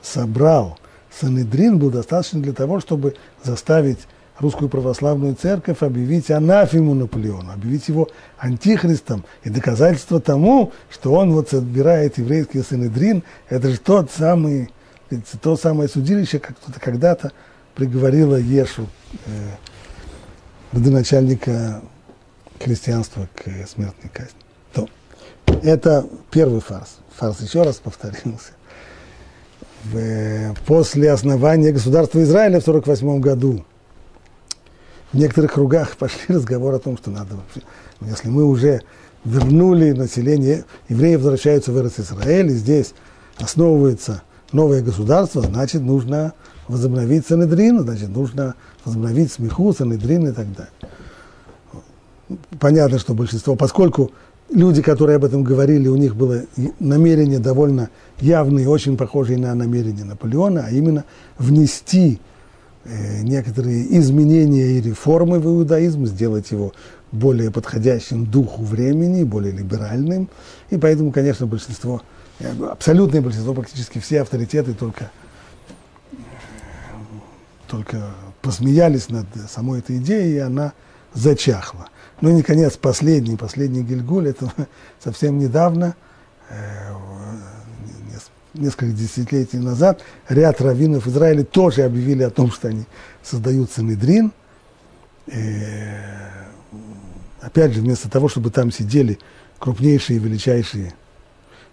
собрал 0.00 0.78
Санедрин, 1.10 1.78
был 1.78 1.90
достаточно 1.90 2.40
для 2.40 2.54
того, 2.54 2.80
чтобы 2.80 3.14
заставить 3.44 3.98
русскую 4.38 4.70
православную 4.70 5.34
церковь 5.34 5.82
объявить 5.82 6.30
анафему 6.30 6.94
Наполеону, 6.94 7.52
объявить 7.52 7.88
его 7.88 8.08
антихристом. 8.38 9.26
И 9.42 9.50
доказательство 9.50 10.18
тому, 10.18 10.72
что 10.88 11.12
он 11.12 11.32
вот 11.32 11.50
собирает 11.50 12.16
еврейский 12.16 12.62
Санедрин, 12.62 13.24
это 13.50 13.68
же 13.68 13.78
тот 13.78 14.10
самый, 14.10 14.70
то 15.42 15.58
самое 15.58 15.90
судилище, 15.90 16.38
как 16.38 16.56
кто-то 16.56 16.80
когда-то 16.80 17.32
приговорила 17.74 18.36
Ешу, 18.36 18.86
э, 19.26 19.30
родоначальника 20.72 21.82
христианства, 22.62 23.28
к 23.34 23.44
смертной 23.68 24.10
казни. 24.12 24.34
То. 24.72 24.88
Это 25.62 26.06
первый 26.30 26.60
фарс. 26.60 26.98
Фарс 27.16 27.40
еще 27.40 27.62
раз 27.62 27.76
повторился. 27.76 28.52
В, 29.84 30.54
после 30.66 31.10
основания 31.10 31.72
государства 31.72 32.22
Израиля 32.22 32.60
в 32.60 32.68
1948 32.68 33.20
году 33.20 33.64
в 35.12 35.16
некоторых 35.16 35.52
кругах 35.54 35.96
пошли 35.98 36.34
разговоры 36.34 36.76
о 36.76 36.80
том, 36.80 36.96
что 36.98 37.10
надо 37.10 37.36
вообще, 37.36 37.62
если 38.00 38.28
мы 38.28 38.44
уже 38.44 38.82
вернули 39.24 39.92
население, 39.92 40.64
евреи 40.88 41.16
возвращаются 41.16 41.72
в 41.72 41.86
Израиль, 41.86 42.46
и 42.46 42.54
здесь 42.54 42.94
основывается 43.38 44.22
новое 44.52 44.82
государство, 44.82 45.42
значит, 45.42 45.82
нужно 45.82 46.32
возобновить 46.66 47.26
Санедрин, 47.26 47.80
значит, 47.80 48.08
нужно 48.08 48.54
возобновить 48.84 49.32
смеху, 49.32 49.72
Санедрин 49.72 50.28
и 50.28 50.32
так 50.32 50.52
далее. 50.52 50.72
Понятно, 52.58 52.98
что 52.98 53.14
большинство, 53.14 53.56
поскольку 53.56 54.12
люди, 54.50 54.82
которые 54.82 55.16
об 55.16 55.24
этом 55.24 55.42
говорили, 55.42 55.88
у 55.88 55.96
них 55.96 56.14
было 56.14 56.42
намерение 56.78 57.38
довольно 57.38 57.90
явное, 58.20 58.68
очень 58.68 58.96
похожее 58.96 59.38
на 59.38 59.54
намерение 59.54 60.04
Наполеона, 60.04 60.64
а 60.66 60.70
именно 60.70 61.04
внести 61.38 62.20
э, 62.84 63.22
некоторые 63.22 63.98
изменения 63.98 64.78
и 64.78 64.80
реформы 64.82 65.38
в 65.40 65.46
иудаизм, 65.46 66.06
сделать 66.06 66.50
его 66.50 66.72
более 67.12 67.50
подходящим 67.50 68.26
духу 68.26 68.62
времени, 68.62 69.24
более 69.24 69.52
либеральным. 69.52 70.28
И 70.68 70.76
поэтому, 70.76 71.12
конечно, 71.12 71.46
большинство, 71.46 72.02
абсолютное 72.70 73.22
большинство, 73.22 73.54
практически 73.54 73.98
все 73.98 74.20
авторитеты 74.20 74.74
только 74.74 75.10
только 77.68 78.02
посмеялись 78.40 79.10
над 79.10 79.26
самой 79.48 79.80
этой 79.80 79.98
идеей, 79.98 80.36
и 80.36 80.38
она 80.38 80.72
зачахла. 81.12 81.88
Ну 82.20 82.30
и, 82.30 82.32
наконец, 82.32 82.76
последний, 82.76 83.36
последний 83.36 83.82
Гильгуль, 83.82 84.28
это 84.28 84.52
совсем 85.02 85.38
недавно, 85.38 85.94
э, 86.50 86.92
несколько 88.54 88.92
десятилетий 88.92 89.58
назад 89.58 90.02
ряд 90.28 90.60
раввинов 90.60 91.06
Израиля 91.06 91.44
тоже 91.44 91.82
объявили 91.82 92.22
о 92.22 92.30
том, 92.30 92.50
что 92.50 92.68
они 92.68 92.84
создают 93.22 93.70
Санедрин. 93.70 94.32
Опять 97.40 97.72
же, 97.72 97.80
вместо 97.80 98.10
того, 98.10 98.28
чтобы 98.28 98.50
там 98.50 98.72
сидели 98.72 99.18
крупнейшие 99.58 100.16
и 100.16 100.20
величайшие 100.20 100.94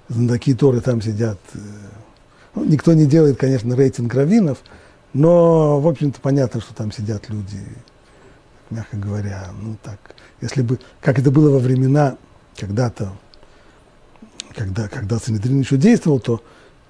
знатоки 0.07 0.53
Торы, 0.53 0.81
там 0.81 1.01
сидят. 1.01 1.39
Э, 1.53 1.59
ну, 2.53 2.65
никто 2.65 2.93
не 2.93 3.05
делает, 3.05 3.37
конечно, 3.37 3.75
рейтинг 3.75 4.13
раввинов, 4.13 4.59
но, 5.13 5.79
в 5.79 5.87
общем-то, 5.87 6.21
понятно, 6.21 6.61
что 6.61 6.73
там 6.75 6.91
сидят 6.91 7.29
люди, 7.29 7.59
мягко 8.69 8.97
говоря, 8.97 9.47
ну 9.59 9.77
так, 9.81 10.14
если 10.45 10.61
бы, 10.61 10.79
как 11.01 11.17
это 11.17 11.31
было 11.31 11.49
во 11.49 11.59
времена 11.59 12.17
когда-то, 12.55 13.13
когда, 14.55 14.87
когда 14.87 15.17
Санедрин 15.17 15.59
еще 15.59 15.75
действовал, 15.75 16.19
то, 16.19 16.43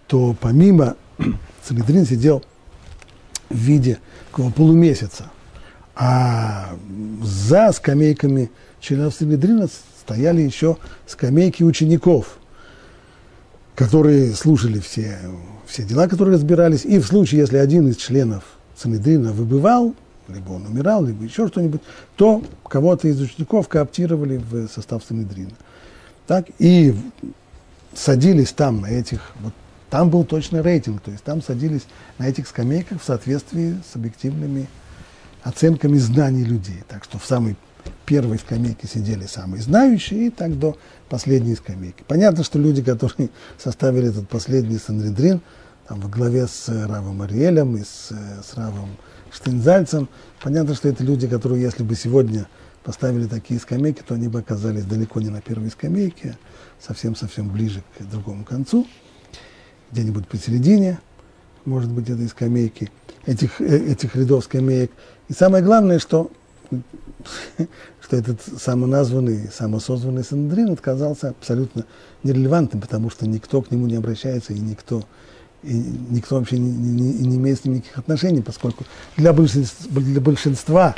то 0.07 0.35
помимо 0.39 0.97
Санедрин 1.63 2.05
сидел 2.05 2.43
в 3.49 3.55
виде 3.55 3.99
такого 4.29 4.51
полумесяца, 4.51 5.31
а 5.95 6.75
за 7.23 7.71
скамейками 7.71 8.51
членов 8.81 9.15
Санедрина 9.15 9.69
стояли 10.01 10.41
еще 10.41 10.77
скамейки 11.07 11.63
учеников, 11.63 12.37
которые 13.73 14.33
слушали 14.33 14.79
все, 14.79 15.17
все 15.65 15.83
дела, 15.83 16.09
которые 16.09 16.35
разбирались, 16.35 16.83
и 16.83 16.99
в 16.99 17.05
случае, 17.07 17.39
если 17.39 17.55
один 17.55 17.87
из 17.87 17.95
членов 17.95 18.43
Санедрина 18.75 19.31
выбывал, 19.31 19.95
либо 20.28 20.51
он 20.51 20.65
умирал, 20.65 21.03
либо 21.03 21.23
еще 21.23 21.47
что-нибудь, 21.47 21.82
то 22.15 22.43
кого-то 22.67 23.07
из 23.07 23.19
учеников 23.21 23.67
кооптировали 23.67 24.38
в 24.38 24.67
состав 24.67 25.03
Санедрина. 25.03 25.51
Так, 26.28 26.47
и 26.59 26.95
садились 27.93 28.51
там 28.51 28.82
на 28.82 28.88
этих, 28.88 29.32
вот 29.41 29.53
там 29.89 30.09
был 30.09 30.26
точный 30.26 30.61
рейтинг, 30.61 31.01
то 31.01 31.11
есть 31.11 31.23
там 31.23 31.41
садились 31.41 31.84
на 32.17 32.28
этих 32.28 32.47
скамейках 32.47 33.01
в 33.01 33.05
соответствии 33.05 33.78
с 33.91 33.95
объективными 33.95 34.67
оценками 35.43 35.97
знаний 35.97 36.43
людей. 36.43 36.84
Так 36.88 37.03
что 37.03 37.19
в 37.19 37.26
самой 37.26 37.55
первой 38.05 38.39
скамейке 38.39 38.88
сидели 38.88 39.26
самые 39.26 39.61
знающие, 39.61 40.28
и 40.28 40.30
так 40.30 40.57
до 40.57 40.78
последней 41.09 41.55
скамейки. 41.55 42.03
Понятно, 42.07 42.43
что 42.43 42.59
люди, 42.59 42.84
которые 42.84 43.30
составили 43.57 44.09
этот 44.09 44.28
последний 44.28 44.78
Санредрин, 44.78 45.41
там, 45.88 45.99
во 45.99 46.09
главе 46.09 46.47
с 46.47 46.67
Равом 46.67 47.21
Ариэлем 47.21 47.78
и 47.78 47.84
с, 47.84 48.09
с 48.09 48.55
Равом 48.55 48.97
Штейнзальцем, 49.36 50.07
понятно, 50.41 50.75
что 50.75 50.88
это 50.88 51.03
люди, 51.03 51.27
которые, 51.27 51.61
если 51.61 51.83
бы 51.83 51.95
сегодня 51.95 52.47
поставили 52.86 53.27
такие 53.27 53.59
скамейки, 53.59 54.01
то 54.01 54.13
они 54.13 54.29
бы 54.29 54.39
оказались 54.39 54.86
далеко 54.86 55.19
не 55.19 55.27
на 55.29 55.41
первой 55.41 55.69
скамейке, 55.69 56.38
совсем-совсем 56.79 57.49
ближе 57.49 57.83
к 57.97 58.03
другому 58.03 58.45
концу, 58.45 58.88
где-нибудь 59.91 60.27
посередине, 60.29 60.99
может 61.65 61.91
быть, 61.91 62.09
этой 62.09 62.29
скамейки, 62.29 62.89
этих, 63.25 63.59
э, 63.59 63.91
этих 63.91 64.15
рядов 64.15 64.45
скамеек. 64.45 64.91
И 65.27 65.33
самое 65.33 65.61
главное, 65.61 65.99
что, 65.99 66.31
что 68.01 68.15
этот 68.15 68.39
самоназванный, 68.41 69.49
самосозванный 69.51 70.23
Сандрин 70.23 70.71
отказался 70.71 71.29
абсолютно 71.29 71.83
нерелевантным, 72.23 72.81
потому 72.81 73.09
что 73.09 73.27
никто 73.27 73.61
к 73.61 73.69
нему 73.69 73.88
не 73.88 73.95
обращается, 73.95 74.53
и 74.53 74.59
никто, 74.59 75.03
и 75.66 75.84
никто 76.09 76.38
вообще 76.38 76.57
не, 76.57 76.72
не, 76.72 77.13
не 77.28 77.36
имеет 77.38 77.59
с 77.59 77.66
ним 77.66 77.76
никаких 77.76 77.97
отношений, 77.97 78.41
поскольку 78.41 78.86
для 79.18 79.34
большинства, 79.34 80.01
для 80.01 80.22
большинства 80.22 80.95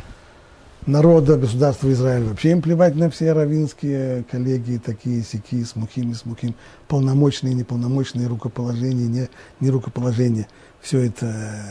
народа 0.85 1.37
государства 1.37 1.91
Израиль. 1.91 2.23
Вообще 2.23 2.51
им 2.51 2.61
плевать 2.61 2.95
на 2.95 3.09
все 3.09 3.33
равинские 3.33 4.23
коллеги, 4.29 4.81
такие 4.83 5.23
сики, 5.23 5.63
смухим 5.63 6.11
и 6.11 6.13
смухим, 6.15 6.55
полномочные, 6.87 7.53
неполномочные 7.53 8.27
рукоположения, 8.27 9.07
не, 9.07 9.29
не 9.59 9.69
рукоположения. 9.69 10.47
Все 10.81 10.99
это 10.99 11.25
э, 11.25 11.61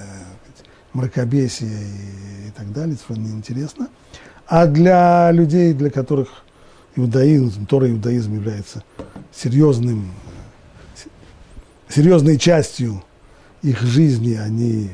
мракобесие 0.93 1.71
и, 1.71 2.49
и 2.49 2.51
так 2.51 2.73
далее, 2.73 2.97
совершенно 2.97 3.29
неинтересно. 3.29 3.89
А 4.47 4.67
для 4.67 5.31
людей, 5.33 5.73
для 5.73 5.91
которых 5.91 6.29
иудаизм, 6.95 7.67
Тора 7.67 7.91
иудаизм 7.91 8.35
является 8.35 8.85
серьезным, 9.35 10.13
серьезной 11.89 12.39
частью 12.39 13.03
их 13.63 13.81
жизни, 13.81 14.35
они 14.35 14.91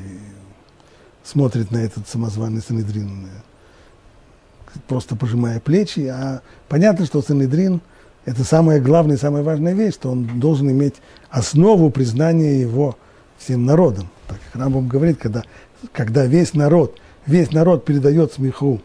смотрят 1.23 1.71
на 1.71 1.77
этот 1.77 2.07
самозваный 2.07 2.61
Санедрин 2.61 3.27
просто 4.87 5.15
пожимая 5.15 5.59
плечи, 5.59 6.07
а 6.07 6.41
понятно, 6.67 7.05
что 7.05 7.21
Санедрин– 7.21 7.81
это 8.25 8.43
самая 8.43 8.79
главная, 8.79 9.17
самая 9.17 9.43
важная 9.43 9.73
вещь, 9.73 9.95
что 9.95 10.11
он 10.11 10.39
должен 10.39 10.69
иметь 10.71 10.95
основу 11.29 11.89
признания 11.89 12.59
его 12.59 12.97
всем 13.37 13.65
народом. 13.65 14.09
Так 14.27 14.39
как 14.51 14.61
Рамбам 14.61 14.87
говорит, 14.87 15.17
когда, 15.19 15.43
когда 15.91 16.25
весь 16.25 16.53
народ, 16.53 16.97
весь 17.25 17.51
народ 17.51 17.85
передает 17.85 18.33
смеху 18.33 18.81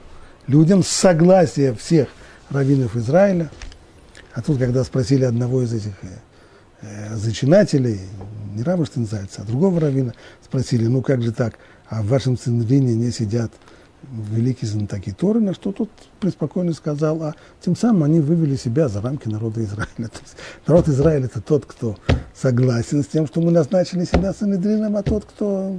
людям 0.47 0.83
с 0.83 0.89
согласия 0.89 1.75
всех 1.75 2.09
раввинов 2.51 2.97
Израиля, 2.97 3.51
а 4.35 4.43
тут, 4.43 4.59
когда 4.59 4.85
спросили 4.85 5.25
одного 5.25 5.63
из 5.63 5.73
этих 5.73 5.93
э, 6.03 6.09
э 6.09 6.28
зачинателей, 7.15 8.01
не 8.55 8.63
раба 8.63 8.85
Штензальца, 8.85 9.43
а 9.43 9.45
другого 9.45 9.81
раввина, 9.81 10.15
спросили, 10.45 10.87
ну 10.87 11.03
как 11.03 11.23
же 11.23 11.33
так, 11.33 11.59
а 11.89 12.03
в 12.03 12.07
вашем 12.07 12.37
Санедрине 12.39 12.95
не 12.95 13.11
сидят 13.11 13.53
великий 14.13 14.67
знатоки 14.67 15.13
Торы, 15.13 15.41
на 15.41 15.55
что 15.55 15.73
тот 15.73 15.91
преспокойно 16.21 16.73
сказал, 16.73 17.23
а 17.23 17.35
тем 17.61 17.77
самым 17.77 18.05
они 18.05 18.21
вывели 18.21 18.57
себя 18.57 18.89
за 18.89 19.01
рамки 19.01 19.29
народа 19.29 19.63
Израиля. 19.65 19.87
То 19.97 20.21
есть 20.23 20.37
народ 20.67 20.89
Израиля 20.89 21.27
это 21.27 21.41
тот, 21.41 21.67
кто 21.67 21.97
согласен 22.35 23.03
с 23.03 23.07
тем, 23.07 23.27
что 23.27 23.41
мы 23.41 23.51
назначили 23.51 24.05
себя 24.05 24.33
Санедрином, 24.33 24.97
а 24.97 25.03
тот, 25.03 25.25
кто 25.25 25.77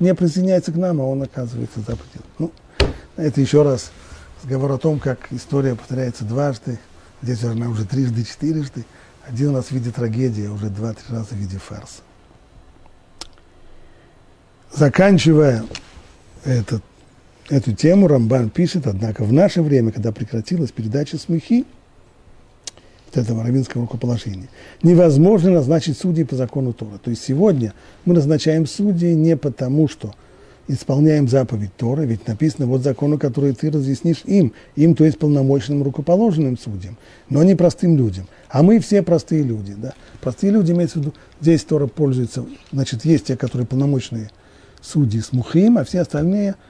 не 0.00 0.14
присоединяется 0.14 0.72
к 0.72 0.76
нам, 0.76 1.00
а 1.00 1.04
он 1.04 1.22
оказывается 1.22 1.80
за 1.80 1.96
пределом. 1.96 2.28
Ну, 2.38 2.52
это 3.16 3.40
еще 3.40 3.62
раз 3.62 3.90
разговор 4.42 4.72
о 4.72 4.78
том, 4.78 4.98
как 4.98 5.28
история 5.30 5.74
повторяется 5.74 6.24
дважды, 6.24 6.78
здесь 7.22 7.44
она 7.44 7.68
уже 7.68 7.84
трижды, 7.84 8.24
четырежды, 8.24 8.84
один 9.26 9.54
раз 9.54 9.66
в 9.66 9.72
виде 9.72 9.90
трагедии, 9.90 10.46
а 10.46 10.52
уже 10.52 10.68
два-три 10.68 11.04
раза 11.14 11.34
в 11.34 11.36
виде 11.36 11.58
фарса. 11.58 12.02
Заканчивая 14.72 15.64
этот 16.44 16.82
Эту 17.48 17.72
тему 17.72 18.06
Рамбан 18.06 18.50
пишет, 18.50 18.86
однако 18.86 19.24
в 19.24 19.32
наше 19.32 19.62
время, 19.62 19.92
когда 19.92 20.12
прекратилась 20.12 20.70
передача 20.70 21.18
смехи, 21.18 21.66
вот 23.06 23.22
этого 23.22 23.42
равинского 23.42 23.82
рукоположения, 23.82 24.48
невозможно 24.82 25.50
назначить 25.50 25.98
судей 25.98 26.24
по 26.24 26.36
закону 26.36 26.72
Тора. 26.72 26.96
То 26.96 27.10
есть 27.10 27.22
сегодня 27.22 27.74
мы 28.04 28.14
назначаем 28.14 28.66
судей 28.66 29.14
не 29.14 29.36
потому, 29.36 29.88
что 29.88 30.14
исполняем 30.68 31.28
заповедь 31.28 31.76
Тора, 31.76 32.02
ведь 32.02 32.26
написано 32.26 32.66
вот 32.66 32.82
закону, 32.82 33.18
который 33.18 33.54
ты 33.54 33.70
разъяснишь 33.70 34.22
им, 34.24 34.52
им, 34.76 34.94
то 34.94 35.04
есть 35.04 35.18
полномочным 35.18 35.82
рукоположенным 35.82 36.58
судьям, 36.58 36.96
но 37.28 37.42
не 37.42 37.54
простым 37.54 37.96
людям. 37.96 38.28
А 38.48 38.62
мы 38.62 38.78
все 38.80 39.02
простые 39.02 39.42
люди, 39.42 39.74
да. 39.76 39.94
Простые 40.20 40.52
люди, 40.52 40.72
имеется 40.72 40.98
в 40.98 41.02
виду, 41.02 41.14
здесь 41.40 41.64
Тора 41.64 41.86
пользуется, 41.86 42.44
значит, 42.72 43.04
есть 43.04 43.26
те, 43.26 43.36
которые 43.36 43.66
полномочные 43.66 44.30
судьи 44.80 45.20
с 45.20 45.32
мухим, 45.32 45.78
а 45.78 45.84
все 45.84 46.00
остальные– 46.00 46.54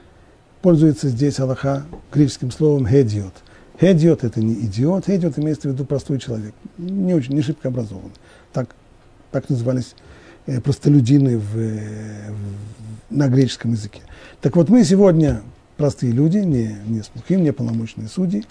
пользуется 0.63 1.09
здесь 1.09 1.39
Аллаха 1.39 1.85
греческим 2.11 2.49
словом 2.49 2.85
«хедиот». 2.85 3.33
Хедиот– 3.79 4.23
это 4.23 4.39
не 4.39 4.53
идиот, 4.53 5.05
хедиот 5.05 5.37
имеется 5.37 5.67
в 5.67 5.73
виду 5.73 5.83
простой 5.83 6.19
человек, 6.19 6.55
не 6.77 7.13
очень, 7.13 7.33
не 7.33 7.41
шибко 7.41 7.67
образованный. 7.67 8.13
Так, 8.53 8.73
так 9.31 9.49
назывались 9.49 9.93
простолюдины 10.63 11.37
в, 11.37 11.57
э, 11.57 12.31
в, 12.31 13.15
на 13.15 13.27
греческом 13.27 13.71
языке. 13.71 14.01
Так 14.41 14.55
вот, 14.55 14.69
мы 14.69 14.83
сегодня 14.83 15.41
простые 15.77 16.11
люди, 16.11 16.37
не, 16.37 16.75
не 16.85 17.01
слухим, 17.03 17.43
не 17.43 17.53
полномочные 17.53 18.07
судьи. 18.07 18.45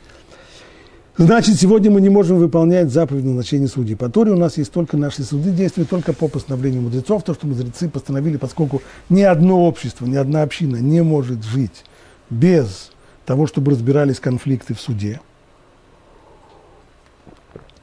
Значит, 1.18 1.60
сегодня 1.60 1.90
мы 1.90 2.00
не 2.00 2.08
можем 2.08 2.38
выполнять 2.38 2.90
заповедь 2.90 3.24
назначения 3.24 3.68
судей. 3.68 3.96
По 3.96 4.08
Торе 4.08 4.32
у 4.32 4.38
нас 4.38 4.56
есть 4.56 4.72
только 4.72 4.96
наши 4.96 5.22
суды, 5.22 5.50
действуют 5.50 5.90
только 5.90 6.14
по 6.14 6.26
постановлению 6.26 6.80
мудрецов, 6.82 7.22
то, 7.22 7.34
что 7.34 7.46
мудрецы 7.46 7.90
постановили, 7.90 8.38
поскольку 8.38 8.80
ни 9.10 9.20
одно 9.20 9.66
общество, 9.66 10.06
ни 10.06 10.16
одна 10.16 10.42
община 10.42 10.76
не 10.76 11.02
может 11.02 11.44
жить 11.44 11.84
без 12.30 12.92
того, 13.26 13.46
чтобы 13.46 13.72
разбирались 13.72 14.20
конфликты 14.20 14.72
в 14.72 14.80
суде, 14.80 15.20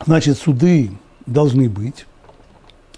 значит, 0.03 0.39
суды 0.39 0.91
должны 1.27 1.69
быть. 1.69 2.07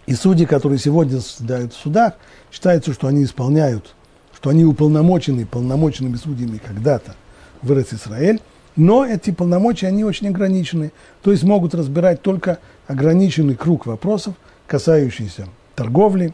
И 0.07 0.13
судьи, 0.13 0.45
которые 0.45 0.79
сегодня 0.79 1.17
заседают 1.17 1.73
в 1.73 1.77
судах, 1.77 2.13
считается, 2.51 2.93
что 2.93 3.07
они 3.07 3.23
исполняют, 3.23 3.93
что 4.35 4.49
они 4.49 4.65
уполномочены 4.65 5.45
полномоченными 5.45 6.15
судьями 6.15 6.59
когда-то 6.63 7.15
в 7.61 7.71
Израиль, 7.71 8.41
но 8.75 9.05
эти 9.05 9.31
полномочия, 9.31 9.87
они 9.87 10.03
очень 10.03 10.29
ограничены, 10.29 10.91
то 11.21 11.31
есть 11.31 11.43
могут 11.43 11.75
разбирать 11.75 12.21
только 12.21 12.59
ограниченный 12.87 13.55
круг 13.55 13.85
вопросов, 13.85 14.35
касающихся 14.65 15.47
торговли, 15.75 16.33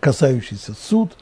касающихся 0.00 0.74
суд, 0.74 1.12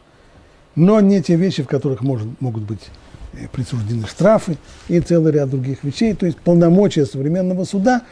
но 0.74 1.00
не 1.00 1.22
те 1.22 1.36
вещи, 1.36 1.62
в 1.62 1.66
которых 1.66 2.02
может, 2.02 2.40
могут 2.40 2.62
быть 2.62 2.88
э, 3.32 3.48
присуждены 3.52 4.06
штрафы 4.06 4.56
и 4.88 5.00
целый 5.00 5.32
ряд 5.32 5.50
других 5.50 5.82
вещей. 5.82 6.14
То 6.14 6.26
есть 6.26 6.38
полномочия 6.38 7.04
современного 7.04 7.64
суда, 7.64 8.02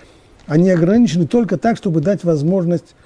они 0.49 0.71
ограничены 0.71 1.27
только 1.27 1.59
так, 1.59 1.77
чтобы 1.77 2.01
дать 2.01 2.25
возможность 2.25 2.97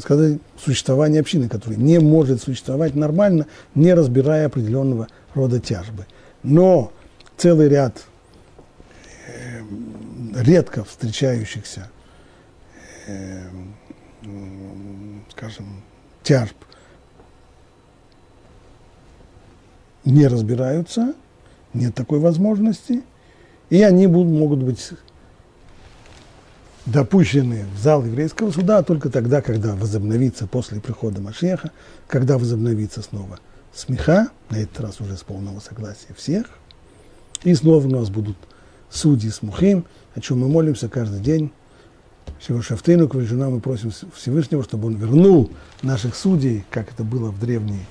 сказать, 0.00 0.38
существование 0.56 1.20
общины, 1.20 1.48
которая 1.50 1.78
не 1.78 1.98
может 1.98 2.40
существовать 2.40 2.94
нормально, 2.94 3.46
не 3.74 3.92
разбирая 3.92 4.46
определенного 4.46 5.08
рода 5.34 5.60
тяжбы. 5.60 6.06
Но 6.42 6.92
целый 7.36 7.68
ряд 7.68 8.02
э, 9.26 9.60
редко 10.36 10.84
встречающихся, 10.84 11.90
э, 13.06 13.48
скажем, 15.30 15.82
тяжб 16.22 16.56
не 20.04 20.26
разбираются, 20.26 21.14
нет 21.74 21.94
такой 21.94 22.18
возможности, 22.18 23.02
и 23.70 23.82
они 23.82 24.06
будут, 24.06 24.32
могут 24.32 24.62
быть 24.62 24.80
допущены 26.86 27.64
в 27.74 27.78
зал 27.80 28.04
еврейского 28.04 28.50
суда 28.50 28.82
только 28.82 29.08
тогда, 29.08 29.40
когда 29.40 29.74
возобновится 29.74 30.46
после 30.46 30.80
прихода 30.80 31.20
Машеха, 31.20 31.70
когда 32.08 32.38
возобновится 32.38 33.02
снова 33.02 33.38
смеха, 33.72 34.28
на 34.50 34.56
этот 34.56 34.80
раз 34.80 35.00
уже 35.00 35.16
с 35.16 35.22
полного 35.22 35.60
согласия 35.60 36.14
всех, 36.16 36.46
и 37.44 37.54
снова 37.54 37.86
у 37.86 37.90
нас 37.90 38.10
будут 38.10 38.36
судьи 38.90 39.30
с 39.30 39.42
мухим, 39.42 39.86
о 40.14 40.20
чем 40.20 40.40
мы 40.40 40.48
молимся 40.48 40.88
каждый 40.88 41.20
день. 41.20 41.52
Шевашафтыну, 42.44 43.08
Квальжуна, 43.08 43.50
мы 43.50 43.60
просим 43.60 43.92
Всевышнего, 44.14 44.62
чтобы 44.62 44.88
он 44.88 44.96
вернул 44.96 45.50
наших 45.82 46.14
судей, 46.14 46.64
как 46.70 46.92
это 46.92 47.04
было 47.04 47.30
в 47.30 47.38
древние 47.38 47.86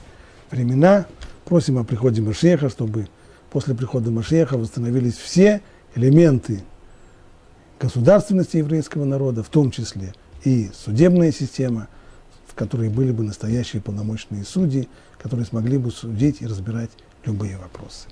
времена. 0.52 1.06
Просим 1.46 1.78
о 1.78 1.84
приходе 1.84 2.22
Машеха, 2.22 2.70
чтобы 2.70 3.08
после 3.50 3.76
прихода 3.76 4.12
Машеха 4.12 4.58
восстановились 4.58 5.16
все 5.16 5.62
элементы 5.96 6.64
государственности 7.82 8.58
еврейского 8.58 9.06
народа, 9.06 9.44
в 9.44 9.50
том 9.50 9.72
числе 9.72 10.14
и 10.44 10.70
судебная 10.74 11.32
система, 11.32 11.88
в 12.48 12.54
которой 12.54 12.90
были 12.90 13.12
бы 13.12 13.24
настоящие 13.24 13.82
полномочные 13.82 14.44
судьи, 14.44 14.88
которые 15.18 15.46
смогли 15.46 15.78
бы 15.78 15.92
судить 15.92 16.42
и 16.42 16.48
разбирать 16.48 16.92
любые 17.26 17.58
вопросы. 17.58 18.08